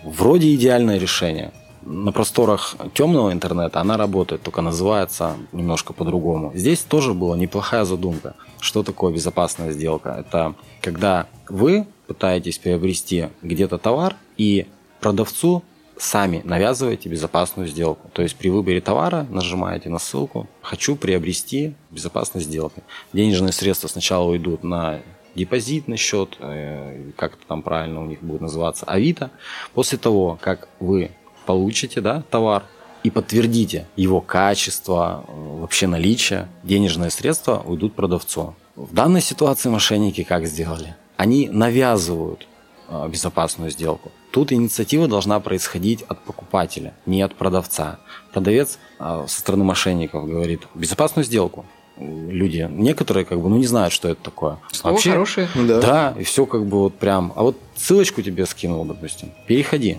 вроде 0.05 0.55
идеальное 0.55 0.99
решение. 0.99 1.53
На 1.87 2.13
просторах 2.13 2.77
темного 2.95 3.33
интернета 3.33 3.81
она 3.81 3.97
работает, 3.97 4.43
только 4.43 4.63
называется 4.63 5.37
немножко 5.53 5.93
по-другому. 5.93 6.53
Здесь 6.55 6.81
тоже 6.81 7.13
была 7.13 7.37
неплохая 7.37 7.85
задумка. 7.85 8.35
Что 8.61 8.83
такое 8.83 9.13
безопасная 9.13 9.73
сделка? 9.73 10.11
Это 10.11 10.55
когда 10.81 11.27
вы 11.49 11.87
пытаетесь 12.07 12.59
приобрести 12.59 13.29
где-то 13.43 13.79
товар 13.79 14.17
и 14.39 14.67
продавцу 15.01 15.63
сами 15.99 16.41
навязываете 16.45 17.09
безопасную 17.09 17.69
сделку. 17.69 18.11
То 18.13 18.23
есть 18.23 18.37
при 18.37 18.49
выборе 18.49 18.81
товара 18.81 19.27
нажимаете 19.31 19.91
на 19.91 19.99
ссылку 19.99 20.49
«Хочу 20.63 20.97
приобрести 20.97 21.75
безопасную 21.91 22.43
сделку». 22.43 22.83
Денежные 23.13 23.53
средства 23.53 23.89
сначала 23.89 24.31
уйдут 24.31 24.65
на 24.65 25.01
депозитный 25.35 25.97
счет, 25.97 26.37
э, 26.41 27.11
как 27.17 27.35
это 27.35 27.47
там 27.47 27.63
правильно 27.63 28.01
у 28.01 28.07
них 28.07 28.23
будет 28.23 28.41
называться, 28.41 28.87
Авито. 28.87 29.31
После 29.73 29.99
того, 29.99 30.39
как 30.41 30.69
вы 30.81 31.11
получите 31.45 32.01
да, 32.01 32.23
товар 32.31 32.65
и 33.03 33.11
подтвердите 33.11 33.87
его 33.97 34.21
качество, 34.21 35.25
э, 35.27 35.61
вообще 35.61 35.87
наличие, 35.87 36.49
денежные 36.63 37.11
средства 37.11 37.63
уйдут 37.65 37.95
продавцу. 37.95 38.55
В 38.77 38.95
данной 38.95 39.21
ситуации 39.21 39.69
мошенники 39.69 40.25
как 40.25 40.47
сделали? 40.47 40.97
Они 41.17 41.49
навязывают 41.49 42.49
э, 42.89 43.09
безопасную 43.09 43.71
сделку. 43.71 44.11
Тут 44.33 44.53
инициатива 44.53 45.07
должна 45.07 45.39
происходить 45.39 46.03
от 46.03 46.21
покупателя, 46.21 46.95
не 47.07 47.23
от 47.23 47.37
продавца. 47.37 48.01
Продавец 48.33 48.81
со 48.99 49.27
стороны 49.29 49.63
мошенников 49.63 50.27
говорит 50.27 50.63
безопасную 50.75 51.25
сделку 51.25 51.65
люди, 51.97 52.69
некоторые 52.71 53.25
как 53.25 53.41
бы, 53.41 53.49
ну 53.49 53.57
не 53.57 53.67
знают, 53.67 53.93
что 53.93 54.09
это 54.09 54.23
такое. 54.23 54.59
Слово 54.73 54.95
Вообще, 54.95 55.11
хорошее. 55.11 55.49
Да. 55.55 55.81
да, 55.81 56.15
и 56.19 56.25
все 56.25 56.47
как 56.47 56.67
бы 56.67 56.79
вот 56.79 56.95
прям. 56.95 57.33
А 57.37 57.43
вот 57.43 57.57
ссылочку 57.77 58.23
тебе 58.23 58.47
скинул, 58.47 58.85
допустим, 58.85 59.33
переходи. 59.47 59.99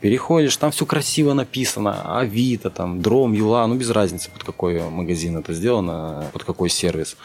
Переходишь, 0.00 0.56
там 0.56 0.70
все 0.70 0.84
красиво 0.84 1.32
написано, 1.32 2.18
Авито, 2.18 2.70
там, 2.70 3.00
Дром, 3.00 3.32
Юла, 3.32 3.66
ну 3.66 3.76
без 3.76 3.90
разницы, 3.90 4.30
под 4.30 4.44
какой 4.44 4.80
магазин 4.90 5.38
это 5.38 5.54
сделано, 5.54 6.26
под 6.32 6.44
какой 6.44 6.68
сервис. 6.68 7.16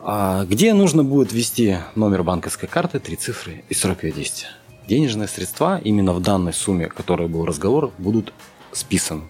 А 0.00 0.44
где 0.44 0.74
нужно 0.74 1.02
будет 1.02 1.32
ввести 1.32 1.78
номер 1.94 2.22
банковской 2.22 2.68
карты, 2.68 3.00
три 3.00 3.16
цифры 3.16 3.64
и 3.68 3.74
срок 3.74 4.04
ее 4.04 4.12
действия. 4.12 4.48
Денежные 4.86 5.28
средства 5.28 5.80
именно 5.82 6.12
в 6.12 6.20
данной 6.20 6.52
сумме, 6.52 6.86
о 6.86 6.90
которой 6.90 7.26
был 7.26 7.46
разговор, 7.46 7.90
будут 7.98 8.32
списаны. 8.70 9.22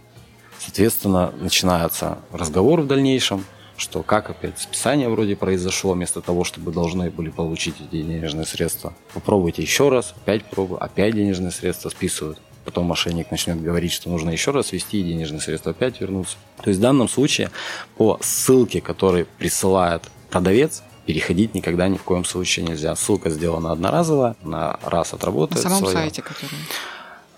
Соответственно, 0.58 1.32
начинается 1.40 2.18
разговор 2.32 2.80
в 2.80 2.86
дальнейшем, 2.86 3.44
что 3.76 4.02
как 4.02 4.30
опять 4.30 4.58
списание 4.58 5.08
вроде 5.08 5.36
произошло, 5.36 5.92
вместо 5.92 6.20
того, 6.20 6.44
чтобы 6.44 6.72
должны 6.72 7.10
были 7.10 7.30
получить 7.30 7.76
эти 7.80 8.02
денежные 8.02 8.46
средства. 8.46 8.94
Попробуйте 9.12 9.62
еще 9.62 9.88
раз, 9.88 10.14
опять 10.16 10.44
пробую, 10.44 10.82
опять 10.82 11.14
денежные 11.14 11.50
средства 11.50 11.88
списывают. 11.88 12.38
Потом 12.64 12.86
мошенник 12.86 13.30
начнет 13.30 13.62
говорить, 13.62 13.92
что 13.92 14.08
нужно 14.08 14.30
еще 14.30 14.50
раз 14.50 14.72
ввести, 14.72 15.02
денежные 15.02 15.40
средства 15.40 15.72
опять 15.72 16.00
вернутся. 16.00 16.36
То 16.62 16.70
есть 16.70 16.78
в 16.78 16.82
данном 16.82 17.08
случае 17.08 17.50
по 17.96 18.18
ссылке, 18.22 18.80
которую 18.80 19.26
присылает 19.38 20.02
продавец, 20.30 20.82
переходить 21.06 21.54
никогда 21.54 21.88
ни 21.88 21.96
в 21.96 22.02
коем 22.02 22.24
случае 22.24 22.66
нельзя. 22.66 22.96
Ссылка 22.96 23.30
сделана 23.30 23.72
одноразово, 23.72 24.36
на 24.42 24.78
раз 24.82 25.12
отработает. 25.12 25.62
На 25.62 25.70
самом 25.70 25.90
свое. 25.90 25.96
сайте, 25.96 26.22
который... 26.22 26.48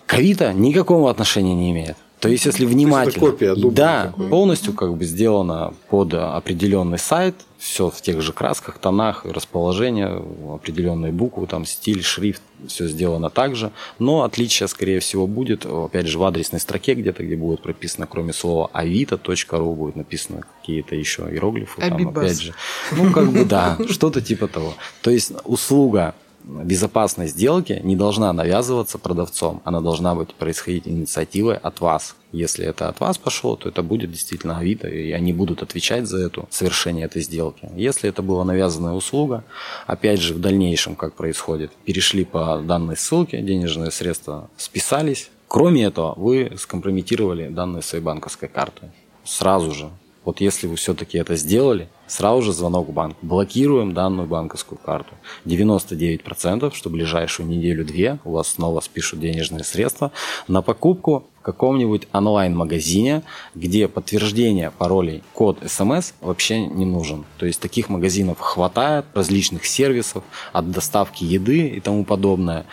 К 0.07 0.15
Авито 0.15 0.53
никакого 0.53 1.11
отношения 1.11 1.55
не 1.55 1.73
имеет. 1.73 1.97
То 2.21 2.29
есть, 2.29 2.47
если 2.47 2.65
внимательно... 2.65 3.11
это 3.11 3.21
копия 3.21 3.55
дубля 3.55 3.77
Да, 3.77 4.05
такой. 4.07 4.29
полностью 4.29 4.73
как 4.73 4.97
бы 4.97 5.05
сделано 5.05 5.75
под 5.91 6.15
определенный 6.15 6.99
сайт, 6.99 7.35
все 7.59 7.91
в 7.91 8.01
тех 8.01 8.23
же 8.23 8.33
красках, 8.33 8.79
тонах, 8.79 9.25
расположение, 9.25 10.23
определенные 10.55 11.13
буквы, 11.13 11.47
там 11.47 11.65
стиль, 11.67 12.03
шрифт, 12.03 12.43
все 12.69 12.87
сделано 12.87 13.29
так 13.29 13.55
же. 13.55 13.71
Но 13.99 14.23
отличие, 14.23 14.69
скорее 14.69 15.01
всего, 15.01 15.27
будет, 15.27 15.67
опять 15.67 16.07
же, 16.07 16.19
в 16.19 16.25
адресной 16.25 16.61
строке 16.61 16.95
где-то, 16.95 17.23
где 17.23 17.37
будет 17.37 17.63
прописано, 17.63 18.07
кроме 18.07 18.33
слова 18.33 18.71
avito.ru, 18.73 19.75
будет 19.75 19.97
написано 19.97 20.43
какие-то 20.61 20.95
еще 20.95 21.23
иероглифы. 21.25 21.81
Там, 21.81 22.09
опять 22.09 22.41
же. 22.41 22.55
Ну, 22.93 23.13
как 23.13 23.31
бы 23.31 23.45
да, 23.45 23.79
что-то 23.91 24.23
типа 24.23 24.49
того. 24.49 24.75
То 25.03 25.11
есть, 25.11 25.33
услуга 25.45 26.15
безопасной 26.47 27.27
сделки 27.27 27.81
не 27.83 27.97
должна 27.97 28.33
навязываться 28.33 28.99
продавцом, 28.99 29.61
она 29.65 29.81
должна 29.81 30.15
быть 30.15 30.35
происходить 30.35 30.87
инициативой 30.87 31.57
от 31.57 31.81
вас. 31.81 32.15
Если 32.33 32.65
это 32.65 32.89
от 32.89 33.01
вас 33.01 33.19
пошло, 33.19 33.57
то 33.57 33.69
это 33.69 33.83
будет 33.83 34.13
действительно 34.13 34.59
Авито, 34.59 34.89
и 34.89 35.11
они 35.11 35.33
будут 35.33 35.63
отвечать 35.63 36.07
за 36.07 36.19
это 36.19 36.47
совершение 36.51 37.07
этой 37.07 37.23
сделки. 37.23 37.69
Если 37.75 38.09
это 38.09 38.23
была 38.23 38.45
навязанная 38.45 38.93
услуга, 38.93 39.45
опять 39.87 40.21
же, 40.21 40.35
в 40.35 40.41
дальнейшем, 40.41 40.95
как 40.95 41.15
происходит, 41.15 41.73
перешли 41.85 42.25
по 42.25 42.59
данной 42.59 42.97
ссылке, 42.97 43.43
денежные 43.43 43.91
средства 43.91 44.49
списались. 44.57 45.31
Кроме 45.49 45.85
этого, 45.85 46.15
вы 46.17 46.53
скомпрометировали 46.59 47.49
данные 47.49 47.83
своей 47.83 48.05
банковской 48.05 48.49
карты. 48.49 48.91
Сразу 49.25 49.73
же. 49.73 49.91
Вот 50.25 50.41
если 50.41 50.67
вы 50.67 50.77
все-таки 50.77 51.19
это 51.19 51.37
сделали, 51.37 51.89
сразу 52.07 52.43
же 52.43 52.53
звонок 52.53 52.89
в 52.89 52.93
банк. 52.93 53.17
Блокируем 53.23 53.93
данную 53.95 54.29
банковскую 54.29 54.79
карту. 54.79 55.15
99%, 55.45 56.75
что 56.75 56.91
ближайшую 56.91 57.49
неделю-две 57.49 58.19
у 58.25 58.33
вас 58.33 58.49
снова 58.49 58.81
спишут 58.81 59.21
денежные 59.21 59.65
средства 59.65 60.13
на 60.49 60.63
покупку 60.63 61.27
в 61.41 61.43
каком-нибудь 61.43 62.09
онлайн-магазине, 62.13 63.23
где 63.55 63.87
подтверждение 63.87 64.73
паролей, 64.73 65.23
код 65.33 65.59
смс 65.65 66.13
вообще 66.21 66.67
не 66.67 66.85
нужен. 66.85 67.25
То 67.39 67.47
есть 67.47 67.61
таких 67.61 67.89
магазинов 67.89 68.41
хватает, 68.41 69.05
различных 69.15 69.65
сервисов, 69.65 70.25
от 70.53 70.71
доставки 70.71 71.23
еды 71.23 71.69
и 71.69 71.81
тому 71.81 72.05
подобное 72.05 72.67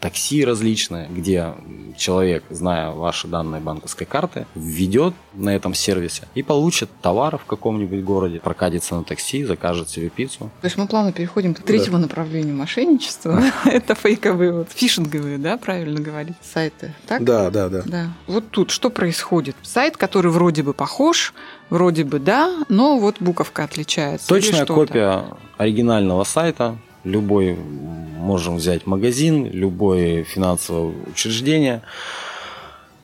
такси 0.00 0.44
различные, 0.44 1.08
где 1.08 1.54
человек, 1.96 2.44
зная 2.50 2.90
ваши 2.90 3.28
данные 3.28 3.60
банковской 3.60 4.06
карты, 4.06 4.46
введет 4.54 5.14
на 5.34 5.54
этом 5.54 5.74
сервисе 5.74 6.24
и 6.34 6.42
получит 6.42 6.90
товар 7.02 7.38
в 7.38 7.44
каком-нибудь 7.44 8.02
городе, 8.02 8.40
прокатится 8.40 8.96
на 8.96 9.04
такси, 9.04 9.44
закажет 9.44 9.90
себе 9.90 10.08
пиццу. 10.08 10.50
То 10.60 10.66
есть 10.66 10.76
мы 10.76 10.86
плавно 10.86 11.12
переходим 11.12 11.54
к 11.54 11.60
третьему 11.60 11.98
направлению 11.98 12.56
мошенничества. 12.56 13.42
Это 13.64 13.94
фейковые, 13.94 14.52
вот, 14.52 14.68
фишинговые, 14.70 15.38
да, 15.38 15.56
правильно 15.58 16.00
говорить, 16.00 16.36
сайты. 16.42 16.94
Так? 17.06 17.22
Да, 17.22 17.50
да, 17.50 17.68
да. 17.68 17.82
Да. 17.84 18.12
Вот 18.26 18.50
тут 18.50 18.70
что 18.70 18.90
происходит? 18.90 19.56
Сайт, 19.62 19.96
который 19.96 20.30
вроде 20.30 20.62
бы 20.62 20.72
похож, 20.72 21.34
вроде 21.68 22.04
бы 22.04 22.18
да, 22.18 22.64
но 22.68 22.98
вот 22.98 23.16
буковка 23.20 23.64
отличается. 23.64 24.26
Точная 24.28 24.64
копия 24.64 25.24
оригинального 25.58 26.24
сайта. 26.24 26.78
Любой 27.04 27.54
можем 27.56 28.56
взять 28.56 28.86
магазин, 28.86 29.46
любое 29.50 30.24
финансовое 30.24 30.92
учреждение, 31.10 31.82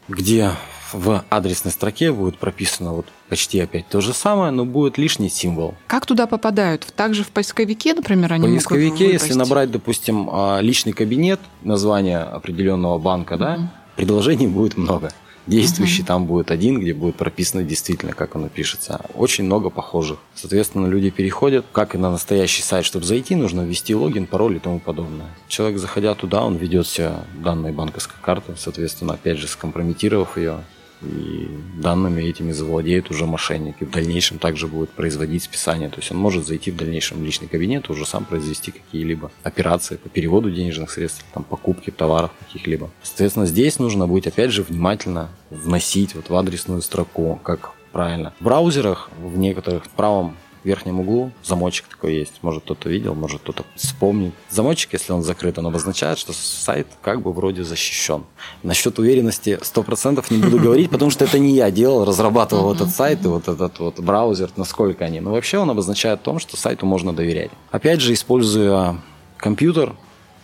где 0.08 0.50
в 0.92 1.24
адресной 1.30 1.72
строке 1.72 2.12
будет 2.12 2.38
прописано 2.38 2.92
вот 2.92 3.06
почти 3.28 3.58
опять 3.58 3.88
то 3.88 4.00
же 4.00 4.12
самое, 4.12 4.52
но 4.52 4.64
будет 4.64 4.98
лишний 4.98 5.28
символ. 5.30 5.74
Как 5.86 6.06
туда 6.06 6.26
попадают? 6.26 6.86
Также 6.94 7.24
в 7.24 7.28
поисковике, 7.30 7.94
например, 7.94 8.28
В 8.30 8.32
они 8.34 8.46
могут 8.46 8.56
поисковике, 8.64 9.04
если 9.12 9.32
выпасть? 9.32 9.36
набрать, 9.50 9.70
допустим, 9.70 10.28
а, 10.30 10.60
личный 10.60 10.92
кабинет, 10.92 11.40
название 11.62 12.18
определенного 12.18 12.98
банка, 12.98 13.36
да, 13.36 13.56
Мгм. 13.56 13.70
предложений 13.96 14.48
будет 14.48 14.76
много. 14.76 15.10
Действующий 15.46 16.02
там 16.02 16.26
будет 16.26 16.50
один, 16.50 16.80
где 16.80 16.92
будет 16.92 17.16
прописано 17.16 17.62
действительно, 17.62 18.12
как 18.12 18.34
оно 18.34 18.48
пишется. 18.48 19.00
Очень 19.14 19.44
много 19.44 19.70
похожих. 19.70 20.18
Соответственно, 20.34 20.86
люди 20.86 21.10
переходят, 21.10 21.64
как 21.72 21.94
и 21.94 21.98
на 21.98 22.10
настоящий 22.10 22.62
сайт, 22.62 22.84
чтобы 22.84 23.04
зайти, 23.04 23.36
нужно 23.36 23.62
ввести 23.62 23.94
логин, 23.94 24.26
пароль 24.26 24.56
и 24.56 24.58
тому 24.58 24.80
подобное. 24.80 25.28
Человек, 25.48 25.78
заходя 25.78 26.14
туда, 26.14 26.44
он 26.44 26.56
ведет 26.56 26.86
все 26.86 27.20
данные 27.34 27.72
банковской 27.72 28.16
карты, 28.20 28.54
соответственно, 28.56 29.14
опять 29.14 29.38
же, 29.38 29.46
скомпрометировав 29.46 30.36
ее, 30.36 30.64
и 31.02 31.48
данными 31.80 32.22
этими 32.22 32.52
завладеет 32.52 33.10
уже 33.10 33.26
мошенник. 33.26 33.76
И 33.80 33.84
в 33.84 33.90
дальнейшем 33.90 34.38
также 34.38 34.66
будет 34.66 34.90
производить 34.90 35.42
списание. 35.42 35.88
То 35.88 35.98
есть 35.98 36.10
он 36.10 36.18
может 36.18 36.46
зайти 36.46 36.70
в 36.70 36.76
дальнейшем 36.76 37.18
в 37.18 37.22
личный 37.22 37.48
кабинет 37.48 37.88
и 37.88 37.92
уже 37.92 38.06
сам 38.06 38.24
произвести 38.24 38.72
какие-либо 38.72 39.30
операции 39.42 39.96
по 39.96 40.08
переводу 40.08 40.50
денежных 40.50 40.90
средств, 40.90 41.24
там, 41.32 41.44
покупки 41.44 41.90
товаров 41.90 42.30
каких-либо. 42.40 42.90
Соответственно, 43.02 43.46
здесь 43.46 43.78
нужно 43.78 44.06
быть, 44.06 44.26
опять 44.26 44.50
же, 44.50 44.62
внимательно 44.62 45.28
вносить 45.50 46.14
вот 46.14 46.30
в 46.30 46.36
адресную 46.36 46.82
строку, 46.82 47.40
как 47.42 47.72
правильно. 47.92 48.34
В 48.40 48.44
браузерах, 48.44 49.10
в 49.22 49.38
некоторых 49.38 49.88
правом 49.88 50.36
верхнем 50.66 51.00
углу 51.00 51.30
замочек 51.42 51.86
такой 51.86 52.14
есть. 52.16 52.34
Может, 52.42 52.64
кто-то 52.64 52.88
видел, 52.88 53.14
может, 53.14 53.40
кто-то 53.40 53.64
вспомнит. 53.76 54.34
Замочек, 54.50 54.92
если 54.92 55.12
он 55.12 55.22
закрыт, 55.22 55.58
он 55.58 55.66
обозначает, 55.66 56.18
что 56.18 56.32
сайт 56.32 56.88
как 57.02 57.22
бы 57.22 57.32
вроде 57.32 57.62
защищен. 57.64 58.24
Насчет 58.62 58.98
уверенности 58.98 59.58
100% 59.62 60.24
не 60.30 60.38
буду 60.42 60.58
говорить, 60.58 60.90
потому 60.90 61.10
что 61.10 61.24
это 61.24 61.38
не 61.38 61.54
я 61.54 61.70
делал, 61.70 62.04
разрабатывал 62.04 62.74
этот 62.74 62.90
сайт 62.90 63.24
и 63.24 63.28
вот 63.28 63.48
этот 63.48 63.78
вот 63.78 64.00
браузер, 64.00 64.50
насколько 64.56 65.04
они. 65.04 65.20
Но 65.20 65.30
вообще 65.30 65.58
он 65.58 65.70
обозначает 65.70 66.22
том, 66.22 66.38
что 66.38 66.56
сайту 66.56 66.84
можно 66.84 67.12
доверять. 67.12 67.50
Опять 67.70 68.00
же, 68.00 68.12
используя 68.12 69.00
компьютер, 69.36 69.94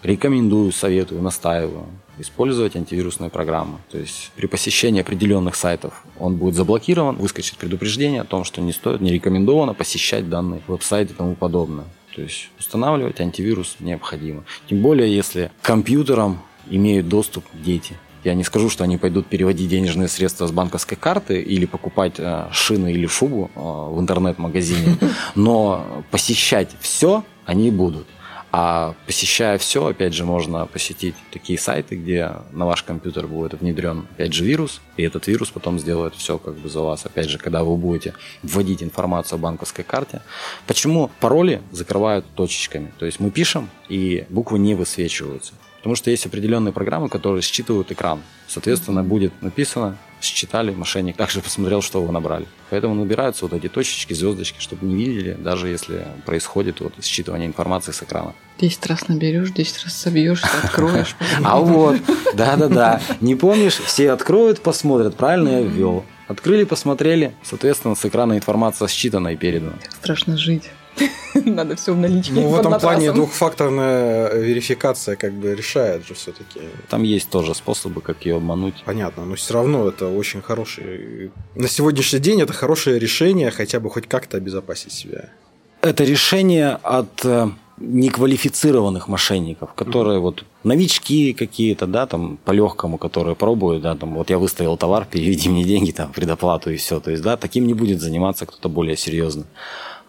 рекомендую, 0.02 0.72
советую, 0.72 1.22
настаиваю 1.22 1.86
использовать 2.18 2.76
антивирусные 2.76 3.30
программы. 3.30 3.78
То 3.90 3.98
есть 3.98 4.32
при 4.36 4.46
посещении 4.46 5.00
определенных 5.00 5.56
сайтов 5.56 6.04
он 6.18 6.36
будет 6.36 6.54
заблокирован, 6.54 7.16
выскочит 7.16 7.56
предупреждение 7.56 8.20
о 8.20 8.24
том, 8.24 8.44
что 8.44 8.60
не 8.60 8.72
стоит, 8.72 9.00
не 9.00 9.12
рекомендовано 9.12 9.74
посещать 9.74 10.28
данный 10.28 10.62
веб-сайт 10.66 11.10
и 11.10 11.14
тому 11.14 11.34
подобное. 11.34 11.86
То 12.14 12.22
есть 12.22 12.50
устанавливать 12.58 13.20
антивирус 13.20 13.76
необходимо. 13.80 14.44
Тем 14.68 14.82
более, 14.82 15.14
если 15.14 15.50
к 15.62 15.66
компьютерам 15.66 16.40
имеют 16.70 17.08
доступ 17.08 17.44
дети. 17.52 17.96
Я 18.24 18.34
не 18.34 18.44
скажу, 18.44 18.70
что 18.70 18.84
они 18.84 18.98
пойдут 18.98 19.26
переводить 19.26 19.68
денежные 19.68 20.06
средства 20.06 20.46
с 20.46 20.52
банковской 20.52 20.96
карты 20.96 21.40
или 21.40 21.66
покупать 21.66 22.14
э, 22.18 22.46
шины 22.52 22.92
или 22.92 23.06
шубу 23.06 23.50
э, 23.54 23.58
в 23.60 23.98
интернет-магазине, 23.98 24.96
но 25.34 26.04
посещать 26.12 26.70
все 26.80 27.24
они 27.46 27.72
будут. 27.72 28.06
А 28.54 28.94
посещая 29.06 29.56
все, 29.56 29.86
опять 29.86 30.12
же, 30.12 30.26
можно 30.26 30.66
посетить 30.66 31.14
такие 31.30 31.58
сайты, 31.58 31.96
где 31.96 32.32
на 32.52 32.66
ваш 32.66 32.82
компьютер 32.82 33.26
будет 33.26 33.54
внедрен, 33.54 34.06
опять 34.12 34.34
же, 34.34 34.44
вирус, 34.44 34.82
и 34.98 35.02
этот 35.04 35.26
вирус 35.26 35.48
потом 35.48 35.78
сделает 35.78 36.14
все 36.14 36.36
как 36.36 36.56
бы 36.56 36.68
за 36.68 36.80
вас. 36.80 37.06
Опять 37.06 37.30
же, 37.30 37.38
когда 37.38 37.64
вы 37.64 37.78
будете 37.78 38.12
вводить 38.42 38.82
информацию 38.82 39.36
о 39.36 39.40
банковской 39.40 39.84
карте. 39.84 40.20
Почему 40.66 41.10
пароли 41.18 41.62
закрывают 41.70 42.26
точечками? 42.34 42.92
То 42.98 43.06
есть 43.06 43.20
мы 43.20 43.30
пишем, 43.30 43.70
и 43.88 44.26
буквы 44.28 44.58
не 44.58 44.74
высвечиваются. 44.74 45.54
Потому 45.78 45.96
что 45.96 46.10
есть 46.10 46.26
определенные 46.26 46.72
программы, 46.72 47.08
которые 47.08 47.40
считывают 47.40 47.90
экран. 47.90 48.20
Соответственно, 48.48 49.02
будет 49.02 49.32
написано, 49.40 49.96
считали, 50.22 50.70
мошенник 50.70 51.16
также 51.16 51.40
посмотрел, 51.40 51.82
что 51.82 52.02
вы 52.02 52.12
набрали. 52.12 52.46
Поэтому 52.70 52.94
набираются 52.94 53.44
вот 53.44 53.54
эти 53.54 53.68
точечки, 53.68 54.14
звездочки, 54.14 54.60
чтобы 54.60 54.86
не 54.86 54.94
видели, 54.94 55.32
даже 55.34 55.68
если 55.68 56.06
происходит 56.24 56.80
вот 56.80 56.94
считывание 57.00 57.46
информации 57.46 57.92
с 57.92 58.02
экрана. 58.02 58.34
Десять 58.58 58.86
раз 58.86 59.08
наберешь, 59.08 59.50
десять 59.50 59.84
раз 59.84 59.94
собьешься, 59.94 60.48
откроешь. 60.62 61.16
А 61.44 61.58
вот, 61.58 61.96
да-да-да. 62.34 63.00
Не 63.20 63.34
помнишь, 63.34 63.74
все 63.74 64.12
откроют, 64.12 64.60
посмотрят, 64.60 65.16
правильно 65.16 65.48
я 65.48 65.60
ввел. 65.62 66.04
Открыли, 66.28 66.64
посмотрели, 66.64 67.34
соответственно, 67.42 67.94
с 67.94 68.04
экрана 68.04 68.36
информация 68.36 68.88
считана 68.88 69.28
и 69.28 69.36
передана. 69.36 69.74
Страшно 69.90 70.36
жить. 70.36 70.70
Надо 71.34 71.76
все 71.76 71.94
в 71.94 71.98
наличке. 71.98 72.32
Ну, 72.32 72.48
в 72.48 72.58
этом 72.58 72.78
плане 72.78 73.12
двухфакторная 73.12 74.34
верификация 74.34 75.16
как 75.16 75.32
бы 75.32 75.54
решает 75.54 76.06
же 76.06 76.14
все-таки. 76.14 76.60
Там 76.88 77.02
есть 77.02 77.30
тоже 77.30 77.54
способы, 77.54 78.00
как 78.00 78.26
ее 78.26 78.36
обмануть. 78.36 78.82
Понятно, 78.84 79.24
но 79.24 79.34
все 79.34 79.54
равно 79.54 79.88
это 79.88 80.08
очень 80.08 80.42
хороший... 80.42 81.30
На 81.54 81.68
сегодняшний 81.68 82.20
день 82.20 82.40
это 82.40 82.52
хорошее 82.52 82.98
решение 82.98 83.50
хотя 83.50 83.80
бы 83.80 83.90
хоть 83.90 84.06
как-то 84.06 84.36
обезопасить 84.36 84.92
себя. 84.92 85.30
Это 85.80 86.04
решение 86.04 86.78
от 86.82 87.24
э, 87.24 87.48
неквалифицированных 87.78 89.08
мошенников, 89.08 89.74
которые 89.74 90.20
вот 90.20 90.44
новички 90.62 91.32
какие-то, 91.32 91.86
да, 91.86 92.06
там 92.06 92.38
по-легкому, 92.44 92.98
которые 92.98 93.34
пробуют, 93.34 93.82
да, 93.82 93.96
там 93.96 94.14
вот 94.14 94.30
я 94.30 94.38
выставил 94.38 94.76
товар, 94.76 95.06
переведи 95.10 95.48
мне 95.48 95.64
деньги, 95.64 95.90
там 95.90 96.12
предоплату 96.12 96.70
и 96.70 96.76
все. 96.76 97.00
То 97.00 97.10
есть, 97.10 97.22
да, 97.22 97.36
таким 97.36 97.66
не 97.66 97.74
будет 97.74 98.00
заниматься 98.00 98.46
кто-то 98.46 98.68
более 98.68 98.96
серьезный. 98.96 99.46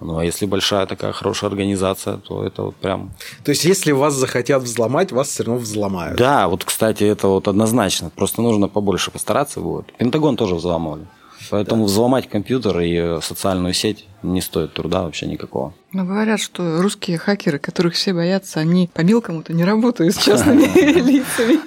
Ну, 0.04 0.18
а 0.18 0.26
если 0.26 0.46
большая 0.46 0.86
такая 0.86 1.12
хорошая 1.12 1.50
организация, 1.50 2.18
то 2.18 2.44
это 2.46 2.64
вот 2.64 2.76
прям... 2.76 3.12
То 3.44 3.52
есть, 3.52 3.66
если 3.66 3.92
вас 3.92 4.14
захотят 4.14 4.64
взломать, 4.64 5.12
вас 5.12 5.30
все 5.30 5.44
равно 5.44 5.62
взломают. 5.62 6.18
Да, 6.18 6.48
вот, 6.48 6.64
кстати, 6.66 7.04
это 7.04 7.28
вот 7.28 7.48
однозначно. 7.48 8.10
Просто 8.10 8.42
нужно 8.42 8.68
побольше 8.68 9.12
постараться 9.12 9.60
будет. 9.60 9.94
Пентагон 9.98 10.36
тоже 10.36 10.56
взламывали. 10.56 11.06
Поэтому 11.50 11.86
взломать 11.86 12.30
компьютер 12.30 12.80
и 12.80 13.22
социальную 13.22 13.74
сеть 13.74 14.06
не 14.22 14.42
стоит 14.42 14.74
труда 14.74 15.04
вообще 15.04 15.26
никакого. 15.26 15.74
Но 15.94 16.06
говорят, 16.06 16.40
что 16.40 16.82
русские 16.82 17.20
хакеры, 17.20 17.60
которых 17.60 17.94
все 17.94 18.14
боятся, 18.14 18.60
они 18.60 18.90
по 18.92 19.02
мелкому-то 19.02 19.54
не 19.54 19.64
работают 19.64 20.16
с 20.16 20.18
частными 20.18 20.64
лицами. 21.00 21.60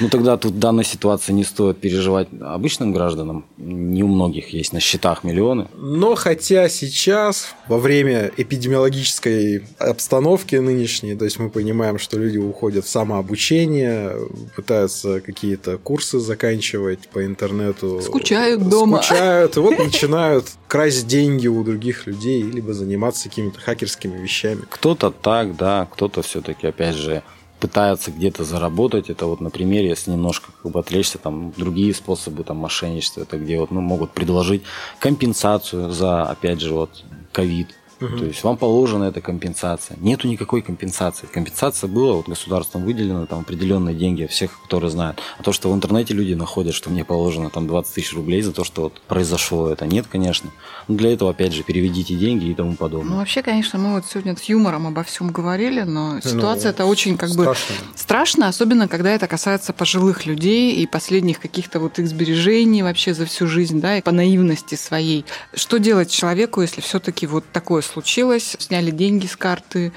Ну 0.00 0.08
тогда 0.08 0.38
тут 0.38 0.52
в 0.52 0.58
данной 0.58 0.84
ситуации 0.84 1.32
не 1.32 1.44
стоит 1.44 1.78
переживать 1.78 2.28
обычным 2.40 2.92
гражданам. 2.92 3.44
Не 3.58 4.02
у 4.02 4.08
многих 4.08 4.54
есть 4.54 4.72
на 4.72 4.80
счетах 4.80 5.24
миллионы. 5.24 5.68
Но 5.74 6.14
хотя 6.14 6.70
сейчас, 6.70 7.54
во 7.68 7.78
время 7.78 8.30
эпидемиологической 8.34 9.64
обстановки 9.78 10.56
нынешней, 10.56 11.14
то 11.14 11.26
есть 11.26 11.38
мы 11.38 11.50
понимаем, 11.50 11.98
что 11.98 12.18
люди 12.18 12.38
уходят 12.38 12.86
в 12.86 12.88
самообучение, 12.88 14.16
пытаются 14.56 15.20
какие-то 15.20 15.76
курсы 15.76 16.18
заканчивать 16.18 17.08
по 17.08 17.26
интернету. 17.26 18.00
Скучают 18.00 18.66
дома. 18.68 19.02
Скучают, 19.02 19.56
и 19.58 19.60
вот 19.60 19.78
начинают 19.84 20.46
красть 20.66 21.06
деньги 21.06 21.48
у 21.48 21.62
других 21.62 22.06
людей, 22.06 22.42
либо 22.42 22.72
заниматься 22.72 23.28
какими-то 23.50 23.60
хакерскими 23.60 24.16
вещами. 24.18 24.62
Кто-то 24.68 25.10
так, 25.10 25.56
да, 25.56 25.86
кто-то 25.92 26.22
все-таки, 26.22 26.66
опять 26.66 26.94
же, 26.94 27.22
пытаются 27.58 28.10
где-то 28.10 28.44
заработать. 28.44 29.10
Это 29.10 29.26
вот 29.26 29.40
на 29.40 29.50
примере, 29.50 29.88
если 29.88 30.12
немножко 30.12 30.52
как 30.62 30.72
бы 30.72 30.80
отвлечься, 30.80 31.18
там 31.18 31.52
другие 31.56 31.94
способы 31.94 32.42
там 32.44 32.56
мошенничества, 32.56 33.22
это 33.22 33.38
где 33.38 33.58
вот 33.58 33.70
ну, 33.70 33.80
могут 33.80 34.12
предложить 34.12 34.62
компенсацию 34.98 35.90
за, 35.90 36.22
опять 36.22 36.60
же, 36.60 36.72
вот 36.72 37.04
ковид. 37.32 37.74
Угу. 38.00 38.16
То 38.18 38.24
есть 38.24 38.42
вам 38.44 38.56
положена 38.56 39.04
эта 39.04 39.20
компенсация. 39.20 39.96
Нету 40.00 40.28
никакой 40.28 40.62
компенсации. 40.62 41.26
Компенсация 41.26 41.88
была, 41.88 42.14
вот 42.14 42.28
государством 42.28 42.84
выделено 42.84 43.26
там 43.26 43.40
определенные 43.40 43.94
деньги, 43.94 44.26
всех, 44.26 44.60
которые 44.62 44.90
знают. 44.90 45.20
А 45.38 45.42
то, 45.42 45.52
что 45.52 45.70
в 45.70 45.74
интернете 45.74 46.14
люди 46.14 46.34
находят, 46.34 46.74
что 46.74 46.90
мне 46.90 47.04
положено 47.04 47.50
там 47.50 47.66
20 47.66 47.94
тысяч 47.94 48.14
рублей 48.14 48.42
за 48.42 48.52
то, 48.52 48.64
что 48.64 48.82
вот 48.82 49.00
произошло 49.02 49.68
это, 49.68 49.86
нет, 49.86 50.06
конечно. 50.06 50.50
Но 50.88 50.96
для 50.96 51.12
этого, 51.12 51.30
опять 51.30 51.52
же, 51.52 51.62
переведите 51.62 52.14
деньги 52.14 52.46
и 52.46 52.54
тому 52.54 52.74
подобное. 52.74 53.10
Ну, 53.10 53.16
вообще, 53.18 53.42
конечно, 53.42 53.78
мы 53.78 53.94
вот 53.94 54.06
сегодня 54.06 54.36
с 54.36 54.42
юмором 54.44 54.86
обо 54.86 55.02
всем 55.02 55.30
говорили, 55.30 55.82
но 55.82 56.14
ну, 56.14 56.20
ситуация 56.22 56.70
ну, 56.70 56.74
это 56.74 56.84
очень 56.86 57.16
как 57.16 57.28
страшно. 57.28 57.74
бы 57.74 57.98
страшно, 57.98 58.48
особенно 58.48 58.88
когда 58.88 59.10
это 59.10 59.26
касается 59.26 59.72
пожилых 59.72 60.26
людей 60.26 60.74
и 60.74 60.86
последних 60.86 61.40
каких-то 61.40 61.80
вот 61.80 61.98
их 61.98 62.08
сбережений 62.08 62.82
вообще 62.82 63.14
за 63.14 63.26
всю 63.26 63.46
жизнь, 63.46 63.80
да, 63.80 63.98
и 63.98 64.02
по 64.02 64.12
наивности 64.12 64.74
своей. 64.74 65.24
Что 65.54 65.78
делать 65.78 66.10
человеку, 66.10 66.62
если 66.62 66.80
все-таки 66.80 67.26
вот 67.26 67.44
такое 67.52 67.82
случилось, 67.90 68.56
сняли 68.58 68.90
деньги 68.90 69.26
с 69.26 69.36
карты, 69.36 69.92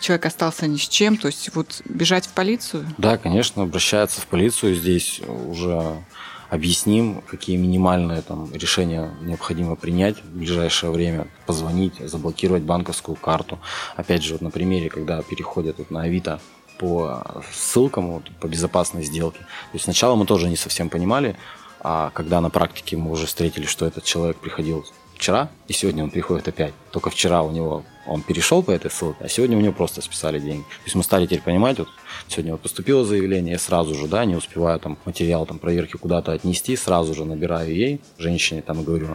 человек 0.00 0.26
остался 0.26 0.66
ни 0.66 0.76
с 0.76 0.88
чем, 0.88 1.16
то 1.16 1.28
есть 1.28 1.54
вот 1.54 1.82
бежать 1.84 2.26
в 2.26 2.30
полицию? 2.30 2.86
Да, 2.98 3.16
конечно, 3.16 3.62
обращается 3.62 4.20
в 4.20 4.26
полицию, 4.26 4.74
здесь 4.74 5.20
уже 5.48 6.04
объясним, 6.50 7.22
какие 7.22 7.56
минимальные 7.56 8.22
там, 8.22 8.52
решения 8.52 9.10
необходимо 9.22 9.76
принять 9.76 10.22
в 10.22 10.38
ближайшее 10.38 10.92
время, 10.92 11.26
позвонить, 11.46 11.94
заблокировать 11.98 12.62
банковскую 12.62 13.16
карту. 13.16 13.58
Опять 13.96 14.22
же, 14.22 14.34
вот 14.34 14.42
на 14.42 14.50
примере, 14.50 14.88
когда 14.88 15.22
переходят 15.22 15.78
вот 15.78 15.90
на 15.90 16.02
Авито 16.02 16.40
по 16.78 17.42
ссылкам, 17.52 18.12
вот, 18.12 18.30
по 18.40 18.46
безопасной 18.46 19.02
сделке. 19.02 19.40
То 19.40 19.74
есть 19.74 19.84
сначала 19.84 20.14
мы 20.14 20.26
тоже 20.26 20.48
не 20.48 20.56
совсем 20.56 20.88
понимали, 20.88 21.36
а 21.80 22.10
когда 22.10 22.40
на 22.40 22.50
практике 22.50 22.96
мы 22.96 23.10
уже 23.10 23.26
встретили, 23.26 23.64
что 23.66 23.86
этот 23.86 24.04
человек 24.04 24.36
приходил 24.36 24.86
вчера, 25.16 25.50
и 25.68 25.72
сегодня 25.72 26.04
он 26.04 26.10
приходит 26.10 26.48
опять. 26.48 26.74
Только 26.92 27.10
вчера 27.10 27.42
у 27.42 27.50
него 27.50 27.84
он 28.06 28.22
перешел 28.22 28.62
по 28.62 28.70
этой 28.70 28.90
ссылке, 28.90 29.24
а 29.24 29.28
сегодня 29.28 29.56
у 29.56 29.60
него 29.60 29.72
просто 29.72 30.00
списали 30.00 30.38
деньги. 30.38 30.62
То 30.62 30.84
есть 30.84 30.94
мы 30.94 31.02
стали 31.02 31.26
теперь 31.26 31.42
понимать, 31.42 31.78
вот 31.78 31.88
сегодня 32.28 32.52
вот 32.52 32.60
поступило 32.60 33.04
заявление, 33.04 33.52
я 33.52 33.58
сразу 33.58 33.94
же, 33.94 34.06
да, 34.06 34.24
не 34.24 34.36
успеваю 34.36 34.78
там 34.78 34.96
материал 35.04 35.46
там 35.46 35.58
проверки 35.58 35.96
куда-то 35.96 36.32
отнести, 36.32 36.76
сразу 36.76 37.14
же 37.14 37.24
набираю 37.24 37.74
ей, 37.74 38.00
женщине 38.18 38.62
там 38.62 38.84
говорю, 38.84 39.08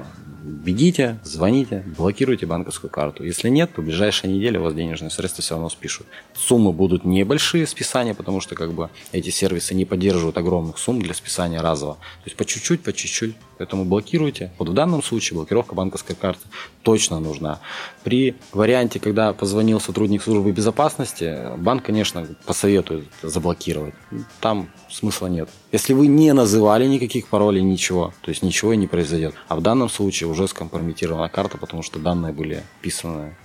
бегите, 0.44 1.20
звоните, 1.24 1.84
блокируйте 1.98 2.46
банковскую 2.46 2.90
карту. 2.90 3.24
Если 3.24 3.50
нет, 3.50 3.74
то 3.74 3.82
в 3.82 3.86
ближайшие 3.86 4.34
недели 4.34 4.58
у 4.58 4.64
вас 4.64 4.74
денежные 4.74 5.10
средства 5.12 5.44
все 5.44 5.56
равно 5.56 5.70
спишут. 5.70 6.08
Суммы 6.34 6.74
будут 6.74 7.06
небольшие 7.06 7.68
списания, 7.68 8.14
потому 8.14 8.42
что 8.42 8.56
как 8.56 8.74
бы 8.74 8.90
эти 9.12 9.30
сервисы 9.30 9.76
не 9.76 9.86
поддерживают 9.86 10.38
огромных 10.38 10.78
сумм 10.78 11.02
для 11.02 11.14
списания 11.14 11.62
разово. 11.62 11.96
То 11.96 12.26
есть 12.26 12.38
по 12.38 12.46
чуть-чуть, 12.46 12.84
по 12.84 12.92
чуть-чуть. 12.92 13.36
Поэтому 13.62 13.86
блокируйте. 13.86 14.52
Вот 14.58 14.70
в 14.70 14.74
данном 14.74 15.04
случае 15.04 15.38
блокировка 15.38 15.76
банковской 15.76 16.16
карты 16.16 16.48
точно 16.82 17.20
нужна. 17.20 17.60
При 18.04 18.36
варианте, 18.54 19.00
когда 19.00 19.34
позвонил 19.34 19.80
сотрудник 19.80 20.24
службы 20.24 20.52
безопасности, 20.52 21.56
банк, 21.58 21.84
конечно, 21.84 22.28
посоветует 22.48 23.06
заблокировать. 23.22 23.94
Там 24.40 24.72
смысла 24.90 25.28
нет. 25.28 25.48
Если 25.72 25.94
вы 25.94 26.08
не 26.08 26.34
называли 26.34 26.88
никаких 26.88 27.28
паролей, 27.28 27.62
ничего, 27.62 28.16
то 28.22 28.30
есть 28.30 28.42
ничего 28.42 28.74
и 28.74 28.78
не 28.78 28.88
произойдет. 28.88 29.36
А 29.48 29.56
в 29.56 29.62
данном 29.62 29.90
случае 29.90 30.28
уже 30.28 30.48
скомпрометирована 30.48 31.30
карта, 31.30 31.60
потому 31.60 31.84
что 31.84 32.00
данные 32.00 32.34
были 32.34 32.64
вписаны 32.80 33.38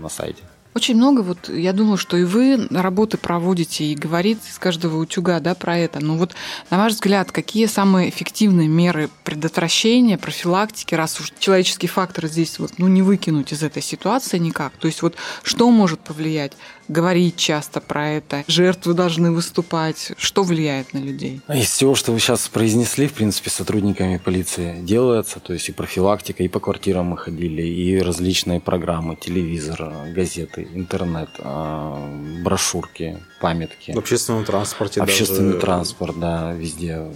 на 0.00 0.08
сайте. 0.08 0.44
Очень 0.72 0.96
много, 0.96 1.22
вот 1.22 1.48
я 1.48 1.72
думаю, 1.72 1.96
что 1.96 2.16
и 2.16 2.22
вы 2.22 2.68
работы 2.70 3.16
проводите 3.16 3.84
и 3.84 3.96
говорите 3.96 4.42
из 4.48 4.58
каждого 4.58 4.98
утюга 4.98 5.40
да, 5.40 5.56
про 5.56 5.76
это. 5.76 5.98
Но 5.98 6.16
вот, 6.16 6.34
на 6.70 6.78
ваш 6.78 6.92
взгляд, 6.92 7.32
какие 7.32 7.66
самые 7.66 8.08
эффективные 8.08 8.68
меры 8.68 9.10
предотвращения, 9.24 10.16
профилактики, 10.16 10.94
раз 10.94 11.20
уж 11.20 11.32
человеческий 11.40 11.88
фактор 11.88 12.28
здесь 12.28 12.60
вот, 12.60 12.74
ну, 12.78 12.86
не 12.86 13.02
выкинуть 13.02 13.52
из 13.52 13.64
этой 13.64 13.82
ситуации 13.82 14.38
никак? 14.38 14.72
То 14.74 14.86
есть 14.86 15.02
вот 15.02 15.16
что 15.42 15.68
может 15.72 15.98
повлиять? 15.98 16.52
Говорить 16.90 17.36
часто 17.36 17.80
про 17.80 18.10
это, 18.10 18.44
жертвы 18.48 18.94
должны 18.94 19.30
выступать. 19.30 20.12
Что 20.18 20.42
влияет 20.42 20.92
на 20.92 20.98
людей? 20.98 21.40
Из 21.48 21.70
всего, 21.70 21.94
что 21.94 22.12
вы 22.12 22.18
сейчас 22.18 22.48
произнесли, 22.48 23.06
в 23.06 23.12
принципе, 23.12 23.50
сотрудниками 23.50 24.18
полиции 24.18 24.80
делается, 24.82 25.40
то 25.40 25.52
есть 25.52 25.68
и 25.68 25.72
профилактика, 25.72 26.42
и 26.42 26.48
по 26.48 26.60
квартирам 26.60 27.06
мы 27.06 27.16
ходили, 27.16 27.62
и 27.62 27.98
различные 27.98 28.60
программы, 28.60 29.16
телевизор, 29.16 29.92
газеты, 30.14 30.68
интернет, 30.74 31.30
а, 31.38 31.96
брошюрки, 32.42 33.18
памятки. 33.40 33.92
В 33.92 33.98
общественном 33.98 34.44
транспорте 34.44 35.00
Общественный 35.00 35.52
даже... 35.52 35.60
транспорт, 35.60 36.18
да, 36.18 36.52
везде 36.52 37.06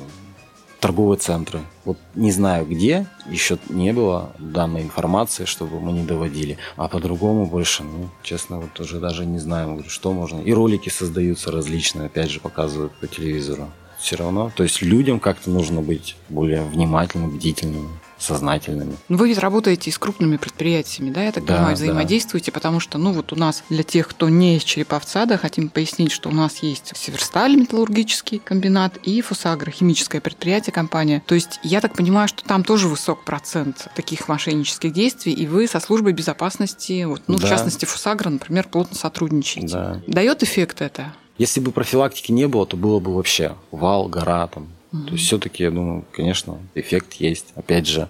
торговые 0.84 1.18
центры. 1.18 1.60
Вот 1.86 1.96
не 2.14 2.30
знаю 2.30 2.66
где, 2.66 3.06
еще 3.26 3.56
не 3.70 3.94
было 3.94 4.34
данной 4.38 4.82
информации, 4.82 5.46
чтобы 5.46 5.80
мы 5.80 5.92
не 5.92 6.02
доводили. 6.02 6.58
А 6.76 6.88
по-другому 6.88 7.46
больше, 7.46 7.84
ну, 7.84 8.10
честно, 8.22 8.60
вот 8.60 8.78
уже 8.78 9.00
даже 9.00 9.24
не 9.24 9.38
знаю, 9.38 9.82
что 9.88 10.12
можно. 10.12 10.40
И 10.42 10.52
ролики 10.52 10.90
создаются 10.90 11.50
различные, 11.50 12.08
опять 12.08 12.30
же, 12.30 12.38
показывают 12.38 12.92
по 13.00 13.06
телевизору. 13.06 13.70
Все 13.98 14.16
равно. 14.16 14.52
То 14.54 14.62
есть 14.62 14.82
людям 14.82 15.20
как-то 15.20 15.48
нужно 15.48 15.80
быть 15.80 16.16
более 16.28 16.62
внимательным, 16.64 17.30
бдительным 17.30 17.88
сознательными. 18.18 18.96
Ну, 19.08 19.16
вы 19.16 19.28
ведь 19.28 19.38
работаете 19.38 19.90
с 19.90 19.98
крупными 19.98 20.36
предприятиями, 20.36 21.10
да, 21.10 21.24
я 21.24 21.32
так 21.32 21.44
да, 21.44 21.54
понимаю, 21.54 21.76
взаимодействуете, 21.76 22.50
да. 22.50 22.54
потому 22.54 22.80
что, 22.80 22.98
ну, 22.98 23.12
вот 23.12 23.32
у 23.32 23.36
нас 23.36 23.62
для 23.68 23.82
тех, 23.82 24.08
кто 24.08 24.28
не 24.28 24.56
из 24.56 24.64
Череповца, 24.64 25.26
да, 25.26 25.36
хотим 25.36 25.68
пояснить, 25.68 26.12
что 26.12 26.28
у 26.28 26.32
нас 26.32 26.58
есть 26.62 26.92
Северсталь, 26.96 27.56
металлургический 27.56 28.38
комбинат, 28.38 28.96
и 28.98 29.20
Фусагро, 29.20 29.70
химическое 29.70 30.20
предприятие, 30.20 30.72
компания. 30.72 31.22
То 31.26 31.34
есть 31.34 31.60
я 31.62 31.80
так 31.80 31.94
понимаю, 31.94 32.28
что 32.28 32.44
там 32.44 32.64
тоже 32.64 32.88
высок 32.88 33.24
процент 33.24 33.88
таких 33.94 34.28
мошеннических 34.28 34.92
действий, 34.92 35.32
и 35.32 35.46
вы 35.46 35.66
со 35.66 35.80
службой 35.80 36.12
безопасности, 36.12 37.04
вот, 37.04 37.22
ну, 37.26 37.38
да. 37.38 37.46
в 37.46 37.50
частности, 37.50 37.84
Фусагро, 37.84 38.30
например, 38.30 38.68
плотно 38.68 38.96
сотрудничаете. 38.96 39.74
Да. 39.74 40.00
Дает 40.06 40.42
эффект 40.42 40.80
это? 40.80 41.12
Если 41.38 41.60
бы 41.60 41.72
профилактики 41.72 42.30
не 42.30 42.46
было, 42.46 42.64
то 42.64 42.76
было 42.76 43.00
бы 43.00 43.14
вообще 43.14 43.56
вал, 43.70 44.08
гора, 44.08 44.46
там, 44.46 44.68
то 45.06 45.12
есть 45.12 45.24
все-таки, 45.26 45.64
я 45.64 45.70
думаю, 45.70 46.04
конечно, 46.12 46.58
эффект 46.74 47.14
есть. 47.14 47.46
Опять 47.56 47.86
же, 47.86 48.08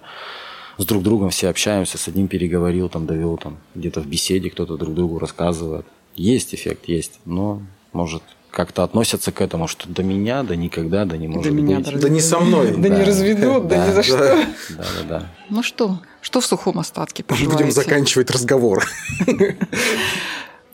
с 0.77 0.85
друг 0.85 1.03
другом 1.03 1.29
все 1.31 1.49
общаемся, 1.49 1.97
с 1.97 2.07
одним 2.07 2.27
переговорил, 2.27 2.89
там, 2.89 3.05
довел, 3.05 3.37
там, 3.37 3.57
где-то 3.73 4.01
в 4.01 4.07
беседе 4.07 4.49
кто-то 4.49 4.77
друг 4.77 4.93
другу 4.93 5.19
рассказывает. 5.19 5.85
Есть 6.15 6.53
эффект, 6.53 6.87
есть, 6.87 7.19
но, 7.25 7.61
может, 7.91 8.21
как-то 8.51 8.83
относятся 8.83 9.31
к 9.31 9.41
этому, 9.41 9.67
что 9.67 9.89
до 9.89 10.01
меня, 10.03 10.43
да 10.43 10.55
никогда, 10.55 11.05
да 11.05 11.17
не 11.17 11.27
может 11.27 11.51
до 11.51 11.61
меня, 11.61 11.77
быть. 11.77 11.93
Да, 11.93 11.99
да 11.99 12.09
не 12.09 12.21
со 12.21 12.39
мной. 12.39 12.71
Да, 12.71 12.77
да 12.77 12.89
не 12.89 13.03
разведут, 13.03 13.67
да, 13.67 13.77
да 13.77 13.87
ни 13.87 13.93
за 13.93 14.03
что. 14.03 14.17
Да, 14.17 14.45
да, 14.77 15.03
да. 15.07 15.31
Ну 15.49 15.63
что, 15.63 15.99
что 16.21 16.39
в 16.39 16.45
сухом 16.45 16.79
остатке 16.79 17.23
пожелаете? 17.25 17.57
Будем 17.57 17.71
заканчивать 17.71 18.31
разговор. 18.31 18.85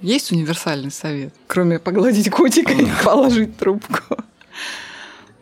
Есть 0.02 0.32
универсальный 0.32 0.92
совет, 0.92 1.34
кроме 1.48 1.80
погладить 1.80 2.30
котика 2.30 2.74
и 2.74 2.88
положить 3.04 3.58
трубку? 3.58 4.18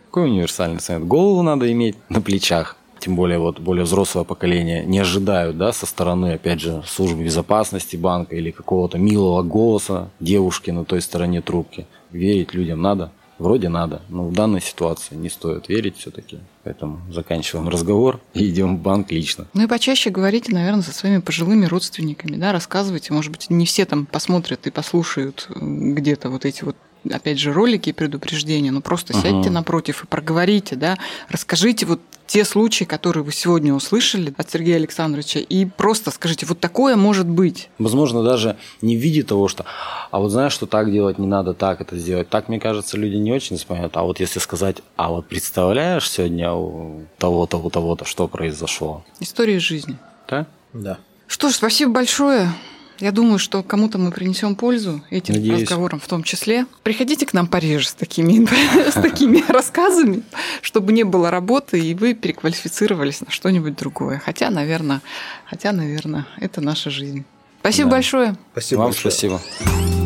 Какой 0.10 0.26
универсальный 0.26 0.80
совет? 0.80 1.06
Голову 1.06 1.44
надо 1.44 1.72
иметь 1.72 1.96
на 2.10 2.20
плечах. 2.20 2.78
Тем 3.00 3.16
более 3.16 3.38
вот 3.38 3.60
более 3.60 3.84
взрослого 3.84 4.24
поколения 4.24 4.84
не 4.84 4.98
ожидают, 4.98 5.60
да, 5.60 5.72
со 5.72 5.86
стороны, 5.86 6.34
опять 6.34 6.60
же, 6.60 6.82
службы 6.88 7.24
безопасности 7.24 7.96
банка 7.96 8.36
или 8.36 8.50
какого-то 8.50 8.98
милого 8.98 9.44
голоса 9.44 10.10
девушки 10.20 10.72
на 10.72 10.84
той 10.84 11.02
стороне 11.02 11.42
трубки. 11.42 11.86
Верить 12.10 12.56
людям 12.56 12.82
надо, 12.82 13.12
вроде 13.38 13.70
надо, 13.70 14.02
но 14.10 14.28
в 14.28 14.34
данной 14.34 14.62
ситуации 14.62 15.14
не 15.14 15.30
стоит 15.30 15.70
верить 15.70 15.98
все-таки. 15.98 16.40
Поэтому 16.64 17.02
заканчиваем 17.12 17.70
разговор 17.70 18.20
и 18.34 18.50
идем 18.50 18.78
в 18.78 18.82
банк 18.82 19.12
лично. 19.12 19.46
Ну 19.54 19.64
и 19.64 19.68
почаще 19.68 20.10
говорите, 20.10 20.52
наверное, 20.52 20.82
со 20.82 20.92
своими 20.92 21.20
пожилыми 21.20 21.68
родственниками, 21.68 22.36
да, 22.36 22.52
рассказывайте. 22.52 23.14
Может 23.14 23.32
быть, 23.32 23.52
не 23.52 23.68
все 23.68 23.86
там 23.86 24.08
посмотрят 24.08 24.66
и 24.66 24.72
послушают 24.72 25.48
где-то 25.56 26.32
вот 26.32 26.46
эти 26.46 26.64
вот 26.64 26.76
опять 27.10 27.40
же, 27.40 27.54
ролики 27.54 27.90
и 27.90 27.94
предупреждения, 27.94 28.72
ну 28.72 28.82
просто 28.82 29.14
угу. 29.14 29.22
сядьте 29.22 29.50
напротив 29.50 30.04
и 30.04 30.08
проговорите, 30.08 30.76
да, 30.76 30.98
расскажите 31.30 31.86
вот 31.86 32.00
те 32.30 32.46
случаи, 32.46 32.84
которые 32.84 33.24
вы 33.24 33.32
сегодня 33.32 33.74
услышали 33.74 34.32
от 34.38 34.52
Сергея 34.52 34.76
Александровича, 34.76 35.40
и 35.40 35.66
просто 35.66 36.12
скажите, 36.12 36.46
вот 36.46 36.60
такое 36.60 36.96
может 36.96 37.28
быть. 37.28 37.70
Возможно, 37.80 38.22
даже 38.22 38.56
не 38.84 38.96
в 38.96 39.00
виде 39.00 39.24
того, 39.24 39.48
что, 39.48 39.66
а 40.12 40.20
вот 40.20 40.30
знаешь, 40.30 40.54
что 40.54 40.68
так 40.68 40.92
делать 40.92 41.18
не 41.18 41.26
надо, 41.26 41.56
так 41.56 41.82
это 41.82 41.98
сделать. 41.98 42.30
Так, 42.30 42.48
мне 42.48 42.60
кажется, 42.60 42.98
люди 42.98 43.16
не 43.16 43.32
очень 43.32 43.58
вспоминают. 43.58 43.98
А 43.98 44.04
вот 44.04 44.20
если 44.20 44.38
сказать, 44.38 44.78
а 44.96 45.10
вот 45.10 45.28
представляешь 45.28 46.08
сегодня 46.08 46.54
у 46.54 47.06
того-то, 47.18 47.58
у 47.58 47.70
того-то, 47.72 48.06
что 48.06 48.28
произошло? 48.28 49.04
История 49.20 49.60
жизни. 49.60 49.98
Да? 50.28 50.46
Да. 50.74 51.00
Что 51.26 51.50
ж, 51.50 51.54
спасибо 51.54 51.94
большое. 51.94 52.52
Я 53.00 53.12
думаю, 53.12 53.40
что 53.40 53.64
кому-то 53.64 53.98
мы 53.98 54.12
принесем 54.12 54.56
пользу 54.56 55.02
этим 55.10 55.36
Надеюсь. 55.36 55.62
разговором 55.62 56.00
в 56.00 56.08
том 56.08 56.22
числе. 56.24 56.66
Приходите 56.84 57.26
к 57.26 57.34
нам 57.34 57.48
пореже 57.48 57.88
с 57.88 57.94
такими, 57.94 58.46
с 58.90 58.94
такими 58.94 59.44
рассказами, 59.50 60.24
чтобы 60.62 60.92
не 60.92 61.04
было 61.04 61.32
работы, 61.32 61.80
и 61.80 61.94
вы 61.94 62.14
переквалифицировались 62.14 63.22
на 63.22 63.32
что-нибудь 63.32 63.76
другое. 63.78 64.22
Хотя, 64.24 64.50
наверное, 64.50 65.02
хотя, 65.46 65.72
наверное, 65.72 66.28
это 66.40 66.60
наша 66.62 66.90
жизнь. 66.90 67.24
Спасибо 67.62 67.90
Да. 67.90 67.96
большое. 67.98 68.36
Спасибо 68.54 68.80
Вам 68.80 68.88
большое. 68.92 69.12
спасибо. 69.12 69.42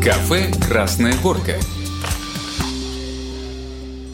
Кафе 0.02 0.52
«Красная 0.68 1.14
горка». 1.22 1.58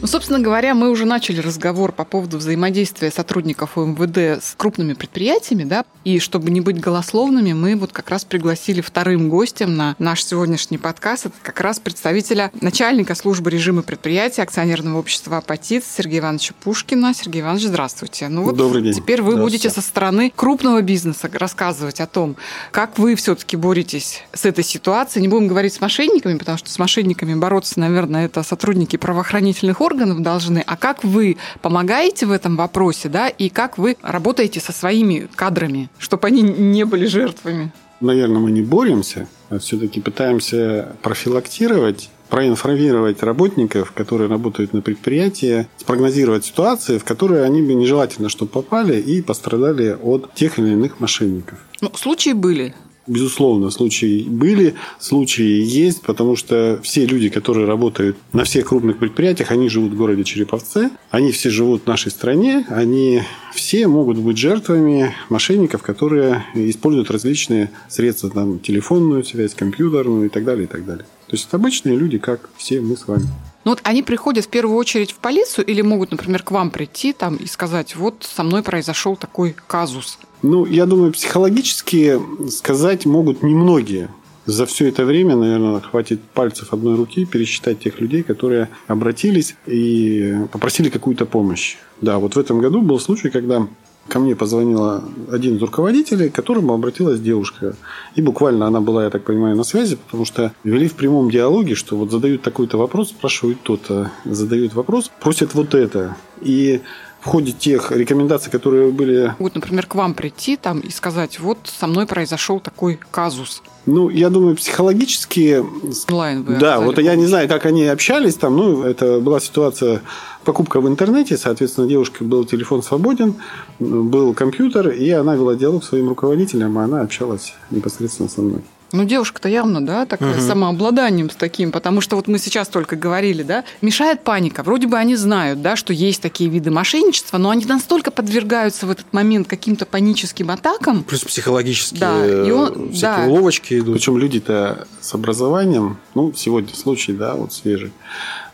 Ну, 0.01 0.07
собственно 0.07 0.39
говоря, 0.39 0.73
мы 0.73 0.89
уже 0.89 1.05
начали 1.05 1.41
разговор 1.41 1.91
по 1.91 2.05
поводу 2.05 2.39
взаимодействия 2.39 3.11
сотрудников 3.11 3.77
УМВД 3.77 4.17
с 4.17 4.55
крупными 4.57 4.93
предприятиями, 4.93 5.63
да, 5.63 5.85
и 6.03 6.17
чтобы 6.17 6.49
не 6.49 6.59
быть 6.59 6.79
голословными, 6.79 7.53
мы 7.53 7.75
вот 7.75 7.91
как 7.91 8.09
раз 8.09 8.25
пригласили 8.25 8.81
вторым 8.81 9.29
гостем 9.29 9.75
на 9.75 9.95
наш 9.99 10.23
сегодняшний 10.23 10.79
подкаст, 10.79 11.27
это 11.27 11.35
как 11.43 11.61
раз 11.61 11.79
представителя 11.79 12.49
начальника 12.61 13.13
службы 13.13 13.51
режима 13.51 13.83
предприятия 13.83 14.41
акционерного 14.41 14.97
общества 14.97 15.37
«Апатит» 15.37 15.83
Сергея 15.85 16.21
Ивановича 16.21 16.55
Пушкина. 16.63 17.13
Сергей 17.13 17.41
Иванович, 17.41 17.67
здравствуйте. 17.67 18.27
Ну 18.27 18.41
вот 18.41 18.57
Добрый 18.57 18.81
день. 18.81 18.93
Теперь 18.93 19.21
вы 19.21 19.37
будете 19.37 19.69
со 19.69 19.81
стороны 19.81 20.33
крупного 20.35 20.81
бизнеса 20.81 21.29
рассказывать 21.31 21.99
о 21.99 22.07
том, 22.07 22.37
как 22.71 22.97
вы 22.97 23.13
все-таки 23.13 23.55
боретесь 23.55 24.23
с 24.33 24.45
этой 24.45 24.63
ситуацией. 24.63 25.21
Не 25.21 25.27
будем 25.27 25.47
говорить 25.47 25.75
с 25.75 25.79
мошенниками, 25.79 26.39
потому 26.39 26.57
что 26.57 26.71
с 26.71 26.79
мошенниками 26.79 27.35
бороться, 27.35 27.79
наверное, 27.79 28.25
это 28.25 28.41
сотрудники 28.41 28.95
правоохранительных 28.95 29.79
органов 29.79 29.90
должны. 29.95 30.63
А 30.65 30.77
как 30.77 31.03
вы 31.03 31.37
помогаете 31.61 32.25
в 32.25 32.31
этом 32.31 32.55
вопросе, 32.55 33.09
да, 33.09 33.27
и 33.27 33.49
как 33.49 33.77
вы 33.77 33.97
работаете 34.01 34.59
со 34.59 34.71
своими 34.71 35.27
кадрами, 35.35 35.89
чтобы 35.97 36.27
они 36.27 36.41
не 36.41 36.85
были 36.85 37.05
жертвами? 37.05 37.71
Наверное, 37.99 38.39
мы 38.39 38.51
не 38.51 38.61
боремся, 38.61 39.27
а 39.49 39.59
все-таки 39.59 40.01
пытаемся 40.01 40.95
профилактировать 41.01 42.09
проинформировать 42.29 43.21
работников, 43.23 43.91
которые 43.91 44.29
работают 44.29 44.73
на 44.73 44.81
предприятии, 44.81 45.67
спрогнозировать 45.75 46.45
ситуации, 46.45 46.97
в 46.97 47.03
которые 47.03 47.43
они 47.43 47.61
бы 47.61 47.73
нежелательно, 47.73 48.29
чтобы 48.29 48.51
попали 48.51 49.01
и 49.01 49.21
пострадали 49.21 49.97
от 50.01 50.33
тех 50.33 50.57
или 50.57 50.69
иных 50.69 51.01
мошенников. 51.01 51.59
Ну, 51.81 51.91
случаи 51.93 52.31
были. 52.31 52.73
Безусловно, 53.07 53.71
случаи 53.71 54.23
были, 54.23 54.75
случаи 54.99 55.63
есть, 55.63 56.03
потому 56.03 56.35
что 56.35 56.79
все 56.83 57.05
люди, 57.05 57.29
которые 57.29 57.65
работают 57.65 58.15
на 58.31 58.43
всех 58.43 58.67
крупных 58.67 58.99
предприятиях, 58.99 59.49
они 59.51 59.69
живут 59.69 59.93
в 59.93 59.97
городе 59.97 60.23
Череповце, 60.23 60.91
они 61.09 61.31
все 61.31 61.49
живут 61.49 61.83
в 61.83 61.87
нашей 61.87 62.11
стране, 62.11 62.65
они 62.69 63.23
все 63.55 63.87
могут 63.87 64.17
быть 64.17 64.37
жертвами 64.37 65.15
мошенников, 65.29 65.81
которые 65.81 66.45
используют 66.53 67.09
различные 67.09 67.71
средства, 67.89 68.29
там, 68.29 68.59
телефонную 68.59 69.23
связь, 69.23 69.55
компьютерную 69.55 70.27
и 70.27 70.29
так 70.29 70.45
далее, 70.45 70.65
и 70.65 70.67
так 70.67 70.85
далее. 70.85 71.05
То 71.27 71.35
есть 71.35 71.47
это 71.47 71.57
обычные 71.57 71.97
люди, 71.97 72.17
как 72.17 72.49
все 72.57 72.81
мы 72.81 72.95
с 72.95 73.07
вами. 73.07 73.23
Ну 73.63 73.71
вот 73.71 73.79
они 73.83 74.03
приходят 74.03 74.45
в 74.45 74.49
первую 74.49 74.77
очередь 74.77 75.11
в 75.11 75.17
полицию 75.17 75.65
или 75.65 75.81
могут, 75.81 76.11
например, 76.11 76.43
к 76.43 76.51
вам 76.51 76.71
прийти 76.71 77.13
там 77.13 77.35
и 77.35 77.45
сказать, 77.45 77.95
вот 77.95 78.15
со 78.21 78.43
мной 78.43 78.63
произошел 78.63 79.15
такой 79.15 79.55
казус. 79.67 80.17
Ну, 80.41 80.65
я 80.65 80.85
думаю, 80.85 81.11
психологически 81.11 82.19
сказать 82.49 83.05
могут 83.05 83.43
немногие. 83.43 84.09
За 84.45 84.65
все 84.65 84.89
это 84.89 85.05
время, 85.05 85.35
наверное, 85.35 85.79
хватит 85.81 86.19
пальцев 86.33 86.73
одной 86.73 86.95
руки 86.95 87.25
пересчитать 87.25 87.79
тех 87.79 88.01
людей, 88.01 88.23
которые 88.23 88.69
обратились 88.87 89.55
и 89.67 90.35
попросили 90.51 90.89
какую-то 90.89 91.25
помощь. 91.25 91.77
Да, 92.01 92.17
вот 92.17 92.35
в 92.35 92.39
этом 92.39 92.59
году 92.59 92.81
был 92.81 92.99
случай, 92.99 93.29
когда 93.29 93.67
ко 94.07 94.19
мне 94.19 94.35
позвонила 94.35 95.03
один 95.31 95.57
из 95.57 95.61
руководителей, 95.61 96.29
к 96.29 96.35
которому 96.35 96.73
обратилась 96.73 97.19
девушка. 97.19 97.75
И 98.15 98.21
буквально 98.21 98.65
она 98.65 98.81
была, 98.81 99.03
я 99.03 99.09
так 99.11 99.23
понимаю, 99.23 99.55
на 99.55 99.63
связи, 99.63 99.95
потому 99.95 100.25
что 100.25 100.53
вели 100.63 100.87
в 100.87 100.95
прямом 100.95 101.29
диалоге, 101.29 101.75
что 101.75 101.95
вот 101.95 102.09
задают 102.09 102.41
такой-то 102.41 102.77
вопрос, 102.77 103.09
спрашивают 103.09 103.61
то-то, 103.61 104.11
задают 104.25 104.73
вопрос, 104.73 105.11
просят 105.19 105.53
вот 105.53 105.75
это. 105.75 106.17
И 106.41 106.81
в 107.21 107.25
ходе 107.25 107.51
тех 107.51 107.91
рекомендаций, 107.91 108.51
которые 108.51 108.91
были 108.91 109.33
Могут, 109.37 109.55
например, 109.55 109.85
к 109.85 109.95
вам 109.95 110.13
прийти 110.13 110.57
там 110.57 110.79
и 110.79 110.89
сказать, 110.89 111.39
вот 111.39 111.59
со 111.63 111.87
мной 111.87 112.07
произошел 112.07 112.59
такой 112.59 112.99
казус. 113.11 113.61
Ну, 113.85 114.09
я 114.09 114.29
думаю, 114.29 114.55
психологически... 114.55 115.63
Онлайн 116.09 116.43
вы 116.43 116.55
Да, 116.55 116.79
вот 116.79 116.97
я 116.99 117.15
не 117.15 117.25
знаю, 117.25 117.47
как 117.47 117.65
они 117.65 117.85
общались 117.85 118.35
там. 118.35 118.55
Ну, 118.55 118.83
это 118.83 119.19
была 119.19 119.39
ситуация 119.39 120.01
покупка 120.43 120.81
в 120.81 120.87
интернете. 120.87 121.37
Соответственно, 121.37 121.87
девушка 121.87 122.23
был 122.23 122.45
телефон 122.45 122.83
свободен, 122.83 123.35
был 123.79 124.33
компьютер, 124.33 124.89
и 124.89 125.09
она 125.11 125.35
вела 125.35 125.55
диалог 125.55 125.83
с 125.83 125.89
своим 125.89 126.09
руководителем, 126.09 126.77
а 126.77 126.83
она 126.83 127.01
общалась 127.01 127.53
непосредственно 127.69 128.29
со 128.29 128.41
мной. 128.41 128.61
Ну, 128.93 129.05
девушка-то 129.05 129.47
явно, 129.49 129.85
да, 129.85 130.05
такая 130.05 130.39
с 130.39 130.45
самообладанием 130.47 131.29
с 131.29 131.35
таким, 131.35 131.71
потому 131.71 132.01
что 132.01 132.15
вот 132.15 132.27
мы 132.27 132.37
сейчас 132.39 132.67
только 132.67 132.95
говорили, 132.95 133.43
да, 133.43 133.63
мешает 133.81 134.23
паника. 134.23 134.63
Вроде 134.63 134.87
бы 134.87 134.97
они 134.97 135.15
знают, 135.15 135.61
да, 135.61 135.75
что 135.75 135.93
есть 135.93 136.21
такие 136.21 136.49
виды 136.49 136.71
мошенничества, 136.71 137.37
но 137.37 137.49
они 137.49 137.65
настолько 137.65 138.11
подвергаются 138.11 138.85
в 138.85 138.91
этот 138.91 139.11
момент 139.13 139.47
каким-то 139.47 139.85
паническим 139.85 140.51
атакам. 140.51 141.03
Плюс 141.03 141.21
психологические 141.23 141.99
Да, 141.99 142.25
и 142.47 142.51
он- 142.51 142.89
э, 142.89 142.93
всякие 142.93 143.25
да. 143.25 143.31
уловочки 143.31 143.79
идут. 143.79 143.95
Причем 143.95 144.17
люди-то 144.17 144.87
с 144.99 145.13
образованием, 145.13 145.97
ну, 146.15 146.33
сегодня 146.35 146.73
случай, 146.75 147.13
да, 147.13 147.35
вот 147.35 147.53
свежий. 147.53 147.91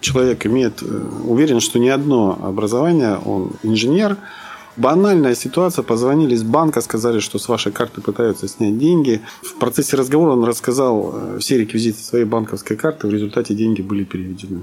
Человек 0.02 0.46
имеет, 0.46 0.82
э, 0.84 0.86
уверен, 1.26 1.60
что 1.60 1.80
не 1.80 1.90
одно 1.90 2.38
образование, 2.44 3.18
он 3.18 3.52
инженер. 3.64 4.18
Банальная 4.78 5.34
ситуация, 5.34 5.82
позвонили 5.82 6.36
из 6.36 6.44
банка, 6.44 6.82
сказали, 6.82 7.20
что 7.20 7.40
с 7.40 7.50
вашей 7.50 7.72
карты 7.72 8.00
пытаются 8.00 8.48
снять 8.48 8.78
деньги. 8.78 9.22
В 9.42 9.56
процессе 9.56 9.98
разговора 9.98 10.34
он 10.34 10.44
рассказал 10.44 11.14
э, 11.14 11.40
все 11.40 11.58
реквизиты 11.58 12.00
своей 12.00 12.26
банковской 12.26 12.78
карты, 12.78 13.08
в 13.08 13.12
результате 13.12 13.56
деньги 13.56 13.82
были 13.82 14.04
переведены. 14.04 14.62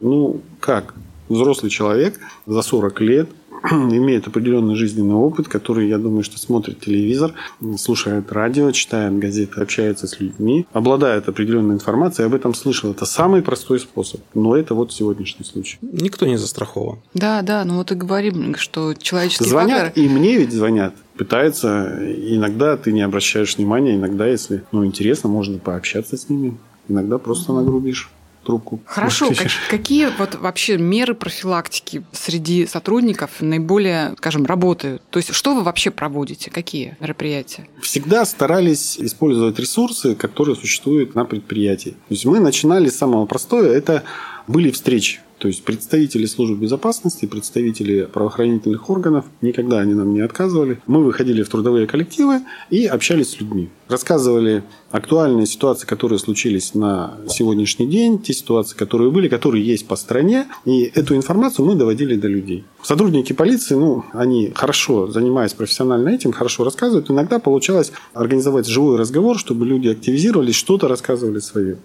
Ну, 0.00 0.40
как? 0.60 0.94
Взрослый 1.28 1.70
человек 1.70 2.20
за 2.46 2.62
40 2.62 3.00
лет 3.00 3.28
имеет 3.70 4.26
определенный 4.26 4.74
жизненный 4.74 5.14
опыт, 5.14 5.48
который, 5.48 5.88
я 5.88 5.98
думаю, 5.98 6.22
что 6.22 6.38
смотрит 6.38 6.80
телевизор, 6.80 7.32
слушает 7.78 8.32
радио, 8.32 8.70
читает 8.72 9.18
газеты, 9.18 9.60
общается 9.60 10.06
с 10.06 10.20
людьми, 10.20 10.66
обладает 10.72 11.28
определенной 11.28 11.74
информацией, 11.74 12.26
об 12.26 12.34
этом 12.34 12.54
слышал. 12.54 12.90
Это 12.90 13.06
самый 13.06 13.42
простой 13.42 13.80
способ. 13.80 14.20
Но 14.34 14.56
это 14.56 14.74
вот 14.74 14.92
сегодняшний 14.92 15.44
случай. 15.44 15.78
Никто 15.82 16.26
не 16.26 16.36
застрахован. 16.36 16.98
Да, 17.14 17.42
да, 17.42 17.64
ну 17.64 17.76
вот 17.76 17.92
и 17.92 17.94
говорим, 17.94 18.54
что 18.56 18.94
человеческий 18.94 19.44
Звонят, 19.44 19.86
фактор... 19.86 20.02
и 20.02 20.08
мне 20.08 20.36
ведь 20.36 20.52
звонят. 20.52 20.94
Пытаются, 21.16 21.98
иногда 22.04 22.76
ты 22.76 22.92
не 22.92 23.00
обращаешь 23.00 23.56
внимания, 23.56 23.94
иногда, 23.94 24.26
если 24.26 24.64
ну, 24.72 24.84
интересно, 24.84 25.30
можно 25.30 25.58
пообщаться 25.58 26.16
с 26.16 26.28
ними. 26.28 26.56
Иногда 26.88 27.18
просто 27.18 27.52
нагрубишь 27.52 28.10
трубку. 28.46 28.80
Хорошо, 28.86 29.28
как- 29.34 29.48
какие 29.68 30.08
вот 30.18 30.36
вообще 30.36 30.78
меры 30.78 31.14
профилактики 31.14 32.04
среди 32.12 32.66
сотрудников 32.66 33.30
наиболее, 33.40 34.14
скажем, 34.16 34.46
работают? 34.46 35.02
То 35.10 35.18
есть 35.18 35.34
что 35.34 35.54
вы 35.54 35.62
вообще 35.62 35.90
проводите? 35.90 36.50
Какие 36.50 36.96
мероприятия? 37.00 37.68
всегда 37.82 38.24
старались 38.24 38.98
использовать 38.98 39.58
ресурсы, 39.58 40.14
которые 40.14 40.56
существуют 40.56 41.14
на 41.14 41.24
предприятии. 41.24 41.90
То 41.90 42.14
есть 42.14 42.24
мы 42.24 42.40
начинали 42.40 42.88
с 42.88 42.96
самого 42.96 43.26
простого, 43.26 43.64
это 43.64 44.02
были 44.46 44.70
встречи. 44.70 45.20
То 45.38 45.48
есть 45.48 45.64
представители 45.64 46.24
службы 46.24 46.56
безопасности, 46.56 47.26
представители 47.26 48.08
правоохранительных 48.10 48.88
органов, 48.88 49.26
никогда 49.42 49.80
они 49.80 49.92
нам 49.92 50.14
не 50.14 50.20
отказывали. 50.20 50.80
Мы 50.86 51.04
выходили 51.04 51.42
в 51.42 51.48
трудовые 51.48 51.86
коллективы 51.86 52.40
и 52.70 52.86
общались 52.86 53.30
с 53.30 53.40
людьми. 53.40 53.68
Рассказывали 53.88 54.64
актуальные 54.90 55.46
ситуации, 55.46 55.86
которые 55.86 56.18
случились 56.18 56.74
на 56.74 57.18
сегодняшний 57.28 57.86
день, 57.86 58.18
те 58.18 58.32
ситуации, 58.32 58.74
которые 58.76 59.10
были, 59.10 59.28
которые 59.28 59.64
есть 59.64 59.86
по 59.86 59.96
стране. 59.96 60.46
И 60.64 60.90
эту 60.94 61.14
информацию 61.14 61.66
мы 61.66 61.74
доводили 61.74 62.16
до 62.16 62.28
людей. 62.28 62.64
Сотрудники 62.82 63.34
полиции, 63.34 63.74
ну, 63.74 64.04
они 64.12 64.52
хорошо, 64.54 65.06
занимаясь 65.06 65.52
профессионально 65.52 66.08
этим, 66.08 66.32
хорошо 66.32 66.64
рассказывают. 66.64 67.10
Иногда 67.10 67.38
получалось 67.38 67.92
организовать 68.14 68.66
живой 68.66 68.96
разговор, 68.96 69.38
чтобы 69.38 69.66
люди 69.66 69.88
активизировались, 69.88 70.54
что-то 70.54 70.88
рассказывали 70.88 71.40
свое. 71.40 71.76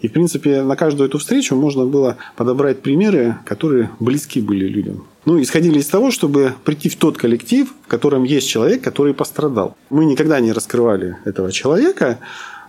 И, 0.00 0.08
в 0.08 0.12
принципе, 0.12 0.62
на 0.62 0.76
каждую 0.76 1.08
эту 1.08 1.18
встречу 1.18 1.54
можно 1.54 1.84
было 1.84 2.16
подобрать 2.36 2.80
примеры, 2.80 3.36
которые 3.44 3.90
близки 4.00 4.40
были 4.40 4.66
людям. 4.66 5.04
Ну, 5.26 5.40
исходили 5.40 5.78
из 5.78 5.86
того, 5.86 6.10
чтобы 6.10 6.54
прийти 6.64 6.88
в 6.88 6.96
тот 6.96 7.18
коллектив, 7.18 7.68
в 7.84 7.86
котором 7.86 8.24
есть 8.24 8.48
человек, 8.48 8.82
который 8.82 9.12
пострадал. 9.12 9.76
Мы 9.90 10.06
никогда 10.06 10.40
не 10.40 10.52
раскрывали 10.52 11.16
этого 11.26 11.52
человека, 11.52 12.18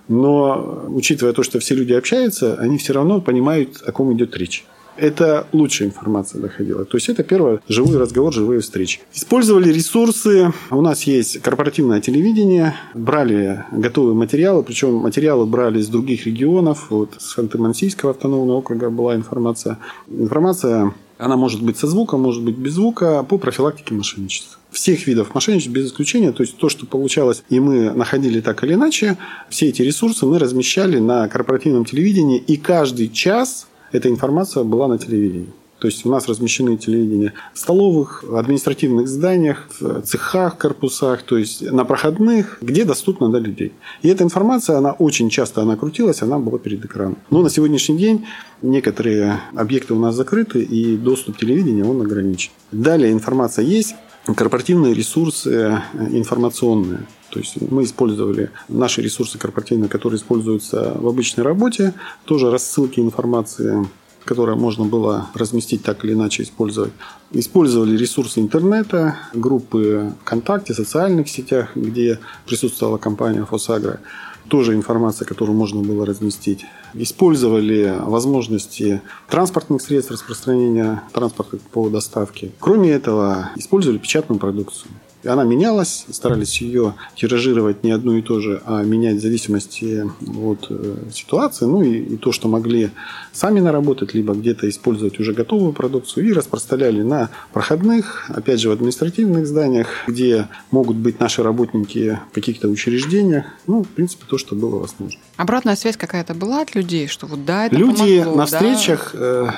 но 0.09 0.85
учитывая 0.89 1.33
то, 1.33 1.43
что 1.43 1.59
все 1.59 1.75
люди 1.75 1.93
общаются, 1.93 2.55
они 2.55 2.77
все 2.77 2.93
равно 2.93 3.21
понимают, 3.21 3.81
о 3.85 3.91
ком 3.93 4.13
идет 4.13 4.35
речь. 4.35 4.65
Это 4.97 5.47
лучшая 5.51 5.89
информация 5.89 6.41
доходила. 6.41 6.85
То 6.85 6.97
есть 6.97 7.09
это 7.09 7.23
первое, 7.23 7.59
живой 7.67 7.97
разговор, 7.97 8.33
живые 8.33 8.61
встречи. 8.61 8.99
Использовали 9.13 9.71
ресурсы. 9.71 10.51
У 10.69 10.81
нас 10.81 11.03
есть 11.03 11.41
корпоративное 11.41 12.01
телевидение. 12.01 12.75
Брали 12.93 13.65
готовые 13.71 14.15
материалы, 14.15 14.63
причем 14.63 14.95
материалы 14.95 15.45
брали 15.45 15.79
из 15.79 15.87
других 15.87 16.25
регионов. 16.25 16.87
Вот 16.89 17.15
с 17.19 17.37
Ханты-Мансийского 17.37 18.11
автономного 18.11 18.57
округа 18.57 18.89
была 18.89 19.15
информация. 19.15 19.77
Информация 20.07 20.93
она 21.21 21.37
может 21.37 21.61
быть 21.61 21.77
со 21.77 21.85
звуком, 21.85 22.21
может 22.21 22.43
быть 22.43 22.57
без 22.57 22.73
звука 22.73 23.23
по 23.23 23.37
профилактике 23.37 23.93
мошенничества. 23.93 24.57
Всех 24.71 25.05
видов 25.05 25.35
мошенничества 25.35 25.71
без 25.71 25.87
исключения, 25.87 26.31
то 26.31 26.41
есть 26.41 26.57
то, 26.57 26.67
что 26.67 26.87
получалось, 26.87 27.43
и 27.49 27.59
мы 27.59 27.91
находили 27.91 28.41
так 28.41 28.63
или 28.63 28.73
иначе, 28.73 29.17
все 29.49 29.67
эти 29.67 29.83
ресурсы 29.83 30.25
мы 30.25 30.39
размещали 30.39 30.97
на 30.97 31.27
корпоративном 31.27 31.85
телевидении, 31.85 32.39
и 32.39 32.57
каждый 32.57 33.07
час 33.09 33.67
эта 33.91 34.09
информация 34.09 34.63
была 34.63 34.87
на 34.87 34.97
телевидении. 34.97 35.49
То 35.81 35.87
есть 35.87 36.05
у 36.05 36.11
нас 36.11 36.27
размещены 36.27 36.77
телевидения 36.77 37.33
в 37.55 37.57
столовых, 37.57 38.23
административных 38.23 39.07
зданиях, 39.07 39.67
в 39.79 40.03
цехах, 40.03 40.55
корпусах, 40.59 41.23
то 41.23 41.37
есть 41.37 41.63
на 41.71 41.85
проходных, 41.85 42.59
где 42.61 42.85
доступно 42.85 43.29
до 43.29 43.39
людей. 43.39 43.73
И 44.03 44.07
эта 44.07 44.23
информация, 44.23 44.77
она 44.77 44.91
очень 44.91 45.31
часто 45.31 45.63
она 45.63 45.75
крутилась, 45.75 46.21
она 46.21 46.37
была 46.37 46.59
перед 46.59 46.85
экраном. 46.85 47.17
Но 47.31 47.41
на 47.41 47.49
сегодняшний 47.49 47.97
день 47.97 48.27
некоторые 48.61 49.39
объекты 49.55 49.95
у 49.95 49.99
нас 49.99 50.13
закрыты, 50.13 50.61
и 50.61 50.97
доступ 50.97 51.37
телевидения 51.37 51.83
он 51.83 51.99
ограничен. 51.99 52.51
Далее 52.71 53.11
информация 53.11 53.65
есть, 53.65 53.95
корпоративные 54.35 54.93
ресурсы 54.93 55.81
информационные. 56.11 57.07
То 57.31 57.39
есть 57.39 57.59
мы 57.71 57.83
использовали 57.83 58.51
наши 58.67 59.01
ресурсы 59.01 59.37
корпоративные, 59.37 59.89
которые 59.89 60.19
используются 60.19 60.95
в 60.99 61.07
обычной 61.07 61.43
работе, 61.43 61.93
тоже 62.25 62.51
рассылки 62.51 62.99
информации 62.99 63.87
которое 64.23 64.55
можно 64.55 64.85
было 64.85 65.29
разместить 65.33 65.83
так 65.83 66.05
или 66.05 66.13
иначе 66.13 66.43
использовать. 66.43 66.93
Использовали 67.31 67.97
ресурсы 67.97 68.39
интернета, 68.39 69.17
группы 69.33 70.13
ВКонтакте, 70.21 70.75
социальных 70.75 71.27
сетях, 71.27 71.69
где 71.75 72.19
присутствовала 72.45 72.99
компания 72.99 73.43
Фосагра. 73.45 73.99
Тоже 74.47 74.75
информация, 74.75 75.25
которую 75.25 75.57
можно 75.57 75.81
было 75.81 76.05
разместить. 76.05 76.65
Использовали 76.93 77.95
возможности 77.99 79.01
транспортных 79.29 79.81
средств 79.81 80.11
распространения 80.11 81.03
транспорта 81.13 81.57
по 81.71 81.89
доставке. 81.89 82.51
Кроме 82.59 82.91
этого, 82.91 83.49
использовали 83.55 83.97
печатную 83.97 84.39
продукцию. 84.39 84.91
И 85.23 85.27
она 85.27 85.43
менялась, 85.43 86.05
старались 86.09 86.61
ее 86.61 86.95
тиражировать 87.15 87.83
не 87.83 87.91
одну 87.91 88.17
и 88.17 88.21
то 88.21 88.39
же, 88.39 88.61
а 88.65 88.83
менять 88.83 89.17
в 89.17 89.21
зависимости 89.21 90.09
от 90.43 90.67
э, 90.69 90.95
ситуации, 91.13 91.65
ну 91.65 91.83
и, 91.83 91.99
и 91.99 92.17
то, 92.17 92.31
что 92.31 92.47
могли 92.47 92.89
сами 93.31 93.59
наработать, 93.59 94.13
либо 94.13 94.33
где-то 94.33 94.67
использовать 94.67 95.19
уже 95.19 95.33
готовую 95.33 95.73
продукцию, 95.73 96.27
и 96.27 96.33
распространяли 96.33 97.01
на 97.03 97.29
проходных, 97.53 98.29
опять 98.29 98.59
же, 98.59 98.69
в 98.69 98.71
административных 98.71 99.45
зданиях, 99.45 99.87
где 100.07 100.47
могут 100.71 100.97
быть 100.97 101.19
наши 101.19 101.43
работники 101.43 102.19
в 102.31 102.35
каких-то 102.35 102.67
учреждениях, 102.67 103.45
ну, 103.67 103.83
в 103.83 103.87
принципе, 103.87 104.23
то, 104.27 104.37
что 104.37 104.55
было 104.55 104.79
возможно. 104.79 105.19
Обратная 105.37 105.75
связь 105.75 105.97
какая-то 105.97 106.33
была 106.33 106.61
от 106.61 106.75
людей, 106.75 107.07
что 107.07 107.27
вот 107.27 107.45
да, 107.45 107.67
это 107.67 107.75
Люди 107.75 108.19
помогло, 108.19 108.35
на 108.35 108.45
да. 108.45 108.57
встречах 108.57 109.11
э, 109.13 109.49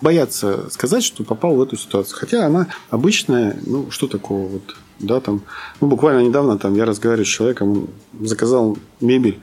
боятся 0.00 0.70
сказать, 0.70 1.02
что 1.04 1.24
попал 1.24 1.54
в 1.54 1.62
эту 1.62 1.76
ситуацию. 1.76 2.18
Хотя 2.18 2.46
она 2.46 2.66
обычная, 2.90 3.56
ну, 3.64 3.90
что 3.90 4.08
такого 4.08 4.48
вот, 4.48 4.76
да, 5.02 5.20
там, 5.20 5.42
ну, 5.80 5.88
буквально 5.88 6.26
недавно 6.26 6.58
там 6.58 6.74
я 6.74 6.84
разговариваю 6.84 7.26
с 7.26 7.28
человеком, 7.28 7.70
он 7.70 8.26
заказал 8.26 8.78
мебель, 9.00 9.38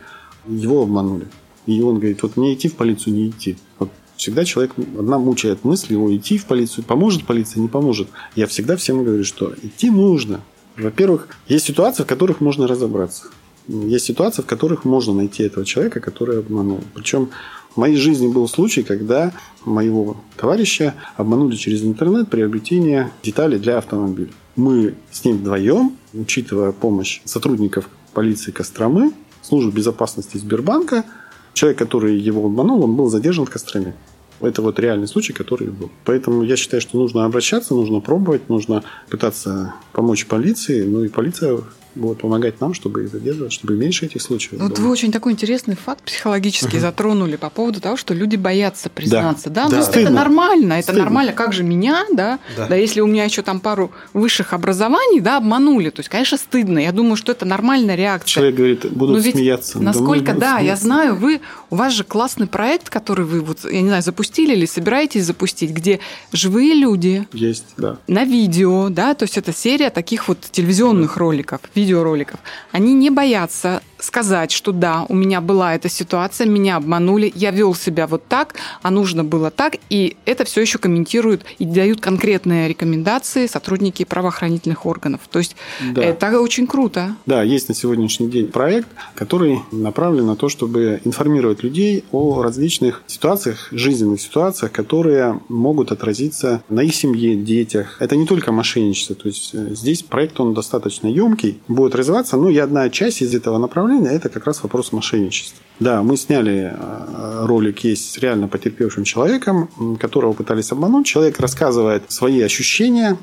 его 0.47 0.83
обманули. 0.83 1.27
И 1.65 1.81
он 1.81 1.99
говорит, 1.99 2.23
вот 2.23 2.37
мне 2.37 2.53
идти 2.53 2.67
в 2.67 2.75
полицию, 2.75 3.13
не 3.13 3.29
идти. 3.29 3.57
Вот 3.77 3.89
всегда 4.15 4.43
человек, 4.45 4.73
одна 4.97 5.19
мучает 5.19 5.63
мысль 5.63 5.93
его 5.93 6.15
идти 6.15 6.37
в 6.37 6.45
полицию, 6.45 6.83
поможет 6.83 7.25
полиция, 7.25 7.61
не 7.61 7.67
поможет. 7.67 8.07
Я 8.35 8.47
всегда 8.47 8.75
всем 8.75 9.03
говорю, 9.03 9.23
что 9.23 9.53
идти 9.61 9.89
нужно. 9.91 10.41
Во-первых, 10.77 11.27
есть 11.47 11.65
ситуации, 11.65 12.03
в 12.03 12.07
которых 12.07 12.41
можно 12.41 12.67
разобраться. 12.67 13.27
Есть 13.67 14.05
ситуации, 14.05 14.41
в 14.41 14.45
которых 14.45 14.83
можно 14.83 15.13
найти 15.13 15.43
этого 15.43 15.65
человека, 15.65 15.99
который 15.99 16.39
обманул. 16.39 16.79
Причем 16.95 17.29
в 17.75 17.77
моей 17.77 17.97
жизни 17.97 18.27
был 18.27 18.47
случай, 18.47 18.81
когда 18.81 19.31
моего 19.63 20.17
товарища 20.37 20.95
обманули 21.17 21.55
через 21.55 21.83
интернет 21.83 22.29
приобретение 22.29 23.11
деталей 23.21 23.59
для 23.59 23.77
автомобиля. 23.77 24.31
Мы 24.59 24.95
с 25.09 25.23
ним 25.23 25.37
вдвоем, 25.37 25.95
учитывая 26.13 26.73
помощь 26.73 27.21
сотрудников 27.23 27.89
полиции 28.13 28.51
Костромы, 28.51 29.13
службы 29.41 29.71
безопасности 29.71 30.35
Сбербанка, 30.35 31.05
человек, 31.53 31.79
который 31.79 32.19
его 32.19 32.45
обманул, 32.45 32.83
он 32.83 32.97
был 32.97 33.09
задержан 33.09 33.45
в 33.45 33.49
Костроме. 33.49 33.95
Это 34.41 34.61
вот 34.61 34.77
реальный 34.77 35.07
случай, 35.07 35.31
который 35.31 35.67
был. 35.67 35.89
Поэтому 36.03 36.43
я 36.43 36.57
считаю, 36.57 36.81
что 36.81 36.97
нужно 36.97 37.23
обращаться, 37.23 37.73
нужно 37.73 38.01
пробовать, 38.01 38.49
нужно 38.49 38.83
пытаться 39.09 39.75
помочь 39.93 40.25
полиции. 40.25 40.83
Ну 40.83 41.05
и 41.05 41.07
полиция 41.07 41.57
будет 41.99 42.19
помогать 42.19 42.59
нам, 42.61 42.73
чтобы 42.73 43.03
их 43.03 43.09
задерживать, 43.11 43.51
чтобы 43.53 43.75
меньше 43.75 44.05
этих 44.05 44.21
случаев 44.21 44.61
Вот 44.61 44.73
было. 44.77 44.85
вы 44.85 44.91
очень 44.91 45.11
такой 45.11 45.33
интересный 45.33 45.75
факт 45.75 46.03
психологически 46.03 46.77
затронули 46.77 47.35
по 47.35 47.49
поводу 47.49 47.81
того, 47.81 47.97
что 47.97 48.13
люди 48.13 48.35
боятся 48.35 48.89
признаться. 48.89 49.49
Да, 49.49 49.67
Да. 49.69 49.77
ну 49.77 49.83
Стыдно. 49.83 49.99
это 50.07 50.11
нормально, 50.11 50.73
это 50.73 50.83
Стыдно. 50.83 51.03
нормально. 51.03 51.33
Как 51.33 51.53
же 51.53 51.63
меня, 51.63 52.05
да? 52.13 52.39
Да. 52.57 52.67
да? 52.67 52.75
если 52.75 53.01
у 53.01 53.07
меня 53.07 53.23
еще 53.25 53.41
там 53.41 53.59
пару 53.59 53.91
высших 54.13 54.53
образований, 54.53 55.19
да, 55.19 55.37
обманули. 55.37 55.89
То 55.89 55.99
есть, 55.99 56.09
конечно, 56.09 56.37
стыдно. 56.37 56.79
Я 56.79 56.91
думаю, 56.91 57.15
что 57.15 57.31
это 57.31 57.45
нормальная 57.45 57.95
реакция. 57.95 58.29
Человек 58.29 58.55
говорит, 58.55 58.85
будут 58.91 59.15
Но 59.17 59.21
ведь 59.21 59.35
смеяться. 59.35 59.79
Насколько, 59.79 60.33
будут 60.33 60.39
да, 60.39 60.59
я 60.59 60.75
знаю, 60.75 61.15
вы, 61.15 61.41
у 61.69 61.75
вас 61.75 61.93
же 61.93 62.03
классный 62.03 62.47
проект, 62.47 62.89
который 62.89 63.25
вы, 63.25 63.41
вот, 63.41 63.59
я 63.65 63.81
не 63.81 63.87
знаю, 63.87 64.03
запустили 64.03 64.53
или 64.53 64.65
собираетесь 64.65 65.25
запустить, 65.25 65.71
где 65.71 65.99
живые 66.31 66.73
люди 66.73 67.27
Есть, 67.33 67.65
да. 67.77 67.97
на 68.07 68.23
видео, 68.23 68.89
да, 68.89 69.13
то 69.13 69.23
есть 69.23 69.37
это 69.37 69.53
серия 69.53 69.89
таких 69.89 70.27
вот 70.27 70.39
телевизионных 70.51 71.17
роликов, 71.17 71.59
видеороликов. 71.89 72.39
Они 72.71 72.93
не 72.93 73.09
боятся 73.09 73.81
сказать, 74.01 74.51
что 74.51 74.71
да, 74.71 75.05
у 75.09 75.13
меня 75.15 75.41
была 75.41 75.75
эта 75.75 75.89
ситуация, 75.89 76.47
меня 76.47 76.77
обманули, 76.77 77.31
я 77.35 77.51
вел 77.51 77.75
себя 77.75 78.07
вот 78.07 78.25
так, 78.27 78.55
а 78.81 78.91
нужно 78.91 79.23
было 79.23 79.51
так, 79.51 79.75
и 79.89 80.15
это 80.25 80.45
все 80.45 80.61
еще 80.61 80.77
комментируют 80.77 81.43
и 81.57 81.65
дают 81.65 81.99
конкретные 81.99 82.67
рекомендации 82.69 83.47
сотрудники 83.47 84.05
правоохранительных 84.05 84.85
органов. 84.85 85.21
То 85.29 85.39
есть 85.39 85.55
Да. 85.93 86.01
это 86.01 86.39
очень 86.39 86.67
круто. 86.67 87.15
Да, 87.25 87.43
есть 87.43 87.69
на 87.69 87.75
сегодняшний 87.75 88.29
день 88.29 88.47
проект, 88.47 88.87
который 89.15 89.59
направлен 89.71 90.25
на 90.27 90.35
то, 90.35 90.49
чтобы 90.49 91.01
информировать 91.03 91.63
людей 91.63 92.03
о 92.11 92.41
различных 92.41 93.03
ситуациях, 93.07 93.67
жизненных 93.71 94.21
ситуациях, 94.21 94.71
которые 94.71 95.39
могут 95.49 95.91
отразиться 95.91 96.61
на 96.69 96.81
их 96.81 96.95
семье, 96.95 97.35
детях. 97.35 97.97
Это 97.99 98.15
не 98.15 98.25
только 98.25 98.51
мошенничество. 98.51 99.15
То 99.15 99.27
есть 99.27 99.51
э, 99.53 99.75
здесь 99.75 100.03
проект, 100.03 100.39
он 100.39 100.53
достаточно 100.53 101.07
емкий, 101.07 101.59
будет 101.69 101.95
развиваться. 101.95 102.35
Ну 102.35 102.49
и 102.49 102.57
одна 102.57 102.89
часть 102.89 103.21
из 103.21 103.33
этого 103.33 103.57
направления– 103.57 104.09
это 104.11 104.27
как 104.27 104.45
раз 104.45 104.61
вопрос 104.63 104.91
мошенничества. 104.91 105.57
Да, 105.79 106.03
мы 106.03 106.17
сняли 106.17 106.73
э, 106.73 107.45
ролик 107.45 107.85
есть 107.85 108.11
с 108.11 108.17
реально 108.17 108.49
потерпевшим 108.49 109.05
человеком, 109.05 109.69
которого 109.97 110.33
пытались 110.33 110.73
обмануть. 110.73 111.05
Человек 111.05 111.39
рассказывает 111.39 112.03
свои 112.09 112.41
ощущения, 112.41 113.17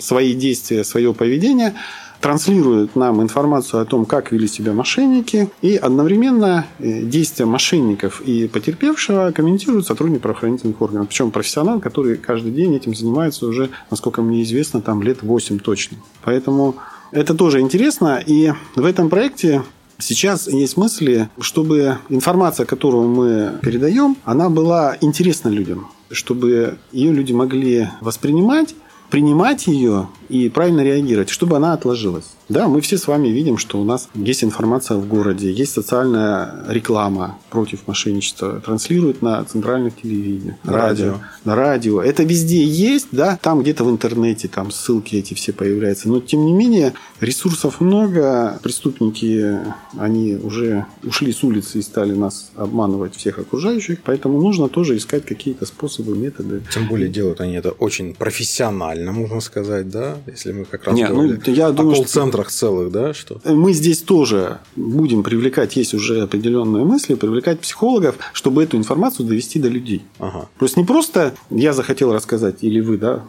свои 0.00 0.34
действия, 0.34 0.84
свое 0.84 1.14
поведение– 1.14 1.74
транслирует 2.22 2.94
нам 2.94 3.20
информацию 3.20 3.82
о 3.82 3.84
том, 3.84 4.06
как 4.06 4.30
вели 4.30 4.46
себя 4.46 4.72
мошенники, 4.72 5.50
и 5.60 5.74
одновременно 5.74 6.66
э, 6.78 7.02
действия 7.02 7.46
мошенников 7.46 8.20
и 8.20 8.46
потерпевшего 8.46 9.32
комментирует 9.32 9.86
сотрудник 9.86 10.22
правоохранительных 10.22 10.80
органов. 10.80 11.08
Причем 11.08 11.32
профессионал, 11.32 11.80
который 11.80 12.16
каждый 12.16 12.52
день 12.52 12.76
этим 12.76 12.94
занимается 12.94 13.44
уже, 13.44 13.70
насколько 13.90 14.22
мне 14.22 14.44
известно, 14.44 14.80
там 14.80 15.02
лет 15.02 15.22
8 15.22 15.58
точно. 15.58 15.98
Поэтому 16.24 16.76
это 17.12 17.34
тоже 17.34 17.60
интересно. 17.60 18.22
И 18.24 18.52
в 18.74 18.84
этом 18.84 19.08
проекте 19.08 19.62
Сейчас 19.98 20.48
есть 20.48 20.76
мысли, 20.76 21.28
чтобы 21.40 21.98
информация, 22.08 22.66
которую 22.66 23.08
мы 23.08 23.60
передаем, 23.62 24.16
она 24.24 24.50
была 24.50 24.96
интересна 25.00 25.48
людям, 25.48 25.86
чтобы 26.10 26.78
ее 26.90 27.12
люди 27.12 27.32
могли 27.32 27.88
воспринимать, 28.00 28.74
принимать 29.10 29.68
ее 29.68 30.08
и 30.32 30.48
правильно 30.48 30.80
реагировать, 30.80 31.28
чтобы 31.28 31.56
она 31.56 31.74
отложилась. 31.74 32.24
Да, 32.48 32.68
мы 32.68 32.80
все 32.80 32.96
с 32.96 33.06
вами 33.06 33.28
видим, 33.28 33.58
что 33.58 33.78
у 33.78 33.84
нас 33.84 34.08
есть 34.14 34.42
информация 34.44 34.96
в 34.96 35.06
городе, 35.06 35.52
есть 35.52 35.72
социальная 35.72 36.64
реклама 36.68 37.38
против 37.50 37.86
мошенничества, 37.86 38.60
транслируют 38.60 39.22
на 39.22 39.44
центральных 39.44 40.00
телевидениях, 40.00 40.56
радио, 40.64 41.06
радио. 41.06 41.20
на 41.44 41.54
радио. 41.54 42.02
Это 42.02 42.24
везде 42.24 42.64
есть, 42.64 43.08
да, 43.12 43.38
там 43.40 43.60
где-то 43.60 43.84
в 43.84 43.90
интернете, 43.90 44.48
там 44.48 44.70
ссылки 44.70 45.16
эти 45.16 45.34
все 45.34 45.52
появляются. 45.52 46.08
Но, 46.08 46.20
тем 46.20 46.46
не 46.46 46.52
менее, 46.52 46.94
ресурсов 47.20 47.80
много, 47.80 48.58
преступники, 48.62 49.58
они 49.98 50.34
уже 50.36 50.86
ушли 51.04 51.32
с 51.32 51.42
улицы 51.44 51.78
и 51.78 51.82
стали 51.82 52.12
нас 52.12 52.50
обманывать 52.56 53.14
всех 53.16 53.38
окружающих, 53.38 54.00
поэтому 54.02 54.40
нужно 54.40 54.68
тоже 54.68 54.96
искать 54.96 55.24
какие-то 55.26 55.66
способы, 55.66 56.16
методы. 56.16 56.62
Тем 56.72 56.88
более 56.88 57.08
делают 57.08 57.40
они 57.40 57.54
это 57.54 57.70
очень 57.70 58.14
профессионально, 58.14 59.12
можно 59.12 59.40
сказать, 59.40 59.88
да. 59.88 60.16
Если 60.26 60.52
мы 60.52 60.64
как 60.64 60.84
раз 60.84 60.94
Нет, 60.94 61.10
ну, 61.10 61.16
говорили 61.16 61.50
я 61.50 61.66
о 61.68 61.72
думаю, 61.72 61.94
что- 61.94 62.04
колл-центрах 62.04 62.50
целых, 62.50 62.92
да, 62.92 63.14
что? 63.14 63.40
Мы 63.44 63.72
здесь 63.72 64.02
тоже 64.02 64.58
будем 64.76 65.22
привлекать, 65.22 65.76
есть 65.76 65.94
уже 65.94 66.22
определенные 66.22 66.84
мысли, 66.84 67.14
привлекать 67.14 67.60
психологов, 67.60 68.16
чтобы 68.32 68.62
эту 68.62 68.76
информацию 68.76 69.26
довести 69.26 69.58
до 69.58 69.68
людей. 69.68 70.02
Ага. 70.18 70.48
То 70.58 70.64
есть 70.64 70.76
не 70.76 70.84
просто 70.84 71.34
я 71.50 71.72
захотел 71.72 72.12
рассказать, 72.12 72.56
или 72.62 72.80
вы, 72.80 72.98
да, 72.98 73.22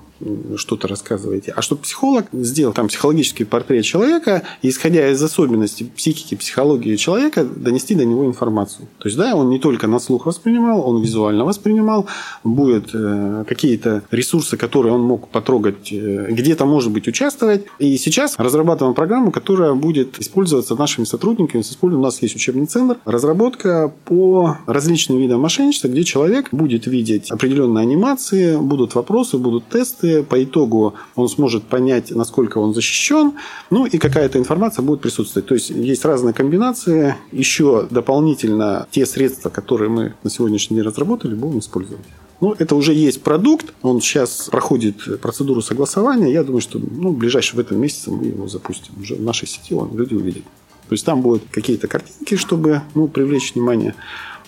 что-то 0.58 0.88
рассказываете, 0.88 1.54
а 1.56 1.62
чтобы 1.62 1.82
психолог 1.82 2.26
сделал 2.32 2.74
там 2.74 2.88
психологический 2.88 3.44
портрет 3.44 3.84
человека, 3.84 4.44
и, 4.62 4.70
исходя 4.70 5.10
из 5.10 5.22
особенностей 5.22 5.86
психики, 5.86 6.36
психологии 6.36 6.96
человека, 6.96 7.44
донести 7.44 7.96
до 7.96 8.06
него 8.06 8.26
информацию. 8.26 8.88
То 9.00 9.08
есть, 9.08 9.18
да, 9.18 9.36
он 9.36 9.50
не 9.50 9.60
только 9.60 9.88
на 9.88 10.00
слух 10.00 10.26
воспринимал, 10.26 10.88
он 10.88 11.02
визуально 11.02 11.46
воспринимал, 11.46 12.08
будет 12.44 12.90
э, 12.94 13.44
какие-то 13.48 14.04
ресурсы, 14.12 14.58
которые 14.58 14.94
он 14.94 15.02
мог 15.02 15.30
потрогать, 15.30 15.92
э, 15.92 16.28
где-то, 16.30 16.66
может 16.66 16.83
быть, 16.92 17.08
участвовать. 17.08 17.66
И 17.80 17.98
сейчас 17.98 18.36
разрабатываем 18.38 18.96
программу, 18.96 19.32
которая 19.32 19.74
будет 19.74 20.20
использоваться 20.20 20.76
нашими 20.76 21.06
сотрудниками. 21.06 21.64
У 21.82 22.00
нас 22.00 22.22
есть 22.22 22.36
учебный 22.36 22.66
центр. 22.66 22.98
Разработка 23.06 23.94
по 24.06 24.58
различным 24.66 25.20
видам 25.20 25.42
мошенничества, 25.42 25.88
где 25.88 26.04
человек 26.04 26.50
будет 26.52 26.88
видеть 26.88 27.32
определенные 27.32 27.84
анимации, 27.84 28.58
будут 28.58 28.96
вопросы, 28.96 29.38
будут 29.38 29.68
тесты. 29.68 30.24
По 30.24 30.44
итогу 30.44 30.96
он 31.16 31.30
сможет 31.30 31.64
понять, 31.64 32.12
насколько 32.12 32.58
он 32.58 32.74
защищен. 32.74 33.34
Ну 33.70 33.86
и 33.86 33.98
какая-то 33.98 34.40
информация 34.40 34.84
будет 34.84 35.02
присутствовать. 35.02 35.48
То 35.48 35.56
есть 35.56 35.70
есть 35.70 36.06
разные 36.06 36.34
комбинации. 36.34 37.16
Еще 37.32 37.88
дополнительно 37.90 38.88
те 38.92 39.06
средства, 39.06 39.50
которые 39.50 39.90
мы 39.90 40.14
на 40.24 40.30
сегодняшний 40.30 40.78
день 40.78 40.86
разработали, 40.86 41.36
будем 41.36 41.60
использовать. 41.60 42.06
Ну, 42.42 42.56
это 42.58 42.76
уже 42.76 42.94
есть 42.94 43.22
продукт, 43.22 43.74
он 43.82 44.02
сейчас 44.02 44.50
проходит 44.52 45.22
процедуру 45.22 45.62
согласования. 45.62 46.32
Я 46.32 46.44
думаю, 46.44 46.62
что 46.62 46.80
ну, 46.80 47.12
в 47.12 47.18
ближайшем 47.18 47.58
в 47.58 47.60
этом 47.60 47.80
месяце 47.80 48.12
мы 48.12 48.26
его 48.26 48.48
запустим. 48.48 48.94
Уже 49.00 49.16
в 49.16 49.22
нашей 49.22 49.48
сети 49.48 49.74
он 49.74 49.96
люди 49.96 50.14
увидят. 50.14 50.44
То 50.90 50.94
есть 50.94 51.06
там 51.06 51.22
будут 51.22 51.44
какие-то 51.50 51.88
картинки, 51.88 52.36
чтобы 52.36 52.82
ну, 52.96 53.08
привлечь 53.08 53.54
внимание. 53.56 53.96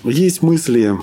Есть 0.04 0.42
мысли, 0.42 0.98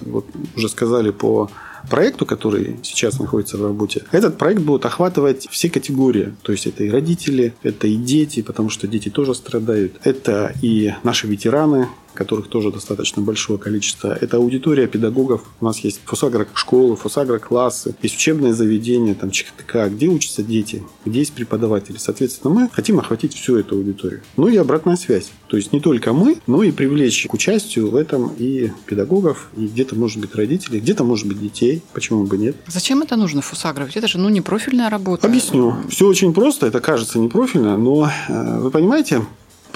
вот 0.00 0.26
уже 0.54 0.68
сказали 0.68 1.10
по 1.10 1.50
проекту, 1.88 2.26
который 2.26 2.76
сейчас 2.82 3.18
находится 3.18 3.56
в 3.56 3.62
работе. 3.62 4.04
Этот 4.12 4.38
проект 4.38 4.62
будет 4.62 4.84
охватывать 4.84 5.48
все 5.50 5.70
категории. 5.70 6.34
То 6.42 6.52
есть 6.52 6.66
это 6.66 6.84
и 6.84 6.90
родители, 6.90 7.54
это 7.62 7.86
и 7.86 7.96
дети, 7.96 8.42
потому 8.42 8.70
что 8.70 8.86
дети 8.86 9.08
тоже 9.08 9.34
страдают. 9.34 9.94
Это 10.04 10.54
и 10.62 10.94
наши 11.02 11.26
ветераны, 11.26 11.88
которых 12.16 12.48
тоже 12.48 12.72
достаточно 12.72 13.22
большое 13.22 13.58
количество. 13.58 14.08
Это 14.20 14.38
аудитория 14.38 14.86
педагогов. 14.88 15.42
У 15.60 15.64
нас 15.64 15.78
есть 15.80 16.00
фосагро 16.04 16.46
школы, 16.54 16.96
фосагро 16.96 17.38
классы, 17.38 17.94
есть 18.02 18.16
учебное 18.16 18.52
заведение, 18.52 19.14
там 19.14 19.30
ЧКТК, 19.30 19.88
где 19.88 20.08
учатся 20.08 20.42
дети, 20.42 20.82
где 21.04 21.20
есть 21.20 21.32
преподаватели. 21.32 21.96
Соответственно, 21.98 22.54
мы 22.54 22.70
хотим 22.72 22.98
охватить 22.98 23.34
всю 23.34 23.56
эту 23.56 23.76
аудиторию. 23.76 24.22
Ну 24.36 24.48
и 24.48 24.56
обратная 24.56 24.96
связь. 24.96 25.30
То 25.46 25.56
есть 25.56 25.72
не 25.72 25.80
только 25.80 26.12
мы, 26.12 26.38
но 26.46 26.62
и 26.62 26.72
привлечь 26.72 27.26
к 27.26 27.34
участию 27.34 27.90
в 27.90 27.96
этом 27.96 28.32
и 28.38 28.72
педагогов, 28.86 29.48
и 29.56 29.66
где-то, 29.66 29.94
может 29.94 30.18
быть, 30.18 30.34
родителей, 30.34 30.80
где-то, 30.80 31.04
может 31.04 31.26
быть, 31.26 31.40
детей. 31.40 31.82
Почему 31.92 32.24
бы 32.24 32.36
нет? 32.36 32.56
Зачем 32.66 33.02
это 33.02 33.16
нужно, 33.16 33.42
Фусагро? 33.42 33.84
Ведь 33.84 33.96
это 33.96 34.08
же 34.08 34.18
ну, 34.18 34.28
не 34.28 34.40
профильная 34.40 34.90
работа. 34.90 35.26
Объясню. 35.26 35.76
Все 35.88 36.06
очень 36.06 36.32
просто, 36.32 36.66
это 36.66 36.80
кажется 36.80 37.18
непрофильно, 37.18 37.76
но 37.76 38.10
э, 38.28 38.60
вы 38.60 38.70
понимаете, 38.70 39.22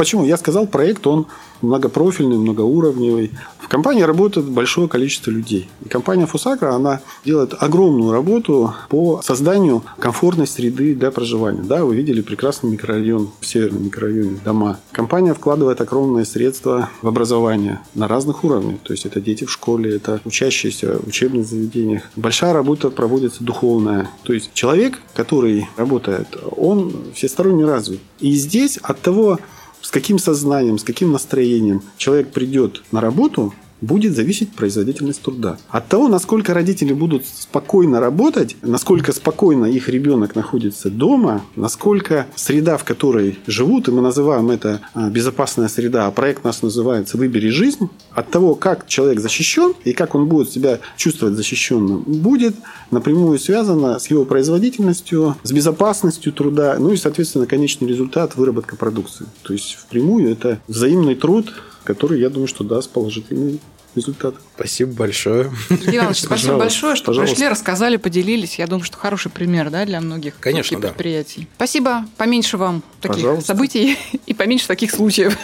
почему? 0.00 0.24
Я 0.24 0.38
сказал, 0.38 0.66
проект, 0.66 1.06
он 1.06 1.26
многопрофильный, 1.60 2.38
многоуровневый. 2.38 3.32
В 3.58 3.68
компании 3.68 4.00
работает 4.00 4.48
большое 4.48 4.88
количество 4.88 5.30
людей. 5.30 5.68
И 5.84 5.90
компания 5.90 6.24
Фусагра, 6.24 6.74
она 6.74 7.02
делает 7.22 7.52
огромную 7.58 8.10
работу 8.10 8.72
по 8.88 9.20
созданию 9.22 9.84
комфортной 9.98 10.46
среды 10.46 10.94
для 10.94 11.10
проживания. 11.10 11.62
Да, 11.62 11.84
вы 11.84 11.96
видели 11.96 12.22
прекрасный 12.22 12.70
микрорайон, 12.70 13.28
в 13.40 13.46
северном 13.46 13.84
микрорайоне, 13.84 14.40
дома. 14.42 14.78
Компания 14.90 15.34
вкладывает 15.34 15.82
огромные 15.82 16.24
средства 16.24 16.88
в 17.02 17.06
образование 17.06 17.80
на 17.94 18.08
разных 18.08 18.42
уровнях. 18.42 18.80
То 18.82 18.94
есть, 18.94 19.04
это 19.04 19.20
дети 19.20 19.44
в 19.44 19.52
школе, 19.52 19.96
это 19.96 20.22
учащиеся 20.24 20.96
в 20.98 21.08
учебных 21.08 21.46
заведениях. 21.46 22.04
Большая 22.16 22.54
работа 22.54 22.88
проводится 22.88 23.44
духовная. 23.44 24.08
То 24.22 24.32
есть, 24.32 24.50
человек, 24.54 24.98
который 25.14 25.68
работает, 25.76 26.38
он 26.56 26.94
всесторонне 27.14 27.66
развит. 27.66 28.00
И 28.18 28.32
здесь 28.32 28.78
от 28.78 28.98
того, 29.02 29.38
с 29.82 29.90
каким 29.90 30.18
сознанием, 30.18 30.78
с 30.78 30.84
каким 30.84 31.12
настроением 31.12 31.82
человек 31.96 32.32
придет 32.32 32.82
на 32.92 33.00
работу, 33.00 33.54
будет 33.80 34.14
зависеть 34.14 34.52
производительность 34.52 35.22
труда. 35.22 35.58
От 35.68 35.88
того, 35.88 36.08
насколько 36.08 36.54
родители 36.54 36.92
будут 36.92 37.24
спокойно 37.26 38.00
работать, 38.00 38.56
насколько 38.62 39.12
спокойно 39.12 39.66
их 39.66 39.88
ребенок 39.88 40.34
находится 40.34 40.90
дома, 40.90 41.42
насколько 41.56 42.26
среда, 42.34 42.76
в 42.76 42.84
которой 42.84 43.38
живут, 43.46 43.88
и 43.88 43.90
мы 43.90 44.02
называем 44.02 44.50
это 44.50 44.80
а, 44.94 45.08
безопасная 45.08 45.68
среда, 45.68 46.06
а 46.06 46.10
проект 46.10 46.44
наш 46.44 46.62
называется 46.62 47.16
«Выбери 47.16 47.48
жизнь», 47.48 47.88
от 48.12 48.30
того, 48.30 48.54
как 48.54 48.86
человек 48.86 49.20
защищен 49.20 49.74
и 49.84 49.92
как 49.92 50.14
он 50.14 50.26
будет 50.26 50.50
себя 50.50 50.80
чувствовать 50.96 51.36
защищенным, 51.36 52.02
будет 52.02 52.54
напрямую 52.90 53.38
связано 53.38 53.98
с 53.98 54.08
его 54.08 54.24
производительностью, 54.24 55.36
с 55.42 55.52
безопасностью 55.52 56.32
труда, 56.32 56.76
ну 56.78 56.92
и, 56.92 56.96
соответственно, 56.96 57.46
конечный 57.46 57.88
результат– 57.88 58.34
выработка 58.36 58.76
продукции. 58.76 59.26
То 59.42 59.52
есть, 59.52 59.74
впрямую 59.74 60.30
это 60.30 60.60
взаимный 60.68 61.14
труд, 61.14 61.52
который, 61.84 62.20
я 62.20 62.30
думаю, 62.30 62.48
что 62.48 62.64
даст 62.64 62.90
положительный 62.90 63.60
результат. 63.94 64.34
Спасибо 64.54 64.92
большое. 64.92 65.50
Сергей 65.68 65.98
Иванович, 65.98 66.18
спасибо 66.22 66.28
Пожалуйста, 66.28 66.58
большое, 66.58 66.96
что 66.96 67.06
пожалуйста. 67.06 67.34
пришли, 67.34 67.48
рассказали, 67.48 67.96
поделились. 67.96 68.58
Я 68.58 68.66
думаю, 68.66 68.84
что 68.84 68.96
хороший 68.96 69.30
пример 69.30 69.70
да, 69.70 69.84
для 69.84 70.00
многих 70.00 70.38
Конечно, 70.38 70.78
да. 70.78 70.88
предприятий. 70.88 71.48
Спасибо. 71.56 72.06
Поменьше 72.16 72.56
вам 72.56 72.82
таких 73.00 73.16
Пожалуйста. 73.16 73.46
событий 73.46 73.98
и 74.26 74.34
поменьше 74.34 74.66
таких 74.66 74.90
случаев. 74.92 75.36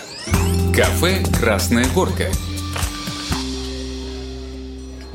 Кафе 0.74 1.24
«Красная 1.40 1.86
горка». 1.94 2.30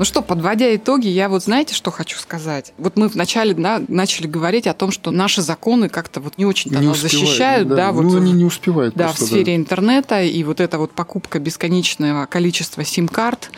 Ну 0.02 0.04
что, 0.04 0.20
подводя 0.20 0.74
итоги, 0.74 1.06
я 1.06 1.28
вот 1.28 1.44
знаете, 1.44 1.76
что 1.76 1.92
хочу 1.92 2.18
сказать? 2.18 2.72
Вот 2.76 2.96
мы 2.96 3.06
вначале 3.06 3.54
да, 3.54 3.80
начали 3.86 4.26
говорить 4.26 4.66
о 4.66 4.74
том, 4.74 4.90
что 4.90 5.12
наши 5.12 5.42
законы 5.42 5.88
как-то 5.88 6.18
вот 6.18 6.38
не 6.38 6.44
очень-то 6.44 6.80
Не 6.80 6.88
нас 6.88 6.96
успевают, 6.96 7.28
защищают, 7.28 7.68
да, 7.68 7.92
вот 7.92 8.02
ну, 8.02 8.08
в- 8.08 8.16
они 8.16 8.32
не 8.32 8.44
успевают. 8.44 8.96
Да, 8.96 9.12
в 9.12 9.16
просто, 9.16 9.26
сфере 9.26 9.54
интернета 9.54 10.20
и 10.20 10.42
вот 10.42 10.58
эта 10.58 10.78
вот 10.78 10.90
покупка 10.90 11.38
бесконечного 11.38 12.26
количества 12.26 12.82
сим-карт, 12.82 13.52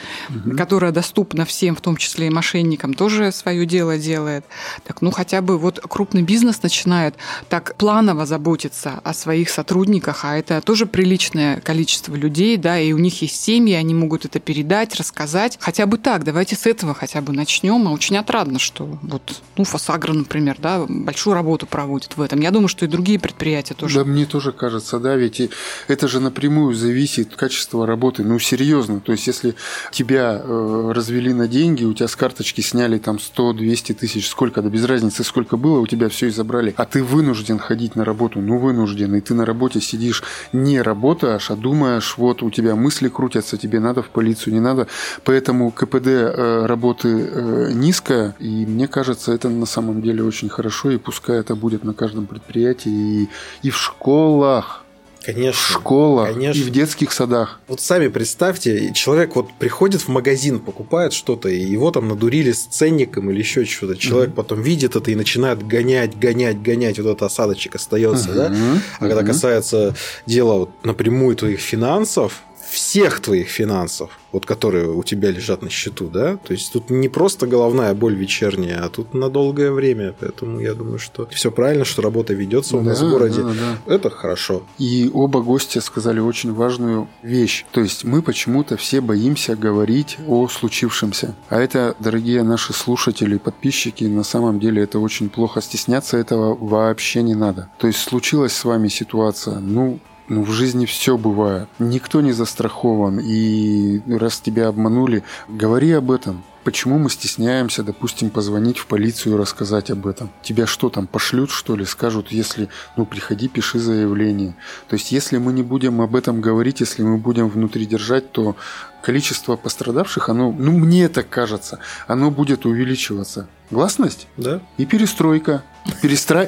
которая 0.54 0.92
доступна 0.92 1.46
всем, 1.46 1.76
в 1.76 1.80
том 1.80 1.96
числе 1.96 2.26
и 2.26 2.30
мошенникам, 2.30 2.92
тоже 2.92 3.32
свое 3.32 3.64
дело 3.64 3.96
делает. 3.96 4.44
Так, 4.86 5.00
ну 5.00 5.12
хотя 5.12 5.40
бы 5.40 5.56
вот 5.56 5.80
крупный 5.80 6.20
бизнес 6.20 6.62
начинает 6.62 7.14
так 7.48 7.74
планово 7.76 8.26
заботиться 8.26 9.00
о 9.02 9.14
своих 9.14 9.48
сотрудниках, 9.48 10.26
а 10.26 10.36
это 10.36 10.60
тоже 10.60 10.84
приличное 10.84 11.60
количество 11.60 12.14
людей, 12.14 12.58
да, 12.58 12.78
и 12.78 12.92
у 12.92 12.98
них 12.98 13.22
есть 13.22 13.42
семьи, 13.42 13.72
они 13.72 13.94
могут 13.94 14.26
это 14.26 14.40
передать, 14.40 14.94
рассказать. 14.96 15.56
Хотя 15.58 15.86
бы 15.86 15.96
так, 15.96 16.22
давайте 16.34 16.56
с 16.56 16.66
этого 16.66 16.94
хотя 16.94 17.20
бы 17.20 17.32
начнем. 17.32 17.86
А 17.86 17.92
очень 17.92 18.16
отрадно, 18.16 18.58
что 18.58 18.98
вот, 19.02 19.22
ну, 19.56 19.62
Фосагро, 19.62 20.12
например, 20.12 20.56
да, 20.58 20.84
большую 20.88 21.34
работу 21.34 21.66
проводит 21.66 22.16
в 22.16 22.20
этом. 22.20 22.40
Я 22.40 22.50
думаю, 22.50 22.66
что 22.66 22.84
и 22.84 22.88
другие 22.88 23.20
предприятия 23.20 23.74
тоже. 23.74 24.00
Да, 24.00 24.04
мне 24.04 24.26
тоже 24.26 24.50
кажется, 24.50 24.98
да, 24.98 25.14
ведь 25.14 25.38
и 25.38 25.50
это 25.86 26.08
же 26.08 26.18
напрямую 26.18 26.74
зависит 26.74 27.28
от 27.28 27.36
качества 27.36 27.86
работы. 27.86 28.24
Ну, 28.24 28.40
серьезно. 28.40 29.00
То 29.00 29.12
есть, 29.12 29.28
если 29.28 29.54
тебя 29.92 30.42
э, 30.42 30.92
развели 30.92 31.32
на 31.32 31.46
деньги, 31.46 31.84
у 31.84 31.94
тебя 31.94 32.08
с 32.08 32.16
карточки 32.16 32.62
сняли 32.62 32.98
там 32.98 33.16
100-200 33.16 33.94
тысяч, 33.94 34.28
сколько, 34.28 34.60
да 34.60 34.68
без 34.68 34.84
разницы, 34.84 35.22
сколько 35.22 35.56
было, 35.56 35.78
у 35.78 35.86
тебя 35.86 36.08
все 36.08 36.26
и 36.26 36.30
забрали. 36.30 36.74
А 36.76 36.84
ты 36.84 37.04
вынужден 37.04 37.60
ходить 37.60 37.94
на 37.94 38.04
работу, 38.04 38.40
ну, 38.40 38.58
вынужден. 38.58 39.14
И 39.14 39.20
ты 39.20 39.34
на 39.34 39.46
работе 39.46 39.80
сидишь, 39.80 40.24
не 40.52 40.82
работаешь, 40.82 41.52
а 41.52 41.54
думаешь, 41.54 42.14
вот 42.18 42.42
у 42.42 42.50
тебя 42.50 42.74
мысли 42.74 43.08
крутятся, 43.08 43.56
тебе 43.56 43.78
надо 43.78 44.02
в 44.02 44.08
полицию, 44.08 44.54
не 44.54 44.60
надо. 44.60 44.88
Поэтому 45.22 45.70
КПД 45.70 46.23
э, 46.24 46.66
работы 46.66 47.08
э, 47.08 47.70
низкая, 47.72 48.34
и 48.38 48.66
мне 48.66 48.88
кажется, 48.88 49.32
это 49.32 49.48
на 49.48 49.66
самом 49.66 50.02
деле 50.02 50.22
очень 50.22 50.48
хорошо, 50.48 50.90
и 50.90 50.98
пускай 50.98 51.38
это 51.40 51.54
будет 51.54 51.84
на 51.84 51.94
каждом 51.94 52.26
предприятии, 52.26 52.90
и, 53.22 53.28
и 53.62 53.70
в 53.70 53.76
школах, 53.76 54.80
в 55.20 55.26
Конечно. 55.26 55.58
школах, 55.78 56.34
Конечно. 56.34 56.60
и 56.60 56.64
в 56.64 56.70
детских 56.70 57.10
садах. 57.10 57.58
Вот 57.66 57.80
сами 57.80 58.08
представьте, 58.08 58.92
человек 58.92 59.34
вот 59.36 59.48
приходит 59.58 60.02
в 60.02 60.08
магазин, 60.08 60.58
покупает 60.60 61.14
что-то, 61.14 61.48
и 61.48 61.58
его 61.58 61.90
там 61.90 62.08
надурили 62.08 62.52
с 62.52 62.64
ценником 62.66 63.30
или 63.30 63.38
еще 63.38 63.64
что-то. 63.64 63.96
Человек 63.96 64.34
потом 64.34 64.60
видит 64.60 64.96
это 64.96 65.10
и 65.10 65.14
начинает 65.14 65.66
гонять, 65.66 66.18
гонять, 66.18 66.60
гонять, 66.60 66.98
вот 66.98 67.06
этот 67.06 67.22
осадочек 67.22 67.74
остается, 67.76 68.34
да? 68.34 68.48
Мгм. 68.50 68.80
А 68.98 69.00
когда 69.00 69.20
Мгм. 69.22 69.26
касается 69.28 69.94
дела 70.26 70.58
вот 70.58 70.70
напрямую 70.84 71.36
твоих 71.36 71.60
финансов, 71.60 72.42
всех 72.74 73.20
твоих 73.20 73.48
финансов, 73.48 74.10
вот 74.32 74.46
которые 74.46 74.90
у 74.90 75.02
тебя 75.04 75.30
лежат 75.30 75.62
на 75.62 75.70
счету, 75.70 76.08
да? 76.08 76.36
То 76.36 76.52
есть 76.52 76.72
тут 76.72 76.90
не 76.90 77.08
просто 77.08 77.46
головная 77.46 77.94
боль 77.94 78.14
вечерняя, 78.16 78.84
а 78.84 78.88
тут 78.88 79.14
на 79.14 79.30
долгое 79.30 79.70
время. 79.70 80.14
Поэтому 80.18 80.60
я 80.60 80.74
думаю, 80.74 80.98
что 80.98 81.26
все 81.30 81.50
правильно, 81.50 81.84
что 81.84 82.02
работа 82.02 82.34
ведется 82.34 82.76
у 82.76 82.82
нас 82.82 82.98
Да, 83.00 83.06
в 83.06 83.10
городе. 83.10 83.42
да, 83.42 83.52
да. 83.86 83.94
Это 83.94 84.10
хорошо. 84.10 84.64
И 84.78 85.10
оба 85.14 85.40
гостя 85.40 85.80
сказали 85.80 86.18
очень 86.20 86.52
важную 86.52 87.08
вещь. 87.22 87.64
То 87.70 87.80
есть 87.80 88.04
мы 88.04 88.22
почему-то 88.22 88.76
все 88.76 89.00
боимся 89.00 89.54
говорить 89.56 90.18
о 90.26 90.48
случившемся. 90.48 91.34
А 91.48 91.60
это, 91.60 91.94
дорогие 92.00 92.42
наши 92.42 92.72
слушатели, 92.72 93.38
подписчики, 93.38 94.04
на 94.04 94.24
самом 94.24 94.58
деле 94.58 94.82
это 94.82 94.98
очень 94.98 95.28
плохо. 95.30 95.60
Стесняться 95.62 96.16
этого 96.16 96.54
вообще 96.56 97.22
не 97.22 97.34
надо. 97.36 97.68
То 97.78 97.86
есть 97.86 98.00
случилась 98.00 98.52
с 98.52 98.64
вами 98.64 98.88
ситуация, 98.88 99.60
ну, 99.60 100.00
ну, 100.28 100.42
в 100.42 100.50
жизни 100.50 100.86
все 100.86 101.18
бывает. 101.18 101.68
Никто 101.78 102.20
не 102.20 102.32
застрахован. 102.32 103.20
И 103.22 104.00
раз 104.08 104.40
тебя 104.40 104.68
обманули, 104.68 105.22
говори 105.48 105.92
об 105.92 106.10
этом. 106.10 106.42
Почему 106.64 106.98
мы 106.98 107.10
стесняемся, 107.10 107.82
допустим, 107.82 108.30
позвонить 108.30 108.78
в 108.78 108.86
полицию 108.86 109.34
и 109.34 109.38
рассказать 109.38 109.90
об 109.90 110.06
этом? 110.06 110.30
Тебя 110.42 110.66
что 110.66 110.88
там, 110.88 111.06
пошлют, 111.06 111.50
что 111.50 111.76
ли? 111.76 111.84
Скажут, 111.84 112.32
если, 112.32 112.70
ну, 112.96 113.04
приходи, 113.04 113.48
пиши 113.48 113.78
заявление. 113.78 114.56
То 114.88 114.94
есть, 114.94 115.12
если 115.12 115.36
мы 115.36 115.52
не 115.52 115.62
будем 115.62 116.00
об 116.00 116.16
этом 116.16 116.40
говорить, 116.40 116.80
если 116.80 117.02
мы 117.02 117.18
будем 117.18 117.50
внутри 117.50 117.84
держать, 117.84 118.32
то 118.32 118.56
количество 119.02 119.56
пострадавших, 119.56 120.30
оно, 120.30 120.50
ну, 120.52 120.72
мне 120.72 121.10
так 121.10 121.28
кажется, 121.28 121.80
оно 122.06 122.30
будет 122.30 122.64
увеличиваться. 122.64 123.46
Гласность? 123.70 124.26
Да? 124.38 124.62
И 124.78 124.86
перестройка. 124.86 125.62
Перестра... 126.00 126.46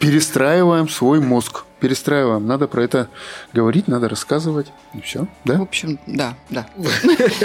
Перестраиваем 0.00 0.88
свой 0.88 1.20
мозг. 1.20 1.64
Перестраиваем. 1.80 2.46
Надо 2.46 2.66
про 2.66 2.82
это 2.82 3.08
говорить, 3.52 3.86
надо 3.86 4.08
рассказывать. 4.08 4.68
И 4.94 5.00
все, 5.02 5.28
В 5.44 5.48
да? 5.48 5.58
общем, 5.58 6.00
да, 6.06 6.34
да. 6.48 6.66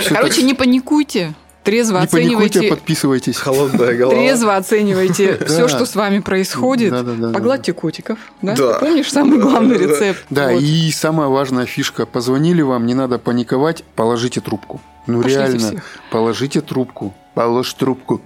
Короче, 0.10 0.44
не 0.44 0.54
паникуйте, 0.54 1.36
трезво 1.64 2.00
не 2.00 2.08
паникуйте, 2.08 2.60
оценивайте. 2.60 2.70
подписывайтесь. 2.70 3.38
Холодная 3.38 3.96
голова. 3.96 4.16
Трезво 4.16 4.56
оценивайте 4.56 5.38
все, 5.48 5.68
что 5.68 5.86
с 5.86 5.96
вами 5.96 6.20
происходит. 6.20 6.94
Погладьте 7.34 7.74
котиков. 7.74 8.20
Да? 8.42 8.56
Помнишь 8.80 9.12
самый 9.12 9.40
главный 9.40 9.78
рецепт? 9.78 10.24
Да, 10.30 10.52
и 10.52 10.92
самая 10.92 11.28
важная 11.28 11.66
фишка. 11.66 12.06
Позвонили 12.06 12.62
вам, 12.62 12.86
не 12.86 12.94
надо 12.94 13.20
паниковать, 13.20 13.84
положите 13.96 14.42
трубку. 14.42 14.82
Ну 15.08 15.22
Пошлите 15.22 15.40
реально, 15.40 15.60
всех. 15.60 15.84
положите 16.12 16.62
трубку. 16.62 17.14
Положь 17.34 17.74
трубку. 17.74 18.22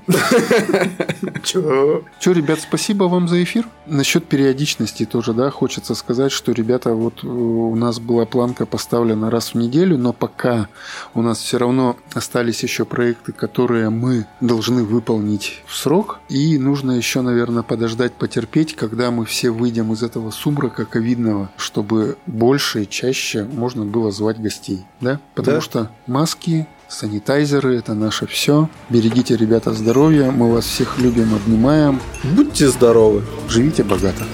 Че, 1.44 2.34
ребят, 2.34 2.60
спасибо 2.60 3.06
вам 3.06 3.28
за 3.30 3.42
эфир. 3.42 3.68
Насчет 3.86 4.26
периодичности 4.28 5.06
тоже, 5.06 5.34
да, 5.34 5.50
хочется 5.50 5.96
сказать, 5.96 6.32
что, 6.34 6.52
ребята, 6.52 6.94
вот 6.94 7.24
э, 7.24 7.28
у 7.28 7.74
нас 7.76 8.00
была 8.00 8.26
планка 8.26 8.66
поставлена 8.66 9.30
раз 9.30 9.54
в 9.54 9.56
неделю, 9.56 9.98
но 9.98 10.12
пока 10.12 10.68
у 11.14 11.22
нас 11.22 11.38
все 11.40 11.58
равно 11.58 11.96
остались 12.14 12.64
еще 12.64 12.84
проекты, 12.84 13.32
которые 13.32 13.90
мы 13.90 14.26
должны 14.42 14.84
выполнить 14.84 15.64
в 15.68 15.76
срок. 15.78 16.20
И 16.28 16.58
нужно 16.58 16.92
еще, 16.92 17.22
наверное, 17.22 17.64
подождать, 17.64 18.12
потерпеть, 18.14 18.76
когда 18.76 19.10
мы 19.12 19.24
все 19.26 19.52
выйдем 19.52 19.94
из 19.94 20.04
этого 20.04 20.32
сумрака 20.32 20.84
ковидного, 20.86 21.50
чтобы 21.56 22.18
больше 22.26 22.84
и 22.84 22.90
чаще 22.90 23.46
можно 23.46 23.86
было 23.86 24.12
звать 24.12 24.42
гостей, 24.42 24.86
да? 25.00 25.22
Потому 25.34 25.58
Да. 25.58 25.62
что 25.62 25.92
маски, 26.08 26.68
санитайзеры– 26.90 27.78
это 27.78 27.94
наше 27.94 28.28
все. 28.28 28.70
Берегите, 28.90 29.36
ребята, 29.36 29.74
здоровья. 29.74 30.32
Мы 30.32 30.52
вас 30.52 30.66
всех 30.66 30.98
любим, 31.00 31.34
обнимаем. 31.34 32.02
Будьте 32.24 32.68
здоровы. 32.70 33.24
Живите 33.50 33.84
богато. 33.84 34.26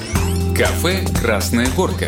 Кафе 0.56 1.06
«Красная 1.20 1.68
горка». 1.76 2.08